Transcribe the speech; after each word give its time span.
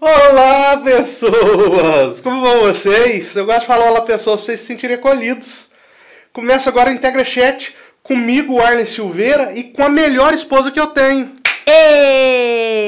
Olá, 0.00 0.78
pessoas! 0.78 2.22
Como 2.22 2.40
vão 2.40 2.60
vocês? 2.62 3.36
Eu 3.36 3.44
gosto 3.44 3.60
de 3.60 3.66
falar 3.66 3.90
olá, 3.90 4.00
pessoas, 4.00 4.40
para 4.40 4.46
vocês 4.46 4.60
se 4.60 4.66
sentirem 4.66 4.96
acolhidos. 4.96 5.68
Começa 6.32 6.70
agora 6.70 6.88
o 6.88 6.92
Integra 6.94 7.22
Chat 7.22 7.76
comigo, 8.02 8.62
Arlen 8.62 8.86
Silveira, 8.86 9.52
e 9.54 9.64
com 9.64 9.82
a 9.82 9.90
melhor 9.90 10.32
esposa 10.32 10.70
que 10.70 10.80
eu 10.80 10.86
tenho. 10.86 11.34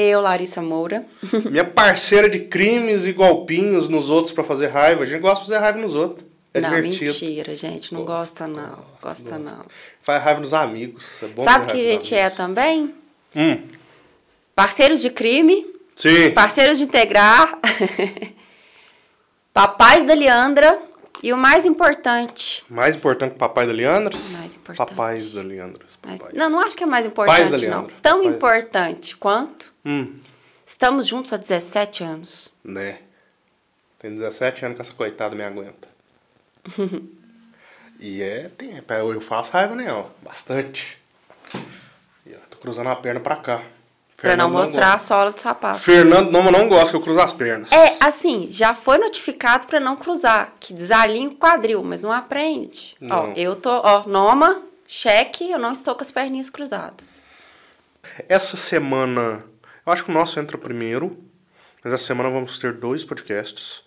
Eu, 0.09 0.21
Larissa 0.21 0.59
Moura. 0.63 1.05
Minha 1.51 1.63
parceira 1.63 2.27
de 2.27 2.39
crimes 2.39 3.05
e 3.05 3.13
golpinhos 3.13 3.87
nos 3.87 4.09
outros 4.09 4.33
para 4.33 4.43
fazer 4.43 4.69
raiva. 4.69 5.03
A 5.03 5.05
gente 5.05 5.21
gosta 5.21 5.45
de 5.45 5.51
fazer 5.51 5.61
raiva 5.61 5.77
nos 5.77 5.93
outros. 5.93 6.25
É 6.51 6.61
não, 6.61 6.69
divertido. 6.69 7.11
mentira, 7.11 7.55
gente. 7.55 7.93
Não 7.93 8.03
gosta, 8.03 8.47
não. 8.47 8.79
Gosta, 8.99 9.37
não. 9.37 9.63
Faz 10.01 10.23
raiva 10.23 10.39
nos 10.39 10.53
amigos. 10.53 11.21
É 11.21 11.27
bom 11.27 11.43
Sabe 11.43 11.67
fazer 11.67 11.77
que 11.77 11.87
a 11.87 11.91
gente 11.91 12.15
é 12.15 12.29
também? 12.31 12.95
Hum, 13.35 13.61
Parceiros 14.55 15.01
de 15.01 15.09
crime, 15.09 15.72
sim. 15.95 16.31
parceiros 16.31 16.77
de 16.77 16.83
integrar, 16.85 17.59
papais 19.53 20.03
da 20.05 20.13
Leandra 20.13 20.81
e 21.21 21.31
o 21.31 21.37
mais 21.37 21.65
importante. 21.65 22.63
Mais 22.69 22.95
importante 22.95 23.33
que 23.33 23.37
papai 23.39 23.65
da 23.67 23.73
Leandra? 23.73 24.17
Mais 24.33 24.55
importante. 24.55 24.77
Papais 24.89 25.33
da 25.33 25.41
Leandra. 25.41 25.85
Mas- 26.05 26.33
não, 26.33 26.49
não 26.49 26.59
acho 26.59 26.75
que 26.75 26.83
é 26.83 26.87
mais 26.87 27.07
Pais 27.07 27.27
da 27.49 27.57
importante, 27.57 27.67
não. 27.67 27.77
Leandra. 27.81 27.95
Tão 28.01 28.23
Pais. 28.23 28.35
importante 28.35 29.15
quanto 29.17 29.73
Hum, 29.85 30.15
estamos 30.65 31.05
juntos 31.07 31.31
há 31.33 31.37
17 31.37 32.03
anos. 32.03 32.53
né. 32.63 32.99
Tem 33.99 34.13
17 34.13 34.65
anos 34.65 34.75
que 34.75 34.81
essa 34.81 34.93
coitada 34.93 35.33
me 35.33 35.43
aguenta. 35.45 35.87
e 38.01 38.21
é 38.21 38.49
tempo. 38.49 38.91
é, 38.91 38.99
Eu 39.01 39.21
faço 39.21 39.53
raiva 39.53 39.75
nela. 39.75 40.13
Bastante. 40.21 40.97
E, 42.25 42.33
ó, 42.35 42.37
tô 42.49 42.57
cruzando 42.57 42.89
a 42.89 42.95
perna 42.97 43.21
pra 43.21 43.37
cá. 43.37 43.61
Pra 44.23 44.37
não 44.37 44.49
mostrar 44.49 44.93
a 44.93 44.97
sola 44.97 45.31
do 45.33 45.39
sapato. 45.39 45.79
Fernando 45.81 46.31
não, 46.31 46.49
não 46.49 46.69
gosta 46.69 46.91
que 46.91 46.95
eu 46.95 47.01
cruzo 47.01 47.19
as 47.19 47.33
pernas. 47.33 47.69
É, 47.73 47.97
assim, 47.99 48.47
já 48.49 48.73
foi 48.73 48.97
notificado 48.97 49.67
pra 49.67 49.81
não 49.81 49.97
cruzar, 49.97 50.53
que 50.61 50.73
desalinha 50.73 51.27
o 51.29 51.35
quadril, 51.35 51.83
mas 51.83 52.01
não 52.01 52.11
aprende. 52.11 52.95
Ó, 53.01 53.05
Não. 53.05 53.33
eu 53.33 53.53
tô, 53.55 53.69
ó, 53.69 54.07
Noma, 54.07 54.61
cheque, 54.87 55.51
eu 55.51 55.59
não 55.59 55.73
estou 55.73 55.93
com 55.93 56.01
as 56.03 56.09
perninhas 56.09 56.49
cruzadas. 56.49 57.21
Essa 58.29 58.55
semana, 58.55 59.43
eu 59.85 59.91
acho 59.91 60.05
que 60.05 60.11
o 60.11 60.13
nosso 60.13 60.39
entra 60.39 60.57
primeiro, 60.57 61.17
mas 61.83 61.91
essa 61.91 62.05
semana 62.05 62.29
vamos 62.29 62.57
ter 62.59 62.71
dois 62.71 63.03
podcasts. 63.03 63.83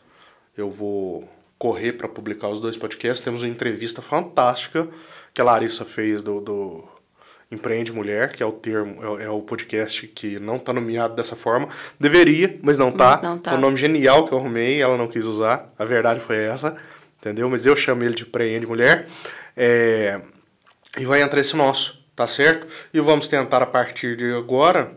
Eu 0.55 0.71
vou 0.71 1.27
correr 1.59 1.95
para 1.95 2.09
publicar 2.09 2.49
os 2.49 2.61
dois 2.61 2.77
podcasts. 2.77 3.25
Temos 3.25 3.41
uma 3.43 3.49
entrevista 3.49 4.03
fantástica 4.03 4.87
que 5.33 5.41
a 5.41 5.45
Larissa 5.45 5.85
fez 5.87 6.21
do, 6.21 6.43
do 6.43 6.89
Empreende 7.51 7.93
Mulher, 7.93 8.33
que 8.33 8.43
é 8.43 8.47
o 8.47 8.51
termo, 8.53 9.03
é, 9.05 9.09
o- 9.09 9.21
é 9.21 9.31
o 9.31 9.41
podcast 9.41 10.07
que 10.09 10.39
não 10.41 10.59
tá 10.59 10.73
nomeado 10.73 11.15
dessa 11.15 11.37
forma. 11.37 11.69
Deveria, 11.99 12.59
mas 12.63 12.77
não 12.77 12.91
tá. 12.91 13.21
Não 13.23 13.39
tá. 13.39 13.51
Foi 13.51 13.59
um 13.59 13.63
nome 13.63 13.77
genial 13.77 14.27
que 14.27 14.33
eu 14.35 14.39
arrumei, 14.39 14.83
ela 14.83 14.97
não 14.97 15.07
quis 15.07 15.25
usar. 15.27 15.73
A 15.79 15.85
verdade 15.85 16.19
foi 16.21 16.37
essa, 16.39 16.77
entendeu? 17.21 17.49
Mas 17.49 17.65
eu 17.65 17.77
chamo 17.77 18.03
ele 18.03 18.15
de 18.15 18.25
Empreende 18.25 18.67
Mulher. 18.67 19.07
É, 19.57 20.21
e 20.99 21.05
vai 21.05 21.23
entrar 21.23 21.41
esse 21.41 21.57
nosso, 21.57 22.05
tá 22.17 22.27
certo? 22.27 22.67
E 22.93 23.01
vamos 23.01 23.29
tentar 23.29 23.63
a 23.63 23.67
partir 23.67 24.17
de 24.17 24.33
agora 24.35 24.93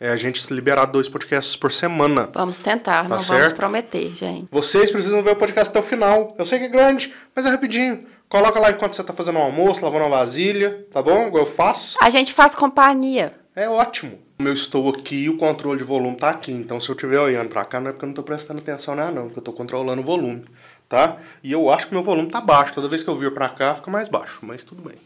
é, 0.00 0.08
a 0.10 0.16
gente 0.16 0.42
se 0.42 0.54
liberar 0.54 0.86
dois 0.86 1.08
podcasts 1.08 1.54
por 1.54 1.70
semana. 1.70 2.30
Vamos 2.32 2.60
tentar, 2.60 3.02
não 3.02 3.10
vamos 3.10 3.26
Tá 3.28 3.36
certo? 3.36 3.56
prometer, 3.56 4.14
gente. 4.14 4.48
Vocês 4.50 4.90
precisam 4.90 5.22
ver 5.22 5.32
o 5.32 5.36
podcast 5.36 5.70
até 5.70 5.80
o 5.80 5.88
final. 5.88 6.34
Eu 6.38 6.44
sei 6.46 6.58
que 6.60 6.64
é 6.64 6.68
grande, 6.68 7.12
mas 7.36 7.44
é 7.44 7.50
rapidinho. 7.50 8.06
Coloca 8.28 8.60
lá 8.60 8.70
enquanto 8.70 8.94
você 8.94 9.02
tá 9.02 9.14
fazendo 9.14 9.38
um 9.38 9.42
almoço, 9.42 9.82
lavando 9.82 10.04
uma 10.04 10.18
vasilha, 10.18 10.86
tá 10.92 11.00
bom? 11.00 11.28
Igual 11.28 11.44
eu 11.44 11.50
faço. 11.50 11.96
A 12.02 12.10
gente 12.10 12.32
faz 12.32 12.54
companhia. 12.54 13.34
É 13.56 13.68
ótimo. 13.68 14.18
Como 14.36 14.48
eu 14.48 14.52
estou 14.52 14.88
aqui 14.90 15.24
e 15.24 15.28
o 15.30 15.38
controle 15.38 15.78
de 15.78 15.84
volume 15.84 16.16
tá 16.16 16.30
aqui. 16.30 16.52
Então 16.52 16.78
se 16.78 16.88
eu 16.90 16.94
estiver 16.94 17.18
olhando 17.18 17.48
pra 17.48 17.64
cá, 17.64 17.80
não 17.80 17.88
é 17.88 17.92
porque 17.92 18.04
eu 18.04 18.08
não 18.08 18.14
tô 18.14 18.22
prestando 18.22 18.60
atenção 18.60 18.94
nada, 18.94 19.10
não. 19.10 19.24
Porque 19.24 19.38
eu 19.38 19.44
tô 19.44 19.52
controlando 19.52 20.02
o 20.02 20.04
volume, 20.04 20.44
tá? 20.88 21.16
E 21.42 21.50
eu 21.50 21.70
acho 21.72 21.86
que 21.88 21.94
meu 21.94 22.02
volume 22.02 22.28
tá 22.28 22.40
baixo. 22.40 22.74
Toda 22.74 22.88
vez 22.88 23.02
que 23.02 23.08
eu 23.08 23.16
vir 23.16 23.32
pra 23.32 23.48
cá, 23.48 23.74
fica 23.74 23.90
mais 23.90 24.08
baixo. 24.08 24.40
Mas 24.42 24.62
tudo 24.62 24.82
bem. 24.82 24.98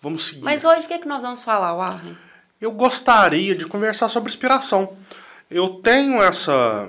Vamos 0.00 0.26
seguir. 0.26 0.42
Mas 0.42 0.64
hoje 0.64 0.84
o 0.84 0.88
que, 0.88 0.94
é 0.94 0.98
que 0.98 1.08
nós 1.08 1.22
vamos 1.22 1.42
falar, 1.42 1.74
Warlen? 1.74 2.16
Eu 2.60 2.70
gostaria 2.72 3.54
de 3.54 3.66
conversar 3.66 4.08
sobre 4.08 4.28
inspiração. 4.28 4.92
Eu 5.50 5.70
tenho 5.82 6.22
essa. 6.22 6.88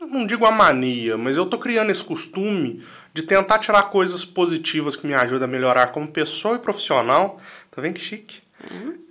Não 0.00 0.26
digo 0.26 0.44
a 0.44 0.50
mania, 0.50 1.16
mas 1.16 1.36
eu 1.36 1.46
tô 1.46 1.58
criando 1.58 1.90
esse 1.90 2.02
costume 2.02 2.84
de 3.14 3.22
tentar 3.22 3.58
tirar 3.58 3.82
coisas 3.84 4.24
positivas 4.24 4.96
que 4.96 5.06
me 5.06 5.14
ajudam 5.14 5.48
a 5.48 5.50
melhorar 5.50 5.88
como 5.88 6.08
pessoa 6.08 6.56
e 6.56 6.58
profissional. 6.58 7.40
Tá 7.70 7.82
vendo 7.82 7.94
que 7.94 8.00
chique? 8.00 8.42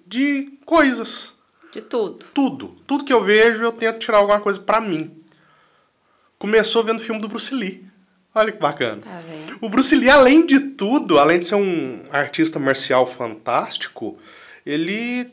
De 0.05 0.57
coisas. 0.65 1.37
De 1.71 1.81
tudo. 1.81 2.25
Tudo. 2.33 2.67
Tudo 2.87 3.05
que 3.05 3.13
eu 3.13 3.23
vejo, 3.23 3.63
eu 3.63 3.71
tento 3.71 3.99
tirar 3.99 4.17
alguma 4.17 4.39
coisa 4.39 4.59
pra 4.59 4.81
mim. 4.81 5.23
Começou 6.37 6.83
vendo 6.83 6.99
o 6.99 7.03
filme 7.03 7.21
do 7.21 7.27
Bruce 7.27 7.53
Lee. 7.53 7.85
Olha 8.33 8.51
que 8.51 8.59
bacana. 8.59 9.01
Tá 9.01 9.19
vendo? 9.19 9.57
O 9.61 9.69
Bruce 9.69 9.95
Lee, 9.95 10.09
além 10.09 10.45
de 10.45 10.59
tudo, 10.59 11.19
além 11.19 11.39
de 11.39 11.45
ser 11.45 11.55
um 11.55 12.05
artista 12.11 12.57
marcial 12.57 13.05
fantástico, 13.05 14.17
ele 14.65 15.29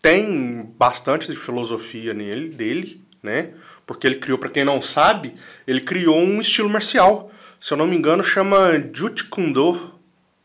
tem 0.00 0.62
bastante 0.76 1.30
de 1.30 1.36
filosofia 1.38 2.12
nele, 2.12 2.48
dele, 2.48 3.00
né? 3.22 3.54
Porque 3.86 4.06
ele 4.06 4.16
criou, 4.16 4.38
pra 4.38 4.48
quem 4.48 4.64
não 4.64 4.80
sabe, 4.80 5.34
ele 5.66 5.80
criou 5.80 6.18
um 6.18 6.40
estilo 6.40 6.68
marcial. 6.68 7.30
Se 7.60 7.72
eu 7.72 7.78
não 7.78 7.86
me 7.86 7.96
engano, 7.96 8.22
chama 8.22 8.72
Jeet 8.92 9.24
Kune 9.24 9.52
Do. 9.52 9.92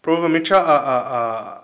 Provavelmente 0.01 0.53
a, 0.53 0.59
a, 0.59 0.97
a, 0.97 1.63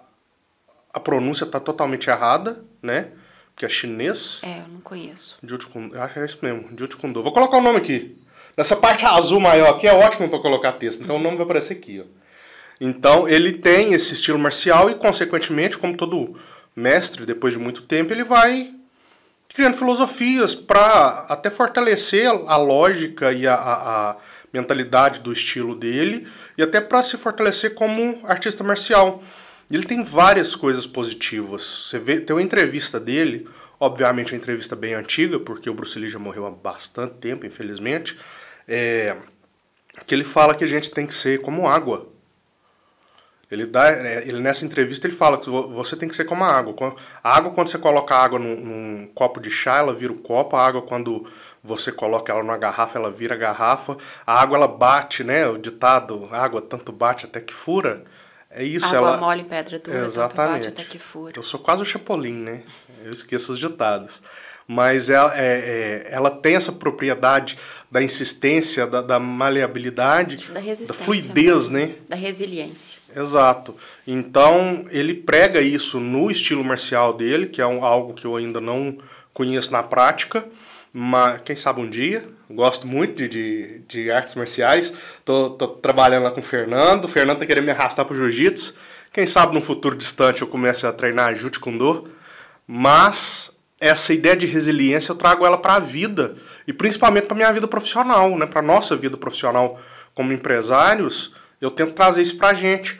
a 0.93 0.99
pronúncia 0.99 1.45
tá 1.45 1.59
totalmente 1.59 2.09
errada, 2.09 2.63
né? 2.81 3.09
Porque 3.53 3.65
é 3.65 3.69
chinês. 3.69 4.41
É, 4.43 4.59
eu 4.59 4.67
não 4.67 4.81
conheço. 4.81 5.37
Jeet 5.43 5.65
Kune, 5.67 5.91
eu 5.93 6.01
acho 6.01 6.13
que 6.13 6.19
é 6.19 6.25
isso 6.25 6.39
mesmo, 6.41 6.69
Jeet 6.77 6.95
Kune 6.95 7.13
Do. 7.13 7.23
Vou 7.23 7.31
colocar 7.31 7.57
o 7.57 7.61
nome 7.61 7.77
aqui. 7.77 8.17
Nessa 8.55 8.75
parte 8.75 9.05
azul 9.05 9.39
maior 9.39 9.69
aqui 9.69 9.87
é 9.87 9.93
ótimo 9.93 10.29
para 10.29 10.39
colocar 10.39 10.73
texto, 10.73 11.03
então 11.03 11.15
o 11.15 11.19
nome 11.19 11.37
vai 11.37 11.45
aparecer 11.45 11.73
aqui, 11.73 12.03
ó. 12.03 12.23
Então 12.79 13.27
ele 13.27 13.53
tem 13.53 13.93
esse 13.93 14.13
estilo 14.13 14.37
marcial 14.37 14.89
e, 14.89 14.95
consequentemente, 14.95 15.77
como 15.77 15.95
todo 15.95 16.37
mestre, 16.75 17.25
depois 17.25 17.53
de 17.53 17.59
muito 17.59 17.83
tempo, 17.83 18.11
ele 18.11 18.23
vai 18.23 18.73
criando 19.53 19.77
filosofias 19.77 20.55
para 20.55 21.25
até 21.29 21.49
fortalecer 21.49 22.27
a 22.27 22.57
lógica 22.57 23.31
e 23.31 23.45
a, 23.47 23.53
a- 23.55 24.11
a 24.11 24.17
mentalidade 24.51 25.19
do 25.19 25.31
estilo 25.31 25.75
dele 25.75 26.27
e 26.57 26.63
até 26.63 26.79
para 26.81 27.01
se 27.03 27.17
fortalecer 27.17 27.73
como 27.73 28.19
artista 28.23 28.63
marcial. 28.63 29.23
Ele 29.71 29.83
tem 29.83 30.03
várias 30.03 30.55
coisas 30.55 30.85
positivas. 30.85 31.63
Você 31.89 31.97
vê, 31.99 32.19
tem 32.19 32.35
uma 32.35 32.41
entrevista 32.41 32.99
dele, 32.99 33.47
obviamente 33.79 34.33
uma 34.33 34.37
entrevista 34.37 34.75
bem 34.75 34.93
antiga, 34.93 35.39
porque 35.39 35.69
o 35.69 35.73
Bruce 35.73 35.97
Lee 35.97 36.09
já 36.09 36.19
morreu 36.19 36.45
há 36.45 36.51
bastante 36.51 37.15
tempo, 37.15 37.45
infelizmente, 37.45 38.17
é, 38.67 39.15
que 40.05 40.13
ele 40.13 40.23
fala 40.23 40.53
que 40.53 40.63
a 40.63 40.67
gente 40.67 40.91
tem 40.91 41.07
que 41.07 41.15
ser 41.15 41.41
como 41.41 41.67
água. 41.67 42.12
Ele 43.53 43.65
dá, 43.65 43.89
é, 43.91 44.27
ele 44.27 44.39
nessa 44.39 44.65
entrevista 44.65 45.07
ele 45.07 45.15
fala 45.15 45.37
que 45.37 45.49
vo- 45.49 45.69
você 45.69 45.95
tem 45.95 46.09
que 46.09 46.15
ser 46.15 46.25
como 46.25 46.43
a 46.43 46.47
água. 46.51 46.95
A 47.23 47.37
água 47.37 47.51
quando 47.51 47.67
você 47.69 47.77
coloca 47.77 48.15
a 48.15 48.23
água 48.23 48.39
num, 48.39 48.55
num 48.55 49.07
copo 49.13 49.39
de 49.39 49.51
chá, 49.51 49.77
ela 49.77 49.93
vira 49.93 50.11
o 50.11 50.17
copo. 50.19 50.55
A 50.55 50.65
água 50.65 50.81
quando 50.81 51.25
você 51.63 51.91
coloca 51.91 52.31
ela 52.31 52.41
numa 52.41 52.57
garrafa, 52.57 52.97
ela 52.97 53.11
vira 53.11 53.35
a 53.35 53.37
garrafa. 53.37 53.95
A 54.25 54.41
água 54.41 54.57
ela 54.57 54.67
bate, 54.67 55.23
né? 55.23 55.47
O 55.47 55.57
ditado, 55.57 56.27
água 56.31 56.61
tanto 56.61 56.91
bate 56.91 57.25
até 57.25 57.39
que 57.39 57.53
fura. 57.53 58.03
É 58.55 58.63
isso, 58.63 58.85
Água 58.85 58.97
ela 59.09 59.17
mole 59.17 59.41
em 59.41 59.45
pedra 59.45 59.79
dura, 59.79 59.97
tanto 59.97 60.07
Exatamente. 60.09 60.53
bate 60.53 60.67
até 60.67 60.83
que 60.83 60.99
fura. 60.99 61.33
eu 61.35 61.41
sou 61.41 61.59
quase 61.59 61.81
o 61.81 61.85
Chapolin, 61.85 62.33
né? 62.33 62.61
Eu 63.03 63.11
esqueço 63.11 63.51
os 63.53 63.57
ditados. 63.57 64.21
Mas 64.67 65.09
ela, 65.09 65.33
é, 65.35 66.05
é, 66.05 66.07
ela 66.13 66.29
tem 66.29 66.55
essa 66.55 66.71
propriedade 66.71 67.57
da 67.91 68.01
insistência, 68.01 68.85
da, 68.87 69.01
da 69.01 69.19
maleabilidade, 69.19 70.51
Da 70.51 70.59
resistência. 70.59 71.03
fluidez, 71.03 71.69
né? 71.69 71.95
Da 72.07 72.15
resiliência. 72.15 72.99
Exato. 73.15 73.75
Então, 74.07 74.85
ele 74.89 75.13
prega 75.13 75.61
isso 75.61 75.99
no 75.99 76.29
estilo 76.31 76.63
marcial 76.63 77.13
dele, 77.13 77.47
que 77.47 77.61
é 77.61 77.67
um- 77.67 77.83
algo 77.83 78.13
que 78.13 78.25
eu 78.25 78.35
ainda 78.35 78.59
não 78.59 78.97
conheço 79.33 79.71
na 79.71 79.83
prática, 79.83 80.45
mas 80.91 81.41
quem 81.41 81.55
sabe 81.55 81.81
um 81.81 81.89
dia. 81.89 82.23
Gosto 82.49 82.85
muito 82.85 83.15
de, 83.15 83.27
de, 83.27 83.79
de 83.87 84.11
artes 84.11 84.35
marciais. 84.35 84.95
Tô, 85.25 85.51
tô 85.51 85.67
trabalhando 85.67 86.23
lá 86.23 86.31
com 86.31 86.39
o 86.39 86.43
Fernando. 86.43 87.05
O 87.05 87.07
Fernando 87.07 87.39
tá 87.39 87.45
querendo 87.45 87.65
me 87.65 87.71
arrastar 87.71 88.05
pro 88.05 88.15
jiu-jitsu. 88.15 88.75
Quem 89.11 89.25
sabe 89.25 89.53
num 89.53 89.61
futuro 89.61 89.95
distante 89.95 90.41
eu 90.41 90.47
comece 90.47 90.85
a 90.85 90.93
treinar 90.93 91.35
jiu 91.35 91.49
Kune 91.59 92.03
Mas 92.67 93.55
essa 93.79 94.13
ideia 94.13 94.35
de 94.35 94.45
resiliência 94.45 95.11
eu 95.11 95.15
trago 95.15 95.45
ela 95.45 95.57
para 95.57 95.75
a 95.75 95.79
vida 95.79 96.35
e 96.67 96.71
principalmente 96.73 97.25
para 97.25 97.35
minha 97.35 97.51
vida 97.51 97.67
profissional, 97.67 98.37
né? 98.37 98.45
Para 98.45 98.61
nossa 98.61 98.95
vida 98.95 99.17
profissional 99.17 99.79
como 100.15 100.31
empresários, 100.31 101.35
eu 101.59 101.69
tento 101.69 101.93
trazer 101.93 102.21
isso 102.21 102.37
para 102.37 102.49
a 102.49 102.53
gente, 102.53 102.99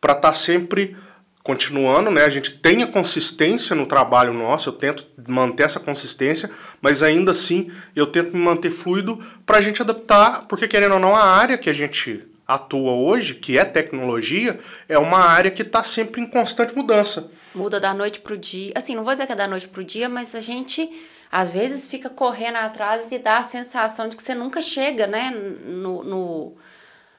para 0.00 0.14
estar 0.14 0.34
sempre 0.34 0.96
continuando, 1.42 2.10
né? 2.10 2.24
A 2.24 2.28
gente 2.28 2.58
tenha 2.58 2.86
consistência 2.86 3.74
no 3.74 3.86
trabalho 3.86 4.34
nosso, 4.34 4.68
eu 4.68 4.72
tento 4.74 5.06
manter 5.26 5.62
essa 5.62 5.80
consistência, 5.80 6.50
mas 6.80 7.02
ainda 7.02 7.30
assim 7.30 7.70
eu 7.96 8.06
tento 8.06 8.36
me 8.36 8.42
manter 8.42 8.70
fluido 8.70 9.18
para 9.46 9.56
a 9.58 9.60
gente 9.60 9.80
adaptar, 9.80 10.46
porque 10.46 10.68
querendo 10.68 10.92
ou 10.92 11.00
não 11.00 11.16
a 11.16 11.24
área 11.24 11.56
que 11.56 11.70
a 11.70 11.72
gente 11.72 12.26
atua 12.46 12.92
hoje, 12.92 13.34
que 13.34 13.58
é 13.58 13.64
tecnologia, 13.64 14.58
é 14.88 14.98
uma 14.98 15.18
área 15.18 15.50
que 15.50 15.62
está 15.62 15.82
sempre 15.84 16.20
em 16.20 16.26
constante 16.26 16.74
mudança. 16.76 17.30
Muda 17.54 17.78
da 17.80 17.92
noite 17.92 18.20
pro 18.20 18.36
dia. 18.36 18.72
Assim, 18.74 18.94
não 18.94 19.04
vou 19.04 19.12
dizer 19.12 19.26
que 19.26 19.32
é 19.32 19.36
da 19.36 19.46
noite 19.46 19.68
pro 19.68 19.84
dia, 19.84 20.08
mas 20.08 20.34
a 20.34 20.40
gente 20.40 20.90
às 21.30 21.50
vezes 21.50 21.86
fica 21.86 22.08
correndo 22.08 22.56
atrás 22.56 23.12
e 23.12 23.18
dá 23.18 23.38
a 23.38 23.42
sensação 23.42 24.08
de 24.08 24.16
que 24.16 24.22
você 24.22 24.34
nunca 24.34 24.62
chega, 24.62 25.06
né, 25.06 25.30
no, 25.30 26.02
no, 26.02 26.56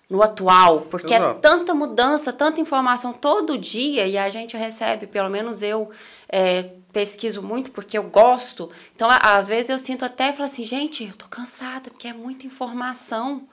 no 0.09 0.23
atual, 0.23 0.81
porque 0.89 1.13
é 1.13 1.17
Exato. 1.17 1.37
é 1.37 1.41
tanta 1.41 1.73
mudança, 1.73 2.33
tanta 2.33 2.59
informação 2.59 3.13
todo 3.13 3.57
dia 3.57 4.07
e 4.07 4.17
a 4.17 4.29
gente 4.29 4.57
recebe, 4.57 5.05
pelo 5.05 5.29
menos 5.29 5.61
eu 5.61 5.91
é, 6.27 6.71
pesquiso 6.91 7.43
muito 7.43 7.69
porque 7.69 7.97
eu 7.97 8.03
gosto. 8.03 8.71
Então, 8.95 9.07
às 9.09 9.47
vezes 9.47 9.69
eu 9.69 9.77
sinto 9.77 10.03
até 10.03 10.33
falo 10.33 10.45
assim, 10.45 10.63
gente, 10.63 11.03
eu 11.03 11.13
tô 11.13 11.27
cansada 11.27 11.91
porque 11.91 12.07
é 12.07 12.13
muita 12.13 12.47
informação 12.47 13.43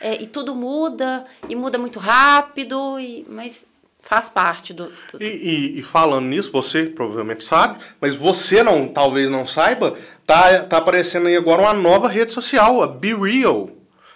é, 0.00 0.20
e 0.20 0.26
tudo 0.26 0.54
muda 0.54 1.24
e 1.48 1.54
muda 1.54 1.78
muito 1.78 2.00
rápido, 2.00 2.98
e, 2.98 3.24
mas 3.28 3.68
faz 4.00 4.28
parte 4.28 4.72
do. 4.72 4.86
do... 5.12 5.22
E, 5.22 5.26
e, 5.26 5.78
e, 5.78 5.82
falando 5.82 6.26
nisso, 6.26 6.50
você 6.50 6.86
provavelmente 6.86 7.44
sabe, 7.44 7.78
mas 8.00 8.14
você 8.14 8.64
não, 8.64 8.88
talvez 8.88 9.30
não 9.30 9.46
saiba, 9.46 9.96
tá, 10.26 10.64
tá 10.64 10.78
aparecendo 10.78 11.28
aí 11.28 11.36
agora 11.36 11.62
uma 11.62 11.74
nova 11.74 12.08
rede 12.08 12.32
social, 12.32 12.82
a 12.82 12.88
Be 12.88 13.14
Real. 13.14 13.70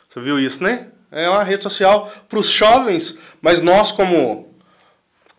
Você 0.09 0.21
viu 0.21 0.41
isso, 0.41 0.63
né? 0.63 0.89
É 1.15 1.29
uma 1.29 1.43
rede 1.43 1.63
social 1.63 2.13
para 2.29 2.39
os 2.39 2.49
jovens, 2.49 3.19
mas 3.41 3.63
nós 3.63 3.93
como 3.93 4.55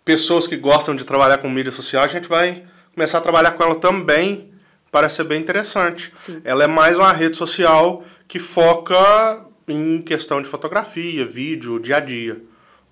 pessoas 0.03 0.47
que 0.47 0.55
gostam 0.55 0.95
de 0.95 1.03
trabalhar 1.03 1.37
com 1.39 1.49
mídia 1.49 1.71
social, 1.71 2.03
a 2.03 2.07
gente 2.07 2.27
vai 2.27 2.63
começar 2.93 3.17
a 3.17 3.21
trabalhar 3.21 3.51
com 3.51 3.63
ela 3.63 3.75
também. 3.75 4.51
Parece 4.91 5.17
ser 5.17 5.25
bem 5.25 5.41
interessante. 5.41 6.11
Sim. 6.15 6.41
Ela 6.45 6.63
é 6.63 6.67
mais 6.67 6.97
uma 6.97 7.11
rede 7.11 7.35
social 7.35 8.03
que 8.27 8.39
foca 8.39 9.45
em 9.67 10.01
questão 10.01 10.41
de 10.41 10.47
fotografia, 10.47 11.25
vídeo, 11.25 11.79
dia 11.79 11.97
a 11.97 11.99
dia 11.99 12.41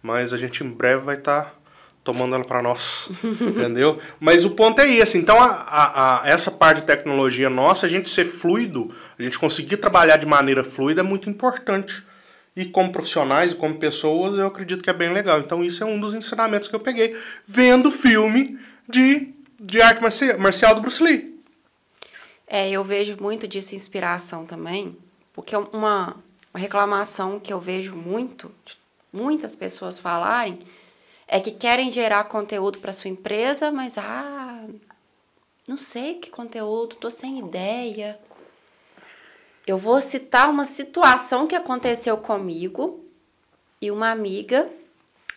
mas 0.03 0.33
a 0.33 0.37
gente 0.37 0.61
em 0.65 0.69
breve 0.69 1.01
vai 1.05 1.15
estar 1.15 1.45
tá 1.45 1.51
tomando 2.03 2.35
ela 2.35 2.43
para 2.43 2.61
nós, 2.61 3.09
entendeu? 3.23 3.97
Mas 4.19 4.43
o 4.43 4.51
ponto 4.51 4.81
é 4.81 4.89
esse. 4.89 5.17
Então, 5.17 5.41
a, 5.41 5.45
a, 5.45 6.23
a, 6.23 6.29
essa 6.29 6.51
parte 6.51 6.81
de 6.81 6.85
tecnologia 6.85 7.49
nossa, 7.49 7.85
a 7.85 7.89
gente 7.89 8.09
ser 8.09 8.25
fluido, 8.25 8.93
a 9.17 9.23
gente 9.23 9.39
conseguir 9.39 9.77
trabalhar 9.77 10.17
de 10.17 10.25
maneira 10.25 10.65
fluida 10.65 10.99
é 10.99 11.03
muito 11.03 11.29
importante. 11.29 12.03
E 12.55 12.65
como 12.65 12.91
profissionais 12.91 13.53
como 13.53 13.75
pessoas, 13.79 14.37
eu 14.37 14.47
acredito 14.47 14.83
que 14.83 14.89
é 14.89 14.93
bem 14.93 15.11
legal. 15.11 15.39
Então, 15.39 15.63
isso 15.63 15.83
é 15.83 15.87
um 15.87 15.99
dos 15.99 16.13
ensinamentos 16.13 16.67
que 16.67 16.75
eu 16.75 16.79
peguei 16.79 17.15
vendo 17.47 17.91
filme 17.91 18.59
de, 18.87 19.33
de 19.59 19.81
arte 19.81 20.01
marcial 20.37 20.75
do 20.75 20.81
Bruce 20.81 21.01
Lee. 21.01 21.33
É, 22.47 22.69
eu 22.69 22.83
vejo 22.83 23.17
muito 23.19 23.47
disso 23.47 23.75
inspiração 23.75 24.45
também, 24.45 24.95
porque 25.33 25.55
uma, 25.55 26.15
uma 26.53 26.59
reclamação 26.59 27.39
que 27.39 27.51
eu 27.51 27.59
vejo 27.59 27.95
muito 27.95 28.51
muitas 29.11 29.55
pessoas 29.55 29.99
falarem 29.99 30.59
é 31.27 31.39
que 31.39 31.51
querem 31.51 31.91
gerar 31.91 32.25
conteúdo 32.25 32.79
para 32.79 32.91
sua 32.91 33.09
empresa, 33.09 33.71
mas 33.71 33.97
ah, 33.97 34.65
não 35.67 35.77
sei 35.77 36.15
que 36.15 36.29
conteúdo, 36.29 36.95
tô 36.95 37.09
sem 37.09 37.39
ideia. 37.39 38.19
Eu 39.65 39.77
vou 39.77 40.01
citar 40.01 40.49
uma 40.49 40.65
situação 40.65 41.47
que 41.47 41.55
aconteceu 41.55 42.17
comigo 42.17 43.03
e 43.81 43.89
uma 43.89 44.11
amiga 44.11 44.69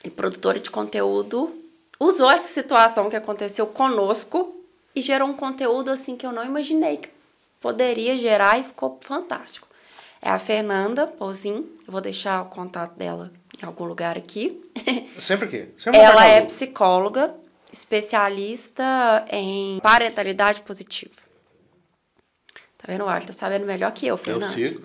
e 0.05 0.11
produtora 0.11 0.58
de 0.58 0.70
conteúdo 0.70 1.55
usou 1.99 2.31
essa 2.31 2.49
situação 2.49 3.08
que 3.08 3.17
aconteceu 3.17 3.67
conosco 3.67 4.61
e 4.94 5.00
gerou 5.00 5.28
um 5.28 5.34
conteúdo 5.34 5.90
assim 5.90 6.17
que 6.17 6.26
eu 6.26 6.32
não 6.32 6.44
imaginei 6.44 6.96
que 6.96 7.08
poderia 7.61 8.19
gerar 8.19 8.58
e 8.58 8.64
ficou 8.64 8.99
fantástico. 9.00 9.69
É 10.20 10.31
a 10.31 10.38
Fernanda 10.38 11.06
Pouzin, 11.06 11.64
eu 11.87 11.93
vou 11.93 12.00
deixar 12.00 12.43
o 12.43 12.46
contato 12.46 12.96
dela 12.96 13.32
em 13.61 13.64
algum 13.64 13.84
lugar 13.84 14.17
aqui. 14.17 14.61
Sempre 15.19 15.46
aqui. 15.46 15.69
Sempre 15.78 16.00
Ela 16.00 16.26
é 16.26 16.40
psicóloga, 16.43 17.34
especialista 17.73 19.25
em 19.31 19.78
parentalidade 19.81 20.62
positiva. 20.62 21.25
Tá 22.78 22.84
vendo, 22.87 23.06
Arthur? 23.06 23.28
Tá 23.28 23.32
sabendo 23.32 23.67
melhor 23.67 23.93
que 23.93 24.06
eu, 24.06 24.17
Fernando. 24.17 24.43
Eu 24.43 24.49
sigo. 24.49 24.82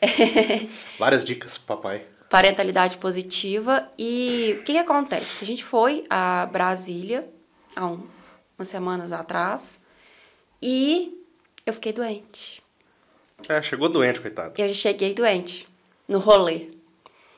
Várias 0.98 1.24
dicas 1.24 1.58
papai. 1.58 2.04
Parentalidade 2.30 2.98
positiva. 2.98 3.90
E 3.98 4.56
o 4.60 4.62
que, 4.62 4.72
que 4.72 4.78
acontece? 4.78 5.44
A 5.44 5.46
gente 5.46 5.64
foi 5.64 6.04
a 6.08 6.46
Brasília 6.46 7.28
há 7.74 7.86
um, 7.86 8.06
umas 8.58 8.68
semanas 8.68 9.12
atrás 9.12 9.82
e 10.62 11.24
eu 11.64 11.72
fiquei 11.72 11.92
doente. 11.92 12.62
É, 13.48 13.62
chegou 13.62 13.88
doente, 13.88 14.20
coitado. 14.20 14.54
Eu 14.60 14.74
cheguei 14.74 15.14
doente 15.14 15.68
no 16.06 16.18
rolê. 16.18 16.70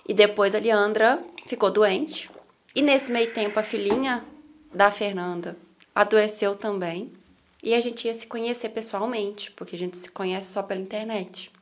E 0.08 0.14
depois 0.14 0.54
a 0.54 0.58
Leandra 0.58 1.22
ficou 1.46 1.70
doente. 1.70 2.30
E 2.74 2.82
nesse 2.82 3.12
meio 3.12 3.32
tempo 3.32 3.58
a 3.58 3.62
filhinha 3.62 4.24
da 4.72 4.90
Fernanda 4.90 5.56
adoeceu 5.94 6.54
também. 6.54 7.12
E 7.62 7.74
a 7.74 7.80
gente 7.80 8.06
ia 8.06 8.14
se 8.14 8.26
conhecer 8.26 8.70
pessoalmente, 8.70 9.50
porque 9.52 9.76
a 9.76 9.78
gente 9.78 9.96
se 9.98 10.10
conhece 10.10 10.52
só 10.52 10.62
pela 10.62 10.80
internet. 10.80 11.52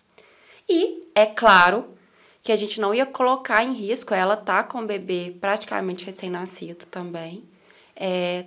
E 0.68 1.00
é 1.14 1.26
claro 1.26 1.94
que 2.42 2.52
a 2.52 2.56
gente 2.56 2.80
não 2.80 2.94
ia 2.94 3.04
colocar 3.04 3.64
em 3.64 3.72
risco, 3.72 4.14
ela 4.14 4.36
tá 4.36 4.62
com 4.62 4.80
o 4.80 4.86
bebê 4.86 5.36
praticamente 5.40 6.06
recém-nascido 6.06 6.86
também. 6.86 7.42
É, 7.96 8.44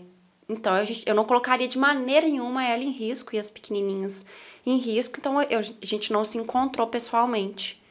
então 0.48 0.74
a 0.74 0.83
gente, 0.86 1.03
eu 1.07 1.13
não 1.13 1.25
colocaria 1.25 1.68
de 1.68 1.77
maneira 1.77 2.25
nenhuma 2.25 2.65
ela 2.65 2.83
em 2.83 2.92
risco 2.92 3.36
e 3.36 3.39
as 3.39 3.50
pequenininhas 3.50 4.25
em 4.65 4.77
risco, 4.77 5.18
então 5.19 5.42
eu, 5.44 5.59
a 5.59 5.86
gente 5.86 6.13
não 6.13 6.24
se 6.24 6.38
encontrou 6.38 6.88
pessoalmente. 6.88 7.81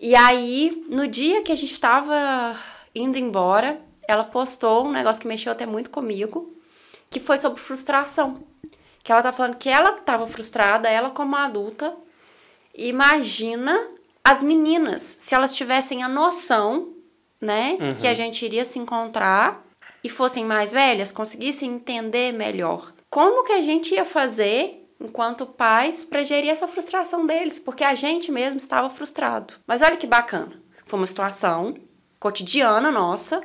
E 0.00 0.14
aí, 0.14 0.84
no 0.88 1.06
dia 1.06 1.42
que 1.42 1.52
a 1.52 1.54
gente 1.54 1.72
estava 1.72 2.58
indo 2.94 3.18
embora, 3.18 3.80
ela 4.06 4.24
postou 4.24 4.86
um 4.86 4.92
negócio 4.92 5.22
que 5.22 5.28
mexeu 5.28 5.52
até 5.52 5.64
muito 5.64 5.90
comigo, 5.90 6.54
que 7.14 7.20
foi 7.20 7.38
sobre 7.38 7.60
frustração. 7.60 8.42
Que 9.04 9.12
ela 9.12 9.22
tá 9.22 9.32
falando 9.32 9.56
que 9.56 9.68
ela 9.68 9.98
estava 9.98 10.26
frustrada, 10.26 10.88
ela 10.88 11.10
como 11.10 11.36
adulta. 11.36 11.94
Imagina 12.74 13.88
as 14.24 14.42
meninas, 14.42 15.02
se 15.02 15.32
elas 15.32 15.54
tivessem 15.54 16.02
a 16.02 16.08
noção, 16.08 16.92
né, 17.40 17.78
uhum. 17.80 17.94
que 17.94 18.08
a 18.08 18.14
gente 18.14 18.44
iria 18.44 18.64
se 18.64 18.80
encontrar 18.80 19.62
e 20.02 20.08
fossem 20.08 20.44
mais 20.44 20.72
velhas, 20.72 21.12
conseguissem 21.12 21.74
entender 21.74 22.32
melhor. 22.32 22.92
Como 23.08 23.44
que 23.44 23.52
a 23.52 23.62
gente 23.62 23.94
ia 23.94 24.04
fazer 24.04 24.80
enquanto 25.00 25.46
pais, 25.46 26.04
para 26.04 26.24
gerir 26.24 26.50
essa 26.50 26.66
frustração 26.66 27.26
deles, 27.26 27.58
porque 27.58 27.84
a 27.84 27.94
gente 27.94 28.32
mesmo 28.32 28.58
estava 28.58 28.88
frustrado. 28.88 29.54
Mas 29.66 29.82
olha 29.82 29.96
que 29.96 30.06
bacana. 30.06 30.60
Foi 30.86 30.98
uma 30.98 31.06
situação 31.06 31.76
cotidiana 32.18 32.90
nossa 32.90 33.42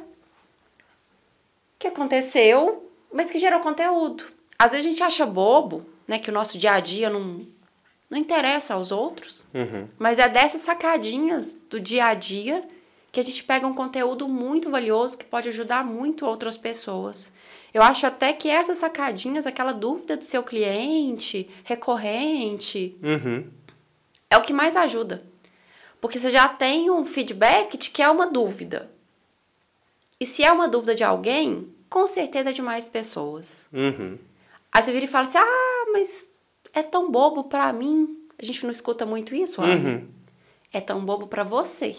que 1.77 1.87
aconteceu, 1.87 2.88
mas 3.11 3.31
que 3.31 3.39
gerou 3.39 3.59
conteúdo. 3.59 4.23
Às 4.57 4.71
vezes 4.71 4.85
a 4.85 4.89
gente 4.89 5.03
acha 5.03 5.25
bobo, 5.25 5.85
né, 6.07 6.19
que 6.19 6.29
o 6.29 6.33
nosso 6.33 6.57
dia 6.57 6.73
a 6.73 6.79
dia 6.79 7.09
não, 7.09 7.45
não 8.09 8.17
interessa 8.17 8.73
aos 8.73 8.91
outros, 8.91 9.45
uhum. 9.53 9.87
mas 9.97 10.19
é 10.19 10.27
dessas 10.27 10.61
sacadinhas 10.61 11.57
do 11.69 11.79
dia 11.79 12.05
a 12.05 12.13
dia 12.13 12.67
que 13.11 13.19
a 13.19 13.23
gente 13.23 13.43
pega 13.43 13.65
um 13.65 13.73
conteúdo 13.73 14.27
muito 14.27 14.69
valioso 14.69 15.17
que 15.17 15.25
pode 15.25 15.49
ajudar 15.49 15.83
muito 15.83 16.25
outras 16.25 16.57
pessoas. 16.57 17.33
Eu 17.73 17.81
acho 17.83 18.05
até 18.05 18.33
que 18.33 18.49
essas 18.49 18.77
sacadinhas, 18.77 19.47
aquela 19.47 19.71
dúvida 19.71 20.17
do 20.17 20.25
seu 20.25 20.43
cliente 20.43 21.49
recorrente, 21.63 22.97
uhum. 23.01 23.47
é 24.29 24.37
o 24.37 24.41
que 24.41 24.53
mais 24.53 24.75
ajuda. 24.75 25.23
Porque 26.01 26.19
você 26.19 26.31
já 26.31 26.47
tem 26.47 26.89
um 26.89 27.05
feedback 27.05 27.77
de 27.77 27.89
que 27.89 28.01
é 28.01 28.09
uma 28.09 28.27
dúvida. 28.27 28.91
E 30.19 30.25
se 30.25 30.43
é 30.43 30.51
uma 30.51 30.67
dúvida 30.67 30.95
de 30.95 31.03
alguém, 31.03 31.73
com 31.89 32.07
certeza 32.07 32.53
de 32.53 32.61
mais 32.61 32.87
pessoas. 32.87 33.67
Uhum. 33.73 34.17
Aí 34.71 34.83
você 34.83 34.91
vira 34.91 35.05
e 35.05 35.07
fala 35.07 35.25
assim: 35.25 35.37
ah, 35.37 35.85
mas 35.91 36.29
é 36.73 36.83
tão 36.83 37.11
bobo 37.11 37.45
para 37.45 37.71
mim. 37.73 38.15
A 38.41 38.45
gente 38.45 38.63
não 38.63 38.69
escuta 38.69 39.05
muito 39.05 39.35
isso, 39.35 39.61
uhum. 39.61 40.07
É 40.71 40.79
tão 40.79 41.03
bobo 41.03 41.27
para 41.27 41.43
você. 41.43 41.97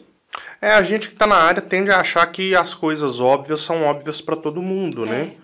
É, 0.62 0.73
a 0.73 0.82
gente 0.82 1.09
que 1.09 1.14
tá 1.14 1.26
na 1.26 1.37
área 1.37 1.61
tende 1.61 1.90
a 1.90 2.00
achar 2.00 2.25
que 2.26 2.54
as 2.54 2.73
coisas 2.73 3.20
óbvias 3.20 3.61
são 3.61 3.82
óbvias 3.82 4.20
para 4.20 4.37
todo 4.37 4.62
mundo, 4.62 5.04
né? 5.04 5.23
é. 5.23 5.25
né? 5.25 5.37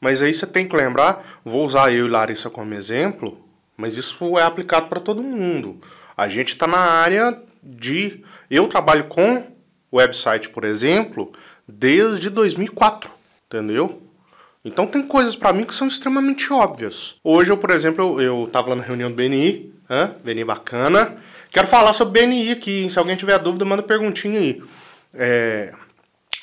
Mas 0.00 0.22
aí 0.22 0.34
você 0.34 0.46
tem 0.46 0.68
que 0.68 0.76
lembrar, 0.76 1.40
vou 1.44 1.64
usar 1.64 1.92
eu 1.92 2.06
e 2.06 2.10
Larissa 2.10 2.50
como 2.50 2.74
exemplo, 2.74 3.40
mas 3.76 3.96
isso 3.96 4.38
é 4.38 4.42
aplicado 4.42 4.88
para 4.88 5.00
todo 5.00 5.22
mundo. 5.22 5.80
A 6.16 6.28
gente 6.28 6.50
está 6.50 6.66
na 6.66 6.78
área 6.78 7.42
de. 7.62 8.22
Eu 8.50 8.68
trabalho 8.68 9.04
com 9.04 9.46
website, 9.92 10.50
por 10.50 10.64
exemplo, 10.64 11.32
desde 11.66 12.28
2004, 12.28 13.10
entendeu? 13.56 14.02
Então 14.64 14.86
tem 14.86 15.02
coisas 15.02 15.36
para 15.36 15.52
mim 15.52 15.64
que 15.64 15.74
são 15.74 15.86
extremamente 15.86 16.52
óbvias. 16.52 17.16
Hoje 17.22 17.52
eu, 17.52 17.56
por 17.56 17.70
exemplo, 17.70 18.20
eu, 18.20 18.42
eu 18.42 18.50
tava 18.50 18.70
lá 18.70 18.76
na 18.76 18.82
reunião 18.82 19.10
do 19.10 19.16
BNI, 19.16 19.72
hein? 19.88 20.10
BNI 20.24 20.44
bacana. 20.44 21.16
Quero 21.52 21.66
falar 21.66 21.92
sobre 21.92 22.20
BNI 22.20 22.50
aqui, 22.50 22.88
se 22.90 22.98
alguém 22.98 23.16
tiver 23.16 23.38
dúvida, 23.38 23.64
manda 23.64 23.82
perguntinha 23.82 24.40
aí. 24.40 24.62
É, 25.14 25.72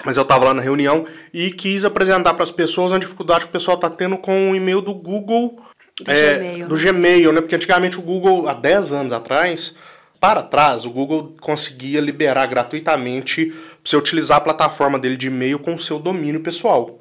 mas 0.05 0.17
eu 0.17 0.23
estava 0.23 0.45
lá 0.45 0.53
na 0.53 0.61
reunião 0.61 1.05
e 1.33 1.51
quis 1.51 1.83
apresentar 1.85 2.33
para 2.33 2.43
as 2.43 2.51
pessoas 2.51 2.93
a 2.93 2.97
dificuldade 2.97 3.41
que 3.41 3.49
o 3.49 3.53
pessoal 3.53 3.75
está 3.75 3.89
tendo 3.89 4.17
com 4.17 4.51
o 4.51 4.55
e-mail 4.55 4.81
do 4.81 4.93
Google. 4.93 5.61
Do, 6.01 6.09
é, 6.09 6.35
Gmail, 6.35 6.67
do 6.67 6.75
né? 6.75 6.81
Gmail, 6.81 7.33
né? 7.33 7.41
Porque 7.41 7.55
antigamente 7.55 7.99
o 7.99 8.01
Google, 8.01 8.47
há 8.47 8.53
10 8.53 8.93
anos 8.93 9.13
atrás, 9.13 9.75
para 10.19 10.41
trás, 10.41 10.85
o 10.85 10.89
Google 10.89 11.35
conseguia 11.41 11.99
liberar 11.99 12.45
gratuitamente 12.45 13.47
para 13.47 13.57
você 13.83 13.97
utilizar 13.97 14.37
a 14.37 14.41
plataforma 14.41 14.97
dele 14.97 15.17
de 15.17 15.27
e-mail 15.27 15.59
com 15.59 15.75
o 15.75 15.79
seu 15.79 15.99
domínio 15.99 16.39
pessoal. 16.39 16.99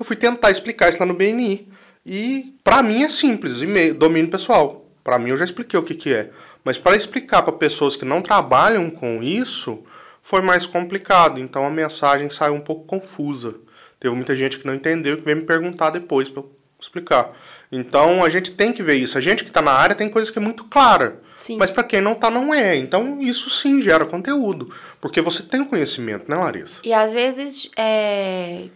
Eu 0.00 0.04
fui 0.06 0.16
tentar 0.16 0.50
explicar 0.50 0.88
isso 0.88 0.98
lá 0.98 1.04
no 1.04 1.12
BNI. 1.12 1.68
E 2.06 2.54
para 2.64 2.82
mim 2.82 3.02
é 3.02 3.10
simples, 3.10 3.60
e-mail, 3.60 3.94
domínio 3.94 4.30
pessoal. 4.30 4.86
Para 5.04 5.18
mim 5.18 5.28
eu 5.28 5.36
já 5.36 5.44
expliquei 5.44 5.78
o 5.78 5.82
que, 5.82 5.94
que 5.94 6.14
é. 6.14 6.30
Mas 6.64 6.78
para 6.78 6.96
explicar 6.96 7.42
para 7.42 7.52
pessoas 7.52 7.96
que 7.96 8.04
não 8.06 8.22
trabalham 8.22 8.90
com 8.90 9.22
isso, 9.22 9.84
foi 10.22 10.40
mais 10.40 10.64
complicado. 10.64 11.38
Então 11.38 11.66
a 11.66 11.70
mensagem 11.70 12.30
saiu 12.30 12.54
um 12.54 12.60
pouco 12.60 12.86
confusa. 12.86 13.54
Teve 14.00 14.14
muita 14.14 14.34
gente 14.34 14.58
que 14.58 14.66
não 14.66 14.74
entendeu 14.74 15.14
e 15.14 15.16
que 15.18 15.22
veio 15.22 15.36
me 15.36 15.44
perguntar 15.44 15.90
depois 15.90 16.30
para 16.30 16.44
explicar. 16.80 17.32
Então 17.70 18.24
a 18.24 18.30
gente 18.30 18.52
tem 18.52 18.72
que 18.72 18.82
ver 18.82 18.94
isso. 18.94 19.18
A 19.18 19.20
gente 19.20 19.44
que 19.44 19.50
está 19.50 19.60
na 19.60 19.72
área 19.72 19.94
tem 19.94 20.08
coisas 20.08 20.30
que 20.30 20.38
é 20.38 20.42
muito 20.42 20.64
clara. 20.64 21.20
Sim. 21.36 21.58
Mas 21.58 21.70
para 21.70 21.84
quem 21.84 22.00
não 22.00 22.12
está, 22.12 22.30
não 22.30 22.54
é. 22.54 22.74
Então 22.74 23.20
isso 23.20 23.50
sim 23.50 23.82
gera 23.82 24.06
conteúdo. 24.06 24.72
Porque 24.98 25.20
você 25.20 25.42
tem 25.42 25.60
o 25.60 25.66
conhecimento, 25.66 26.30
né, 26.30 26.36
Larissa? 26.36 26.80
E 26.82 26.94
às 26.94 27.12
vezes, 27.12 27.70
é... 27.76 28.68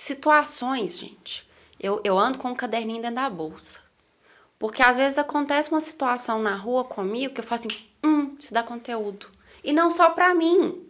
situações, 0.00 0.98
gente. 0.98 1.48
Eu, 1.80 2.00
eu 2.04 2.18
ando 2.18 2.38
com 2.38 2.48
um 2.48 2.54
caderninho 2.54 3.02
dentro 3.02 3.16
da 3.16 3.30
bolsa. 3.30 3.80
Porque 4.58 4.82
às 4.82 4.96
vezes 4.96 5.18
acontece 5.18 5.70
uma 5.70 5.80
situação 5.80 6.42
na 6.42 6.56
rua 6.56 6.84
comigo 6.84 7.34
que 7.34 7.40
eu 7.40 7.44
falo 7.44 7.60
assim, 7.60 7.84
hum, 8.04 8.36
isso 8.38 8.52
dá 8.52 8.62
conteúdo. 8.62 9.28
E 9.62 9.72
não 9.72 9.90
só 9.90 10.10
para 10.10 10.34
mim, 10.34 10.84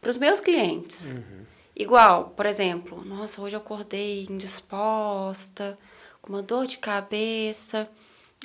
para 0.00 0.10
os 0.10 0.16
meus 0.16 0.40
clientes. 0.40 1.12
Uhum. 1.12 1.46
Igual, 1.76 2.30
por 2.30 2.46
exemplo, 2.46 3.04
nossa, 3.04 3.40
hoje 3.40 3.56
eu 3.56 3.60
acordei 3.60 4.26
indisposta, 4.28 5.78
com 6.20 6.32
uma 6.32 6.42
dor 6.42 6.66
de 6.66 6.78
cabeça. 6.78 7.88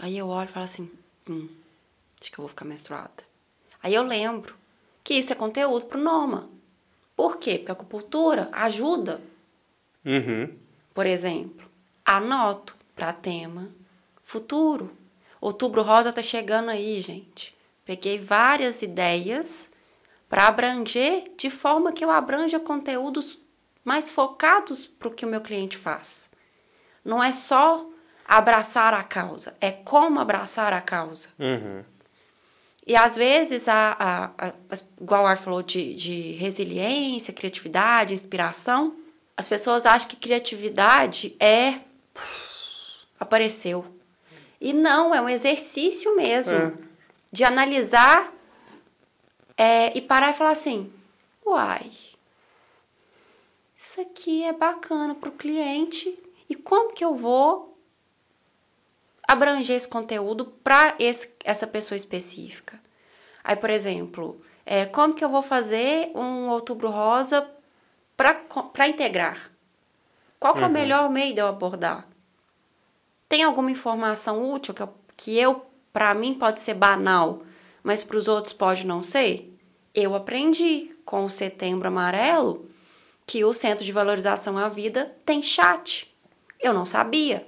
Aí 0.02 0.18
eu 0.18 0.28
olho 0.28 0.50
e 0.50 0.52
falo 0.52 0.66
assim, 0.66 0.92
hum, 1.30 1.48
acho 2.20 2.32
que 2.32 2.40
eu 2.40 2.44
vou 2.44 2.50
ficar 2.50 2.66
menstruada. 2.66 3.24
Aí 3.82 3.94
eu 3.94 4.04
lembro 4.04 4.56
que 5.04 5.14
isso 5.14 5.32
é 5.32 5.36
conteúdo 5.36 5.86
pro 5.86 6.00
Noma. 6.00 6.50
Por 7.16 7.38
quê? 7.38 7.58
Porque 7.58 7.72
a 7.72 7.74
acupuntura 7.74 8.50
ajuda. 8.52 9.22
Uhum. 10.06 10.56
Por 10.94 11.06
exemplo, 11.06 11.68
anoto 12.06 12.76
para 12.96 13.12
tema 13.12 13.70
futuro. 14.24 14.92
Outubro 15.42 15.82
Rosa 15.82 16.12
tá 16.12 16.22
chegando 16.22 16.70
aí, 16.70 17.02
gente. 17.02 17.56
Peguei 17.86 18.20
várias 18.20 18.82
ideias 18.82 19.72
para 20.28 20.48
abranger 20.48 21.32
de 21.38 21.50
forma 21.50 21.92
que 21.92 22.04
eu 22.04 22.10
abranja 22.10 22.60
conteúdos 22.60 23.38
mais 23.84 24.10
focados 24.10 24.86
para 24.86 25.08
o 25.08 25.12
que 25.12 25.26
o 25.26 25.30
meu 25.30 25.42
cliente 25.42 25.78
faz. 25.78 26.32
Não 27.04 27.24
é 27.24 27.32
só 27.32 27.88
abraçar 28.28 28.94
a 28.94 29.04
causa, 29.04 29.56
é 29.62 29.72
como 29.72 30.20
abraçar 30.20 30.74
a 30.74 30.82
causa. 30.82 31.30
Uhum. 31.38 31.84
E 32.88 32.96
às 32.96 33.16
vezes, 33.16 33.68
a, 33.68 33.96
a, 34.00 34.48
a, 34.48 34.54
igual 35.00 35.24
o 35.24 35.28
Ar 35.28 35.38
falou 35.38 35.64
de, 35.64 35.96
de 35.96 36.32
resiliência, 36.34 37.34
criatividade, 37.34 38.14
inspiração, 38.14 38.96
as 39.38 39.48
pessoas 39.48 39.86
acham 39.86 40.08
que 40.08 40.15
criatividade 40.15 41.36
é. 41.39 41.80
apareceu. 43.20 43.86
E 44.60 44.72
não, 44.72 45.13
é 45.13 45.22
um 45.22 45.30
exercício 45.30 46.15
mesmo 46.15 46.58
é. 46.58 46.74
de 47.32 47.44
analisar 47.44 48.34
é, 49.58 49.96
e 49.98 50.01
parar 50.01 50.32
e 50.32 50.34
falar 50.34 50.51
assim: 50.51 50.92
uai, 51.46 51.92
isso 53.75 54.01
aqui 54.01 54.44
é 54.46 54.54
bacana 54.54 55.13
para 55.13 55.30
o 55.30 55.34
cliente 55.34 56.18
e 56.50 56.56
como 56.56 56.94
que 56.94 57.04
eu 57.04 57.15
vou 57.15 57.77
abranger 59.27 59.75
esse 59.75 59.88
conteúdo 59.88 60.46
para 60.46 60.96
essa 61.44 61.68
pessoa 61.68 61.98
específica? 61.98 62.80
Aí, 63.44 63.56
por 63.56 63.70
exemplo, 63.70 64.42
é, 64.65 64.86
como 64.86 65.13
que 65.13 65.24
eu 65.24 65.30
vou 65.30 65.44
fazer 65.44 66.12
um 66.15 66.50
outubro 66.50 66.89
rosa 66.89 67.42
para 68.16 68.88
integrar? 68.88 69.52
Qual 70.40 70.54
uhum. 70.54 70.60
é 70.62 70.64
o 70.64 70.68
uhum. 70.68 70.74
melhor 70.74 71.10
meio 71.10 71.34
de 71.34 71.42
eu 71.42 71.48
abordar? 71.48 72.08
Tem 73.28 73.44
alguma 73.44 73.72
informação 73.72 74.52
útil 74.52 74.74
que 74.74 74.84
eu, 74.84 74.94
que 75.18 75.38
eu 75.38 75.66
para 75.96 76.14
mim, 76.14 76.34
pode 76.34 76.60
ser 76.60 76.74
banal, 76.74 77.44
mas 77.82 78.04
para 78.04 78.18
os 78.18 78.28
outros 78.28 78.52
pode 78.52 78.86
não 78.86 79.02
ser? 79.02 79.58
Eu 79.94 80.14
aprendi 80.14 80.90
com 81.06 81.24
o 81.24 81.30
Setembro 81.30 81.88
Amarelo 81.88 82.70
que 83.26 83.46
o 83.46 83.54
Centro 83.54 83.86
de 83.86 83.94
Valorização 83.94 84.58
à 84.58 84.68
Vida 84.68 85.16
tem 85.26 85.42
chat. 85.42 86.14
Eu 86.60 86.74
não 86.74 86.86
sabia. 86.86 87.48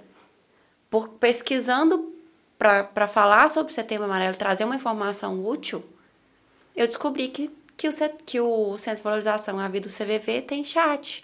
Por 0.89 1.09
pesquisando 1.09 2.13
para 2.57 3.05
falar 3.05 3.49
sobre 3.49 3.73
o 3.73 3.75
Setembro 3.75 4.05
Amarelo, 4.05 4.37
trazer 4.37 4.63
uma 4.63 4.77
informação 4.77 5.45
útil, 5.45 5.83
eu 6.73 6.87
descobri 6.87 7.27
que, 7.27 7.51
que, 7.77 7.87
o, 7.87 7.91
que 8.25 8.41
o 8.41 8.77
Centro 8.77 8.97
de 8.97 9.03
Valorização 9.03 9.59
à 9.59 9.67
Vida 9.67 9.87
do 9.87 9.93
CVV 9.93 10.41
tem 10.41 10.63
chat. 10.63 11.23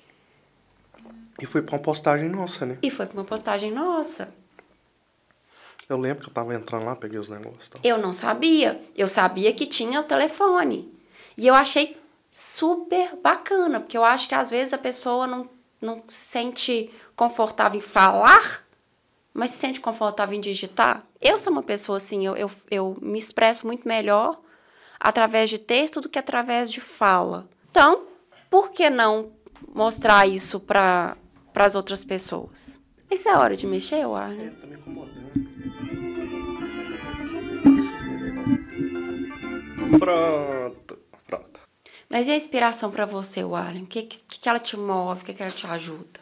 E 1.41 1.47
foi 1.47 1.63
para 1.63 1.75
uma 1.75 1.81
postagem 1.81 2.29
nossa, 2.29 2.65
né? 2.65 2.77
E 2.81 2.91
foi 2.91 3.07
para 3.07 3.17
uma 3.17 3.25
postagem 3.25 3.71
nossa. 3.71 4.33
Eu 5.89 5.97
lembro 5.97 6.23
que 6.23 6.29
eu 6.29 6.33
tava 6.33 6.53
entrando 6.53 6.85
lá, 6.85 6.95
peguei 6.95 7.19
os 7.19 7.27
negócios. 7.27 7.67
Então. 7.67 7.81
Eu 7.83 7.97
não 7.97 8.13
sabia. 8.13 8.79
Eu 8.95 9.07
sabia 9.07 9.51
que 9.51 9.65
tinha 9.65 9.99
o 9.99 10.03
telefone. 10.03 10.93
E 11.35 11.47
eu 11.47 11.55
achei 11.55 11.97
super 12.31 13.15
bacana, 13.17 13.79
porque 13.79 13.97
eu 13.97 14.03
acho 14.03 14.27
que 14.27 14.35
às 14.35 14.49
vezes 14.49 14.73
a 14.73 14.77
pessoa 14.77 15.25
não, 15.25 15.49
não 15.81 16.03
se 16.07 16.21
sente 16.21 16.91
confortável 17.15 17.79
em 17.79 17.83
falar, 17.83 18.65
mas 19.33 19.51
se 19.51 19.57
sente 19.57 19.79
confortável 19.79 20.35
em 20.35 20.41
digitar. 20.41 21.05
Eu 21.19 21.39
sou 21.39 21.51
uma 21.51 21.63
pessoa 21.63 21.97
assim, 21.97 22.25
eu, 22.25 22.37
eu, 22.37 22.51
eu 22.69 22.97
me 23.01 23.17
expresso 23.17 23.65
muito 23.65 23.87
melhor 23.87 24.39
através 25.03 25.49
de 25.49 25.59
texto 25.59 25.99
do 25.99 26.07
que 26.07 26.17
através 26.17 26.71
de 26.71 26.79
fala. 26.79 27.49
Então, 27.69 28.05
por 28.49 28.71
que 28.71 28.89
não 28.89 29.33
mostrar 29.75 30.25
isso 30.25 30.61
para 30.61 31.17
as 31.53 31.75
outras 31.75 32.05
pessoas? 32.05 32.79
Isso 33.11 33.27
é 33.27 33.37
hora 33.37 33.55
de 33.55 33.67
mexer, 33.67 34.05
Arne? 34.05 34.45
É, 34.45 34.49
tá 34.49 34.65
me 34.65 34.75
incomodando. 34.75 35.23
Pronto, 39.99 40.99
pronto. 41.27 41.59
Mas 42.09 42.27
e 42.27 42.31
a 42.31 42.35
inspiração 42.35 42.89
para 42.89 43.05
você, 43.05 43.43
Warren? 43.43 43.83
O 43.83 43.87
que, 43.87 44.03
que, 44.03 44.39
que 44.39 44.49
ela 44.49 44.59
te 44.59 44.77
move? 44.77 45.21
O 45.21 45.25
que, 45.25 45.33
que 45.33 45.43
ela 45.43 45.51
te 45.51 45.67
ajuda? 45.67 46.19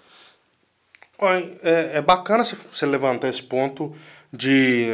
Olha, 1.20 1.60
é, 1.62 1.98
é 1.98 2.02
bacana 2.02 2.44
você 2.44 2.86
levantar 2.86 3.30
esse 3.30 3.44
ponto 3.44 3.96
de 4.34 4.90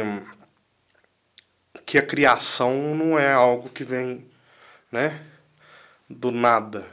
que 1.88 1.96
a 1.96 2.02
criação 2.02 2.94
não 2.94 3.18
é 3.18 3.32
algo 3.32 3.70
que 3.70 3.82
vem, 3.82 4.26
né, 4.92 5.22
do 6.06 6.30
nada. 6.30 6.86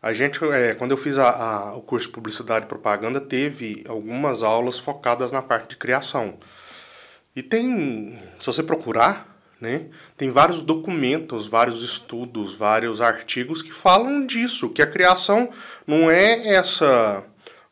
A 0.00 0.12
gente, 0.12 0.38
é, 0.44 0.76
quando 0.76 0.92
eu 0.92 0.96
fiz 0.96 1.18
a, 1.18 1.28
a, 1.28 1.76
o 1.76 1.82
curso 1.82 2.06
de 2.06 2.12
Publicidade 2.12 2.64
e 2.64 2.68
Propaganda, 2.68 3.20
teve 3.20 3.84
algumas 3.88 4.44
aulas 4.44 4.78
focadas 4.78 5.32
na 5.32 5.42
parte 5.42 5.70
de 5.70 5.76
criação. 5.76 6.38
E 7.34 7.42
tem, 7.42 8.16
se 8.38 8.46
você 8.46 8.62
procurar, 8.62 9.26
né? 9.60 9.86
Tem 10.16 10.30
vários 10.30 10.62
documentos, 10.62 11.48
vários 11.48 11.82
estudos, 11.82 12.54
vários 12.54 13.00
artigos 13.00 13.60
que 13.60 13.72
falam 13.72 14.24
disso, 14.24 14.70
que 14.70 14.82
a 14.82 14.86
criação 14.86 15.50
não 15.84 16.08
é 16.08 16.54
essa 16.54 17.24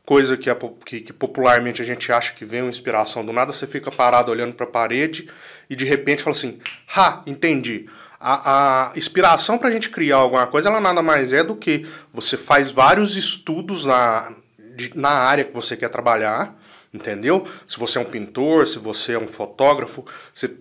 coisa 0.04 0.36
que, 0.36 0.50
a, 0.50 0.56
que, 0.84 1.00
que, 1.00 1.12
popularmente 1.12 1.80
a 1.80 1.84
gente 1.84 2.10
acha 2.10 2.32
que 2.34 2.44
vem 2.44 2.62
uma 2.62 2.70
inspiração 2.70 3.24
do 3.24 3.32
nada, 3.32 3.52
você 3.52 3.64
fica 3.64 3.92
parado 3.92 4.32
olhando 4.32 4.54
para 4.54 4.66
a 4.66 4.70
parede 4.70 5.30
e 5.70 5.76
de 5.76 5.84
repente 5.84 6.22
fala 6.22 6.34
assim, 6.34 6.58
ha, 6.94 7.22
entendi. 7.24 7.86
A, 8.18 8.88
a 8.90 8.98
inspiração 8.98 9.56
para 9.56 9.68
a 9.68 9.70
gente 9.70 9.88
criar 9.88 10.16
alguma 10.16 10.46
coisa, 10.48 10.68
ela 10.68 10.80
nada 10.80 11.00
mais 11.00 11.32
é 11.32 11.44
do 11.44 11.54
que 11.54 11.86
você 12.12 12.36
faz 12.36 12.70
vários 12.70 13.16
estudos 13.16 13.86
na, 13.86 14.30
de, 14.76 14.90
na 14.94 15.10
área 15.10 15.44
que 15.44 15.54
você 15.54 15.76
quer 15.76 15.88
trabalhar, 15.88 16.54
entendeu? 16.92 17.46
Se 17.66 17.78
você 17.78 17.96
é 17.96 18.00
um 18.00 18.04
pintor, 18.04 18.66
se 18.66 18.78
você 18.78 19.12
é 19.12 19.18
um 19.18 19.28
fotógrafo, 19.28 20.04
você 20.34 20.54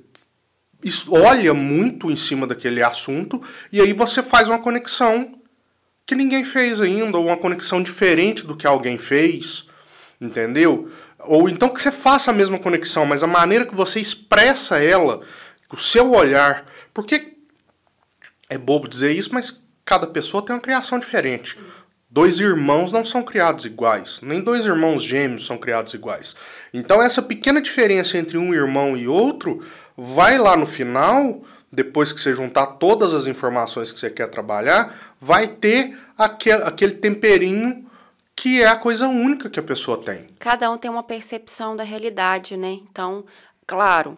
olha 1.09 1.53
muito 1.53 2.09
em 2.09 2.15
cima 2.15 2.47
daquele 2.47 2.81
assunto 2.81 3.41
e 3.71 3.81
aí 3.81 3.91
você 3.91 4.23
faz 4.23 4.47
uma 4.47 4.59
conexão 4.59 5.39
que 6.05 6.15
ninguém 6.15 6.43
fez 6.43 6.81
ainda, 6.81 7.17
ou 7.17 7.25
uma 7.25 7.37
conexão 7.37 7.83
diferente 7.83 8.45
do 8.45 8.55
que 8.55 8.65
alguém 8.65 8.97
fez, 8.97 9.67
entendeu? 10.19 10.89
Ou 11.21 11.49
então 11.49 11.69
que 11.69 11.81
você 11.81 11.91
faça 11.91 12.31
a 12.31 12.33
mesma 12.33 12.59
conexão, 12.59 13.05
mas 13.05 13.23
a 13.23 13.27
maneira 13.27 13.65
que 13.65 13.75
você 13.75 13.99
expressa 13.99 14.81
ela, 14.81 15.21
o 15.71 15.77
seu 15.77 16.11
olhar, 16.11 16.65
porque 16.93 17.37
é 18.49 18.57
bobo 18.57 18.87
dizer 18.87 19.11
isso, 19.11 19.33
mas 19.33 19.61
cada 19.85 20.07
pessoa 20.07 20.45
tem 20.45 20.55
uma 20.55 20.61
criação 20.61 20.99
diferente. 20.99 21.57
Dois 22.09 22.39
irmãos 22.39 22.91
não 22.91 23.05
são 23.05 23.21
criados 23.21 23.65
iguais, 23.65 24.19
nem 24.23 24.41
dois 24.41 24.65
irmãos 24.65 25.03
gêmeos 25.03 25.45
são 25.45 25.57
criados 25.57 25.93
iguais. 25.93 26.35
Então 26.73 27.01
essa 27.01 27.21
pequena 27.21 27.61
diferença 27.61 28.17
entre 28.17 28.37
um 28.37 28.53
irmão 28.53 28.97
e 28.97 29.07
outro 29.07 29.63
vai 29.95 30.37
lá 30.37 30.57
no 30.57 30.65
final, 30.65 31.43
depois 31.71 32.11
que 32.11 32.19
você 32.19 32.33
juntar 32.33 32.65
todas 32.65 33.13
as 33.13 33.27
informações 33.27 33.91
que 33.91 33.99
você 33.99 34.09
quer 34.09 34.27
trabalhar, 34.27 35.15
vai 35.21 35.47
ter 35.47 35.97
aquele, 36.17 36.95
temperinho 36.95 37.87
que 38.39 38.61
é 38.61 38.67
a 38.67 38.77
coisa 38.77 39.05
única 39.09 39.49
que 39.49 39.59
a 39.59 39.63
pessoa 39.63 39.97
tem. 39.97 40.29
Cada 40.39 40.71
um 40.71 40.77
tem 40.77 40.89
uma 40.89 41.03
percepção 41.03 41.75
da 41.75 41.83
realidade, 41.83 42.55
né? 42.55 42.79
Então, 42.89 43.25
claro, 43.67 44.17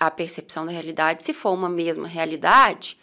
a 0.00 0.10
percepção 0.10 0.66
da 0.66 0.72
realidade, 0.72 1.22
se 1.22 1.32
for 1.32 1.52
uma 1.52 1.68
mesma 1.68 2.08
realidade, 2.08 2.98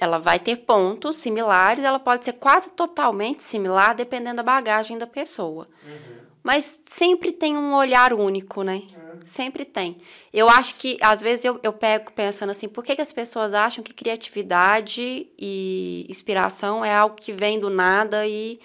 ela 0.00 0.18
vai 0.18 0.40
ter 0.40 0.56
pontos 0.56 1.16
similares, 1.18 1.84
ela 1.84 2.00
pode 2.00 2.24
ser 2.24 2.32
quase 2.32 2.72
totalmente 2.72 3.44
similar, 3.44 3.94
dependendo 3.94 4.38
da 4.38 4.42
bagagem 4.42 4.98
da 4.98 5.06
pessoa. 5.06 5.68
Uhum. 5.86 6.20
Mas 6.42 6.80
sempre 6.86 7.30
tem 7.30 7.56
um 7.56 7.72
olhar 7.74 8.12
único, 8.12 8.64
né? 8.64 8.82
Uhum. 8.96 9.20
Sempre 9.24 9.64
tem. 9.64 9.98
Eu 10.32 10.48
acho 10.48 10.74
que, 10.74 10.98
às 11.00 11.20
vezes, 11.20 11.44
eu, 11.44 11.60
eu 11.62 11.72
pego 11.72 12.10
pensando 12.10 12.50
assim, 12.50 12.68
por 12.68 12.82
que, 12.82 12.96
que 12.96 13.02
as 13.02 13.12
pessoas 13.12 13.54
acham 13.54 13.84
que 13.84 13.94
criatividade 13.94 15.28
e 15.38 16.04
inspiração 16.08 16.84
é 16.84 16.92
algo 16.92 17.14
que 17.14 17.32
vem 17.32 17.60
do 17.60 17.70
nada 17.70 18.26
e. 18.26 18.58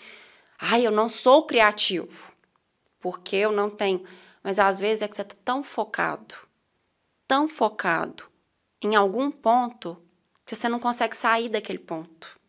Ai, 0.59 0.85
eu 0.85 0.91
não 0.91 1.09
sou 1.09 1.45
criativo. 1.45 2.31
Porque 2.99 3.35
eu 3.35 3.51
não 3.51 3.69
tenho. 3.69 4.03
Mas 4.43 4.59
às 4.59 4.79
vezes 4.79 5.01
é 5.01 5.07
que 5.07 5.15
você 5.15 5.21
está 5.21 5.35
tão 5.43 5.63
focado, 5.63 6.35
tão 7.27 7.47
focado 7.47 8.25
em 8.81 8.95
algum 8.95 9.31
ponto 9.31 10.01
que 10.45 10.55
você 10.55 10.69
não 10.69 10.79
consegue 10.79 11.15
sair 11.15 11.49
daquele 11.49 11.79
ponto. 11.79 12.39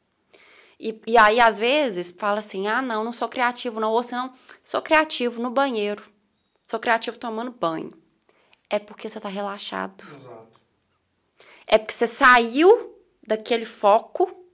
E, 0.79 1.01
e 1.07 1.17
aí, 1.17 1.41
às 1.41 1.57
vezes, 1.57 2.11
fala 2.11 2.39
assim: 2.41 2.69
ah, 2.69 2.83
não, 2.83 3.03
não 3.03 3.13
sou 3.13 3.29
criativo, 3.29 3.81
não. 3.81 3.93
Ou 3.93 4.03
se 4.03 4.13
não, 4.13 4.35
sou 4.63 4.83
criativo 4.83 5.43
no 5.43 5.51
banheiro. 5.51 6.05
Sou 6.67 6.79
criativo 6.79 7.19
tomando 7.19 7.51
banho. 7.51 7.93
É 8.69 8.79
porque 8.79 9.09
você 9.09 9.19
está 9.19 9.29
relaxado. 9.29 10.05
Exato. 10.15 10.61
É 11.67 11.79
porque 11.79 11.95
você 11.95 12.07
saiu 12.07 12.95
daquele 13.27 13.65
foco 13.65 14.46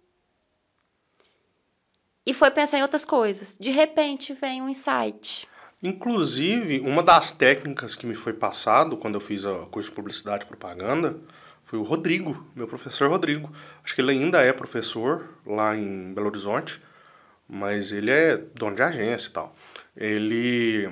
e 2.27 2.33
foi 2.33 2.51
pensar 2.51 2.79
em 2.79 2.83
outras 2.83 3.05
coisas. 3.05 3.57
De 3.61 3.71
repente 3.71 4.33
vem 4.33 4.63
um 4.63 4.69
insight. 4.69 5.47
Inclusive, 5.83 6.81
uma 6.81 7.03
das 7.03 7.33
técnicas 7.33 7.95
que 7.95 8.07
me 8.07 8.15
foi 8.15 8.33
passado 8.33 8.97
quando 8.97 9.15
eu 9.15 9.21
fiz 9.21 9.45
a 9.45 9.67
curso 9.67 9.91
de 9.91 9.97
publicidade 9.97 10.45
e 10.45 10.47
propaganda 10.47 11.17
foi 11.65 11.79
o 11.79 11.83
Rodrigo, 11.83 12.47
meu 12.55 12.69
professor 12.69 13.09
Rodrigo. 13.09 13.51
Acho 13.83 13.95
que 13.95 14.01
ele 14.01 14.13
ainda 14.13 14.41
é 14.43 14.53
professor 14.53 15.29
lá 15.45 15.77
em 15.77 16.13
Belo 16.13 16.29
Horizonte, 16.29 16.81
mas 17.49 17.91
ele 17.91 18.11
é 18.11 18.37
dono 18.55 18.77
de 18.77 18.83
agência 18.83 19.29
e 19.29 19.33
tal. 19.33 19.57
Ele 19.97 20.89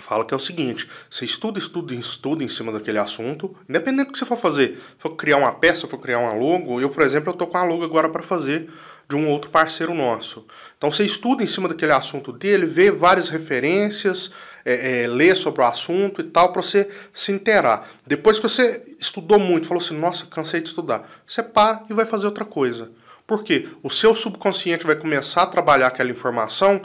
fala 0.00 0.24
que 0.24 0.34
é 0.34 0.36
o 0.36 0.40
seguinte: 0.40 0.90
você 1.08 1.24
estuda, 1.24 1.58
estuda, 1.58 1.94
estuda 1.94 2.44
em 2.44 2.48
cima 2.48 2.72
daquele 2.72 2.98
assunto, 2.98 3.56
independente 3.68 4.08
do 4.08 4.12
que 4.12 4.18
você 4.18 4.26
for 4.26 4.36
fazer. 4.36 4.76
Se 4.76 4.98
for 4.98 5.16
criar 5.16 5.36
uma 5.36 5.52
peça, 5.52 5.86
for 5.86 5.98
criar 5.98 6.18
um 6.18 6.38
logo, 6.38 6.80
eu, 6.80 6.90
por 6.90 7.02
exemplo, 7.02 7.32
eu 7.32 7.36
tô 7.36 7.46
com 7.46 7.56
a 7.56 7.64
logo 7.64 7.84
agora 7.84 8.08
para 8.08 8.22
fazer 8.22 8.70
de 9.08 9.16
um 9.16 9.28
outro 9.28 9.50
parceiro 9.50 9.94
nosso. 9.94 10.46
Então 10.76 10.90
você 10.90 11.04
estuda 11.04 11.42
em 11.42 11.46
cima 11.46 11.68
daquele 11.68 11.92
assunto 11.92 12.32
dele, 12.32 12.66
vê 12.66 12.90
várias 12.90 13.28
referências, 13.28 14.32
é, 14.64 15.02
é, 15.02 15.08
lê 15.08 15.34
sobre 15.34 15.60
o 15.60 15.64
assunto 15.64 16.20
e 16.20 16.24
tal, 16.24 16.52
para 16.52 16.62
você 16.62 16.90
se 17.12 17.32
inteirar. 17.32 17.88
Depois 18.06 18.38
que 18.38 18.48
você 18.48 18.82
estudou 18.98 19.38
muito, 19.38 19.66
falou 19.66 19.82
assim, 19.82 19.98
nossa, 19.98 20.26
cansei 20.26 20.60
de 20.60 20.68
estudar, 20.68 21.08
você 21.26 21.42
para 21.42 21.84
e 21.88 21.94
vai 21.94 22.06
fazer 22.06 22.26
outra 22.26 22.44
coisa. 22.44 22.90
Por 23.26 23.42
quê? 23.42 23.68
O 23.82 23.90
seu 23.90 24.14
subconsciente 24.14 24.86
vai 24.86 24.96
começar 24.96 25.42
a 25.42 25.46
trabalhar 25.46 25.86
aquela 25.86 26.10
informação 26.10 26.82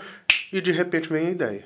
e 0.54 0.62
de 0.62 0.72
repente 0.72 1.10
vem 1.10 1.28
a 1.28 1.32
ideia. 1.32 1.66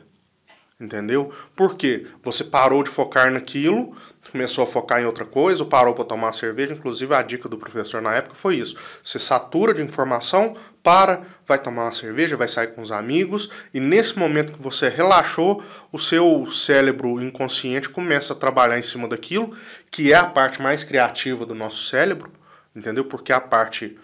Entendeu? 0.79 1.31
Porque 1.55 2.07
você 2.23 2.43
parou 2.43 2.83
de 2.83 2.89
focar 2.89 3.31
naquilo, 3.31 3.95
começou 4.33 4.63
a 4.63 4.67
focar 4.67 4.99
em 4.99 5.05
outra 5.05 5.23
coisa, 5.23 5.63
ou 5.63 5.69
parou 5.69 5.93
para 5.93 6.03
tomar 6.03 6.33
cerveja. 6.33 6.73
Inclusive, 6.73 7.13
a 7.13 7.21
dica 7.21 7.47
do 7.47 7.55
professor 7.55 8.01
na 8.01 8.15
época 8.15 8.35
foi 8.35 8.55
isso: 8.55 8.75
você 9.01 9.19
satura 9.19 9.73
de 9.73 9.81
informação, 9.83 10.57
para, 10.81 11.21
vai 11.47 11.59
tomar 11.59 11.83
uma 11.83 11.93
cerveja, 11.93 12.35
vai 12.35 12.47
sair 12.47 12.73
com 12.73 12.81
os 12.81 12.91
amigos, 12.91 13.49
e 13.73 13.79
nesse 13.79 14.17
momento 14.17 14.51
que 14.51 14.61
você 14.61 14.89
relaxou, 14.89 15.63
o 15.91 15.99
seu 15.99 16.45
cérebro 16.47 17.21
inconsciente 17.21 17.87
começa 17.87 18.33
a 18.33 18.35
trabalhar 18.35 18.77
em 18.77 18.81
cima 18.81 19.07
daquilo, 19.07 19.55
que 19.91 20.11
é 20.11 20.15
a 20.15 20.25
parte 20.25 20.61
mais 20.61 20.83
criativa 20.83 21.45
do 21.45 21.53
nosso 21.53 21.83
cérebro, 21.83 22.31
entendeu? 22.75 23.05
Porque 23.05 23.31
a 23.31 23.39
parte 23.39 23.97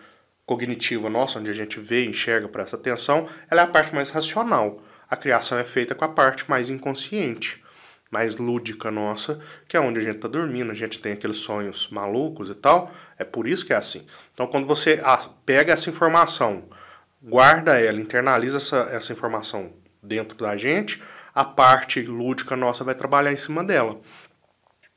cognitiva 0.46 1.10
nossa, 1.10 1.40
onde 1.40 1.50
a 1.50 1.54
gente 1.54 1.80
vê, 1.80 2.06
enxerga, 2.06 2.48
presta 2.48 2.76
atenção, 2.76 3.28
ela 3.50 3.62
é 3.62 3.64
a 3.64 3.68
parte 3.68 3.94
mais 3.94 4.10
racional 4.10 4.82
a 5.10 5.16
criação 5.16 5.58
é 5.58 5.64
feita 5.64 5.96
com 5.96 6.06
a 6.06 6.10
parte 6.10 6.48
mais 6.48 6.70
inconsciente, 6.70 7.59
mais 8.12 8.36
lúdica 8.38 8.90
nossa, 8.90 9.40
que 9.68 9.78
é 9.78 9.80
onde 9.80 10.00
a 10.00 10.04
gente 10.04 10.16
está 10.16 10.28
dormindo, 10.28 10.72
a 10.72 10.76
gente 10.76 11.00
tem 11.00 11.14
aqueles 11.14 11.38
sonhos 11.38 11.90
malucos 11.90 12.50
e 12.50 12.56
tal. 12.56 12.92
É 13.18 13.24
por 13.24 13.48
isso 13.48 13.66
que 13.66 13.74
é 13.74 13.76
assim. 13.76 14.06
Então, 14.34 14.48
quando 14.48 14.66
você 14.66 15.02
pega 15.46 15.74
essa 15.74 15.90
informação, 15.90 16.64
guarda 17.22 17.80
ela, 17.80 18.00
internaliza 18.00 18.58
essa, 18.58 18.78
essa 18.92 19.14
informação 19.14 19.74
dentro 20.02 20.38
da 20.38 20.58
gente, 20.58 21.02
a 21.36 21.44
parte 21.44 22.02
lúdica 22.02 22.56
nossa 22.56 22.84
vai 22.84 22.96
trabalhar 22.96 23.32
em 23.32 23.38
cima 23.38 23.64
dela. 23.64 24.00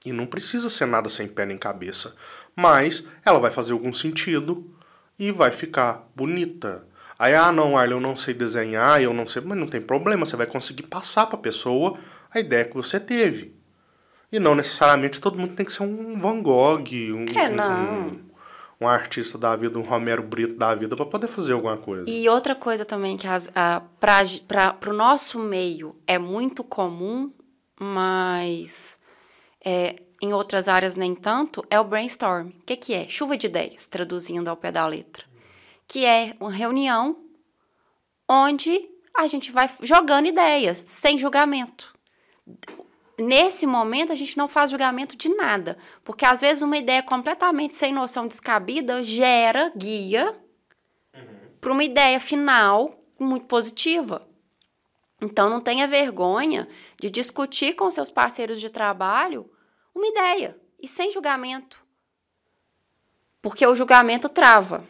E 0.05 0.13
não 0.13 0.27
precisa 0.27 0.71
ser 0.71 0.87
nada 0.87 1.09
sem 1.09 1.29
pé 1.29 1.47
nem 1.47 1.59
cabeça, 1.59 2.17
mas 2.57 3.09
ela 3.25 3.39
vai 3.39 3.51
fazer 3.51 3.73
algum 3.73 3.93
sentido 3.93 4.75
e 5.19 5.31
vai 5.31 5.53
ficar 5.53 6.09
bonita. 6.17 6.85
Aí, 7.19 7.35
ah, 7.35 7.53
não, 7.53 7.79
Arlen, 7.79 7.99
eu 7.99 8.01
não 8.01 8.17
sei 8.17 8.35
desenhar, 8.35 9.01
eu 9.01 9.15
não 9.15 9.29
sei. 9.29 9.43
Mas 9.43 9.57
não 9.57 9.69
tem 9.69 9.81
problema, 9.81 10.27
você 10.27 10.35
vai 10.35 10.47
conseguir 10.47 10.83
passar 10.85 11.27
para 11.27 11.37
a 11.37 11.41
pessoa 11.41 11.97
a 12.33 12.40
ideia 12.40 12.64
que 12.64 12.75
você 12.75 12.99
teve. 12.99 13.55
E 14.31 14.38
não 14.38 14.55
necessariamente 14.55 15.21
todo 15.21 15.38
mundo 15.38 15.55
tem 15.55 15.66
que 15.66 15.73
ser 15.73 15.83
um 15.83 16.18
Van 16.18 16.40
Gogh, 16.40 16.85
um, 17.12 17.27
é, 17.37 17.51
um, 17.51 18.21
um 18.81 18.88
artista 18.88 19.37
da 19.37 19.55
vida, 19.55 19.79
um 19.79 19.83
Romero 19.83 20.23
Brito 20.23 20.55
da 20.55 20.75
vida, 20.75 20.97
para 20.97 21.05
poder 21.05 21.27
fazer 21.27 21.53
alguma 21.53 21.77
coisa. 21.77 22.05
E 22.09 22.29
outra 22.29 22.55
coisa 22.55 22.85
também 22.85 23.16
que 23.16 23.27
para 23.99 24.90
o 24.90 24.92
nosso 24.95 25.38
meio 25.38 25.95
é 26.07 26.18
muito 26.18 26.64
comum, 26.64 27.31
mas 27.79 28.99
é, 29.62 29.97
em 30.23 30.33
outras 30.33 30.66
áreas 30.66 30.97
nem 30.97 31.14
tanto, 31.14 31.62
é 31.68 31.79
o 31.79 31.85
brainstorm. 31.85 32.49
O 32.49 32.64
que, 32.64 32.77
que 32.77 32.95
é? 32.95 33.07
Chuva 33.09 33.37
de 33.37 33.47
ideias, 33.47 33.87
traduzindo 33.87 34.49
ao 34.49 34.57
pé 34.57 34.73
da 34.73 34.87
letra 34.87 35.33
que 35.92 36.07
é 36.07 36.35
uma 36.40 36.51
reunião 36.51 37.18
onde 38.27 38.88
a 39.14 39.29
gente 39.29 39.53
vai 39.53 39.71
jogando 39.83 40.27
ideias, 40.27 40.79
sem 40.79 41.18
julgamento. 41.18 41.92
Nesse 43.19 43.67
momento, 43.67 44.13
a 44.13 44.17
gente 44.17 44.37
não 44.37 44.49
faz 44.49 44.71
julgamento 44.71 45.17
de 45.17 45.29
nada, 45.29 45.77
porque 46.03 46.25
às 46.25 46.41
vezes 46.41 46.63
uma 46.63 46.77
ideia 46.77 47.03
completamente 47.03 47.75
sem 47.75 47.93
noção 47.93 48.27
descabida 48.27 49.05
gera 49.05 49.71
guia 49.77 50.37
uhum. 51.15 51.23
para 51.61 51.73
uma 51.73 51.85
ideia 51.85 52.19
final 52.19 52.99
muito 53.19 53.47
positiva. 53.47 54.27
Então, 55.21 55.49
não 55.49 55.61
tenha 55.61 55.87
vergonha 55.87 56.69
de 57.01 57.09
discutir 57.09 57.75
com 57.75 57.91
seus 57.91 58.11
parceiros 58.11 58.61
de 58.61 58.71
trabalho 58.71 59.49
uma 59.95 60.07
ideia 60.07 60.59
e 60.81 60.89
sem 60.89 61.13
julgamento. 61.13 61.81
Porque 63.41 63.65
o 63.65 63.77
julgamento 63.77 64.29
trava 64.29 64.85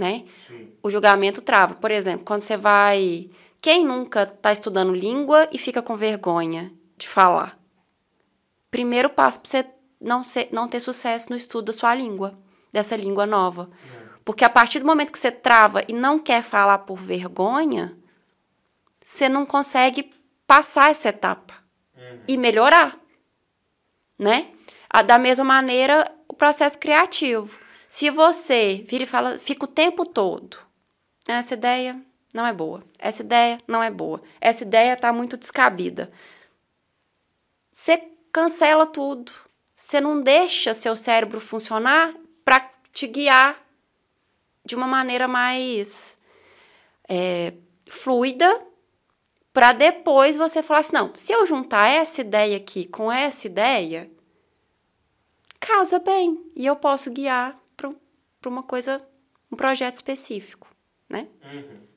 né? 0.00 0.24
Sim. 0.48 0.72
O 0.82 0.90
julgamento 0.90 1.42
trava. 1.42 1.74
Por 1.74 1.90
exemplo, 1.90 2.24
quando 2.24 2.40
você 2.40 2.56
vai. 2.56 3.28
Quem 3.60 3.84
nunca 3.84 4.22
está 4.22 4.52
estudando 4.52 4.94
língua 4.94 5.48
e 5.52 5.58
fica 5.58 5.82
com 5.82 5.96
vergonha 5.96 6.72
de 6.96 7.08
falar? 7.08 7.58
Primeiro 8.70 9.10
passo 9.10 9.40
para 9.40 9.50
você 9.50 9.66
não, 10.00 10.22
ser, 10.22 10.48
não 10.50 10.66
ter 10.66 10.80
sucesso 10.80 11.30
no 11.30 11.36
estudo 11.36 11.66
da 11.66 11.72
sua 11.72 11.94
língua, 11.94 12.38
dessa 12.72 12.96
língua 12.96 13.26
nova. 13.26 13.70
É. 13.94 14.00
Porque 14.24 14.44
a 14.44 14.48
partir 14.48 14.78
do 14.78 14.86
momento 14.86 15.12
que 15.12 15.18
você 15.18 15.30
trava 15.30 15.82
e 15.86 15.92
não 15.92 16.18
quer 16.18 16.42
falar 16.42 16.78
por 16.78 16.96
vergonha, 16.96 17.98
você 19.02 19.28
não 19.28 19.44
consegue 19.44 20.10
passar 20.46 20.90
essa 20.90 21.08
etapa 21.08 21.54
uhum. 21.96 22.20
e 22.26 22.38
melhorar, 22.38 22.98
né? 24.18 24.48
Da 25.06 25.18
mesma 25.18 25.44
maneira, 25.44 26.10
o 26.26 26.34
processo 26.34 26.78
criativo. 26.78 27.58
Se 27.86 28.08
você 28.10 28.84
vira 28.88 29.04
e 29.04 29.06
fala, 29.06 29.38
fica 29.38 29.64
o 29.64 29.68
tempo 29.68 30.04
todo, 30.04 30.58
essa 31.26 31.54
ideia 31.54 32.00
não 32.34 32.46
é 32.46 32.52
boa, 32.52 32.82
essa 32.98 33.22
ideia 33.22 33.60
não 33.66 33.82
é 33.82 33.90
boa, 33.90 34.22
essa 34.40 34.62
ideia 34.62 34.94
está 34.94 35.12
muito 35.12 35.36
descabida. 35.36 36.10
Você 37.70 38.10
cancela 38.32 38.86
tudo. 38.86 39.32
Você 39.76 40.00
não 40.00 40.20
deixa 40.20 40.74
seu 40.74 40.94
cérebro 40.94 41.40
funcionar 41.40 42.14
para 42.44 42.70
te 42.92 43.06
guiar 43.06 43.58
de 44.64 44.74
uma 44.74 44.86
maneira 44.86 45.26
mais 45.26 46.18
é, 47.08 47.54
fluida 47.86 48.66
para 49.52 49.72
depois 49.72 50.36
você 50.36 50.62
falar 50.62 50.80
assim, 50.80 50.92
não, 50.94 51.12
se 51.14 51.32
eu 51.32 51.44
juntar 51.46 51.88
essa 51.88 52.20
ideia 52.20 52.56
aqui 52.56 52.84
com 52.84 53.10
essa 53.10 53.46
ideia, 53.46 54.10
casa 55.58 55.98
bem 55.98 56.52
e 56.54 56.66
eu 56.66 56.76
posso 56.76 57.10
guiar 57.10 57.56
para 57.76 58.48
uma 58.48 58.62
coisa, 58.62 59.00
um 59.50 59.56
projeto 59.56 59.96
específico, 59.96 60.68
né? 61.08 61.26
Uhum. 61.42 61.89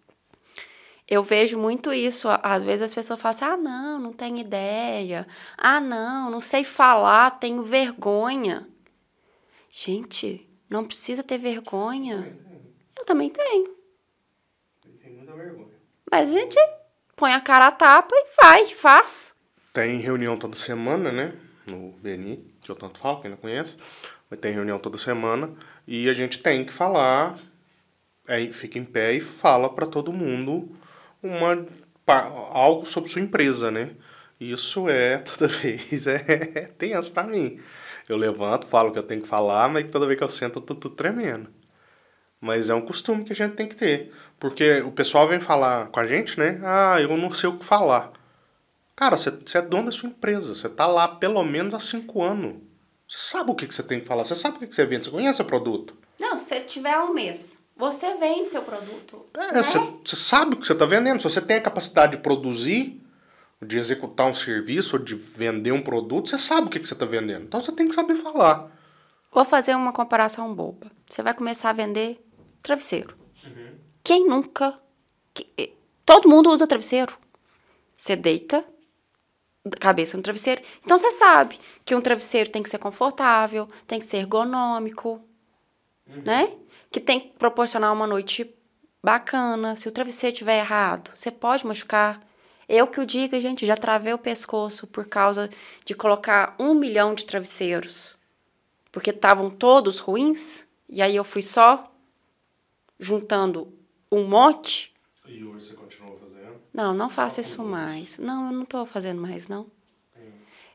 Eu 1.14 1.24
vejo 1.24 1.58
muito 1.58 1.94
isso. 1.94 2.28
Às 2.42 2.64
vezes 2.64 2.82
as 2.84 2.94
pessoas 2.94 3.22
falam 3.22 3.36
assim: 3.36 3.46
ah, 3.46 3.58
não, 3.58 4.00
não 4.00 4.14
tenho 4.14 4.38
ideia. 4.38 5.28
Ah, 5.58 5.80
não, 5.80 6.30
não 6.30 6.42
sei 6.42 6.64
falar, 6.64 7.32
tenho 7.40 7.62
vergonha. 7.62 8.68
Gente, 9.70 10.50
não 10.70 10.86
precisa 10.86 11.24
ter 11.24 11.38
vergonha. 11.38 12.38
Eu 12.98 13.06
também 13.06 13.30
tenho. 13.30 13.76
Eu 14.86 14.92
tenho 15.02 15.16
muita 15.16 15.34
vergonha. 15.34 15.74
Mas 16.12 16.30
a 16.32 16.34
gente 16.34 16.58
põe 17.16 17.34
a 17.34 17.42
cara 17.42 17.68
a 17.68 17.72
tapa 17.72 18.14
e 18.16 18.26
vai, 18.42 18.66
faz. 18.68 19.36
Tem 19.72 19.98
reunião 19.98 20.38
toda 20.38 20.56
semana, 20.56 21.12
né? 21.12 21.34
no 21.68 21.92
BNI, 21.94 22.44
que 22.62 22.70
eu 22.70 22.76
tanto 22.76 23.00
falo, 23.00 23.22
quem 23.22 23.32
não 23.32 23.38
conhece. 23.38 23.78
Tem 24.42 24.54
reunião 24.54 24.80
toda 24.80 24.98
semana 24.98 25.54
e 25.88 26.10
a 26.10 26.14
gente 26.14 26.42
tem 26.42 26.66
que 26.66 26.74
falar, 26.74 27.38
é, 28.28 28.52
fica 28.52 28.80
em 28.80 28.86
pé 28.86 29.14
e 29.14 29.22
fala 29.22 29.70
para 29.70 29.86
todo 29.86 30.12
mundo 30.12 30.76
uma, 31.24 31.66
algo 32.52 32.86
sobre 32.86 33.10
sua 33.10 33.22
empresa, 33.22 33.72
né? 33.72 33.92
Isso 34.40 34.90
é, 34.90 35.18
toda 35.20 35.48
vez, 35.48 36.06
é 36.08 36.18
tenso 36.78 37.12
para 37.12 37.24
mim. 37.24 37.60
Eu 38.08 38.18
levanto, 38.18 38.68
falo 38.68 38.90
o 38.90 38.92
que 38.92 39.00
eu 39.00 39.04
tenho 39.04 39.22
que 39.22 39.28
falar, 39.28 39.70
mas 39.70 39.90
toda 39.90 40.06
vez 40.06 40.18
que 40.18 40.24
eu 40.24 40.30
sento 40.30 40.60
eu 40.60 40.76
tô 40.76 40.90
tremendo. 40.90 41.50
Mas 42.42 42.70
é 42.70 42.76
um 42.76 42.82
costume 42.82 43.24
que 43.24 43.32
a 43.32 43.36
gente 43.36 43.56
tem 43.56 43.68
que 43.68 43.76
ter. 43.76 44.12
Porque 44.38 44.82
o 44.82 44.92
pessoal 44.92 45.26
vem 45.28 45.40
falar 45.40 45.88
com 45.88 46.00
a 46.02 46.06
gente, 46.06 46.38
né? 46.38 46.60
Ah, 46.62 47.00
eu 47.00 47.16
não 47.16 47.32
sei 47.32 47.50
o 47.50 47.58
que 47.58 47.64
falar. 47.64 48.12
Cara, 48.96 49.16
você, 49.16 49.30
é 49.58 49.62
dono 49.62 49.86
da 49.86 49.92
sua 49.92 50.10
empresa. 50.10 50.54
Você 50.54 50.68
tá 50.68 50.86
lá 50.86 51.08
pelo 51.08 51.42
menos 51.44 51.74
há 51.74 51.80
cinco 51.80 52.22
anos. 52.22 52.56
Você 53.08 53.18
sabe 53.18 53.50
o 53.50 53.56
que, 53.56 53.66
que 53.66 53.74
você 53.74 53.82
tem 53.82 54.02
que 54.02 54.06
falar. 54.06 54.26
Você 54.26 54.36
sabe 54.36 54.58
o 54.58 54.60
que, 54.60 54.68
que 54.68 54.76
você 54.76 54.86
vende. 54.86 55.06
Você 55.06 55.12
conhece 55.12 55.42
o 55.42 55.46
produto. 55.46 55.96
Não, 56.20 56.38
se 56.38 56.60
tiver 56.62 56.98
um 57.00 57.14
mês, 57.14 57.63
você 57.84 58.16
vende 58.16 58.50
seu 58.50 58.62
produto. 58.62 59.26
É, 59.34 59.54
né? 59.54 59.64
você, 59.64 59.80
você 60.04 60.16
sabe 60.16 60.56
o 60.56 60.58
que 60.58 60.66
você 60.66 60.74
está 60.74 60.86
vendendo. 60.86 61.22
Se 61.22 61.30
você 61.30 61.42
tem 61.42 61.58
a 61.58 61.62
capacidade 61.62 62.18
de 62.18 62.24
produzir, 62.24 63.02
de 63.62 63.78
executar 63.78 64.28
um 64.28 64.34
serviço, 64.34 64.98
ou 64.98 65.04
de 65.04 65.16
vender 65.16 65.72
um 65.72 65.82
produto, 65.82 66.30
você 66.30 66.38
sabe 66.38 66.68
o 66.68 66.70
que, 66.70 66.80
que 66.80 66.88
você 66.88 66.94
está 66.94 67.06
vendendo. 67.06 67.46
Então 67.46 67.62
você 67.62 67.72
tem 67.72 67.88
que 67.88 67.96
saber 67.96 68.16
falar. 68.16 68.72
Vou 69.32 69.44
fazer 69.44 69.76
uma 69.76 69.92
comparação 69.92 70.54
boba. 70.54 70.92
Você 71.10 71.22
vai 71.22 71.34
começar 71.34 71.72
a 71.72 71.74
vender 71.74 72.24
travesseiro. 72.62 73.18
Uhum. 73.46 73.78
Quem 74.04 74.28
nunca. 74.28 74.80
Todo 76.06 76.30
mundo 76.30 76.52
usa 76.52 76.68
travesseiro. 76.68 77.18
Você 77.98 78.16
deita 78.16 78.64
cabeça 79.80 80.18
no 80.18 80.24
travesseiro. 80.24 80.62
Então 80.84 80.98
você 80.98 81.12
sabe 81.14 81.60
que 81.86 81.96
um 81.96 82.02
travesseiro 82.02 82.50
tem 82.50 82.62
que 82.62 82.70
ser 82.70 82.78
confortável, 82.78 83.68
tem 83.88 84.00
que 84.00 84.06
ser 84.06 84.18
ergonômico, 84.18 85.22
uhum. 86.08 86.22
né? 86.24 86.54
Que 86.94 87.00
tem 87.00 87.20
que 87.20 87.30
proporcionar 87.40 87.92
uma 87.92 88.06
noite 88.06 88.56
bacana. 89.04 89.76
Se 89.76 89.88
o 89.88 89.92
travesseiro 89.92 90.32
estiver 90.32 90.60
errado, 90.60 91.10
você 91.16 91.32
pode 91.32 91.66
machucar. 91.66 92.22
Eu 92.70 92.86
que 92.86 93.02
o 93.02 93.06
diga, 93.06 93.42
gente, 93.42 93.66
já 93.66 93.76
travei 93.76 94.14
o 94.14 94.18
pescoço 94.20 94.86
por 94.86 95.08
causa 95.08 95.50
de 95.84 95.96
colocar 95.96 96.56
um 96.60 96.76
milhão 96.76 97.16
de 97.16 97.26
travesseiros. 97.26 98.16
Porque 98.92 99.10
estavam 99.10 99.50
todos 99.50 99.98
ruins. 99.98 100.68
E 100.88 101.02
aí 101.02 101.16
eu 101.16 101.24
fui 101.24 101.42
só 101.42 101.92
juntando 103.00 103.74
um 104.12 104.24
monte. 104.26 104.94
E 105.28 105.44
hoje 105.44 105.70
você 105.70 105.74
continua 105.74 106.16
fazendo? 106.16 106.62
Não, 106.72 106.94
não 106.94 107.10
faço 107.10 107.42
isso 107.42 107.64
mais. 107.64 108.20
Não, 108.20 108.46
eu 108.46 108.52
não 108.52 108.64
estou 108.64 108.86
fazendo 108.86 109.20
mais, 109.20 109.48
não. 109.48 109.66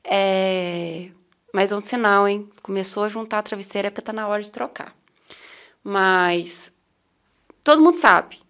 É... 0.02 1.12
Mas 1.54 1.70
é 1.70 1.76
um 1.76 1.80
sinal, 1.80 2.26
hein? 2.26 2.50
Começou 2.60 3.04
a 3.04 3.08
juntar 3.08 3.38
a 3.38 3.42
travesseira 3.42 3.86
é 3.86 3.90
porque 3.92 4.02
tá 4.02 4.12
na 4.12 4.26
hora 4.26 4.42
de 4.42 4.50
trocar. 4.50 4.97
Mas 5.82 6.72
todo 7.62 7.82
mundo 7.82 7.96
sabe. 7.96 8.40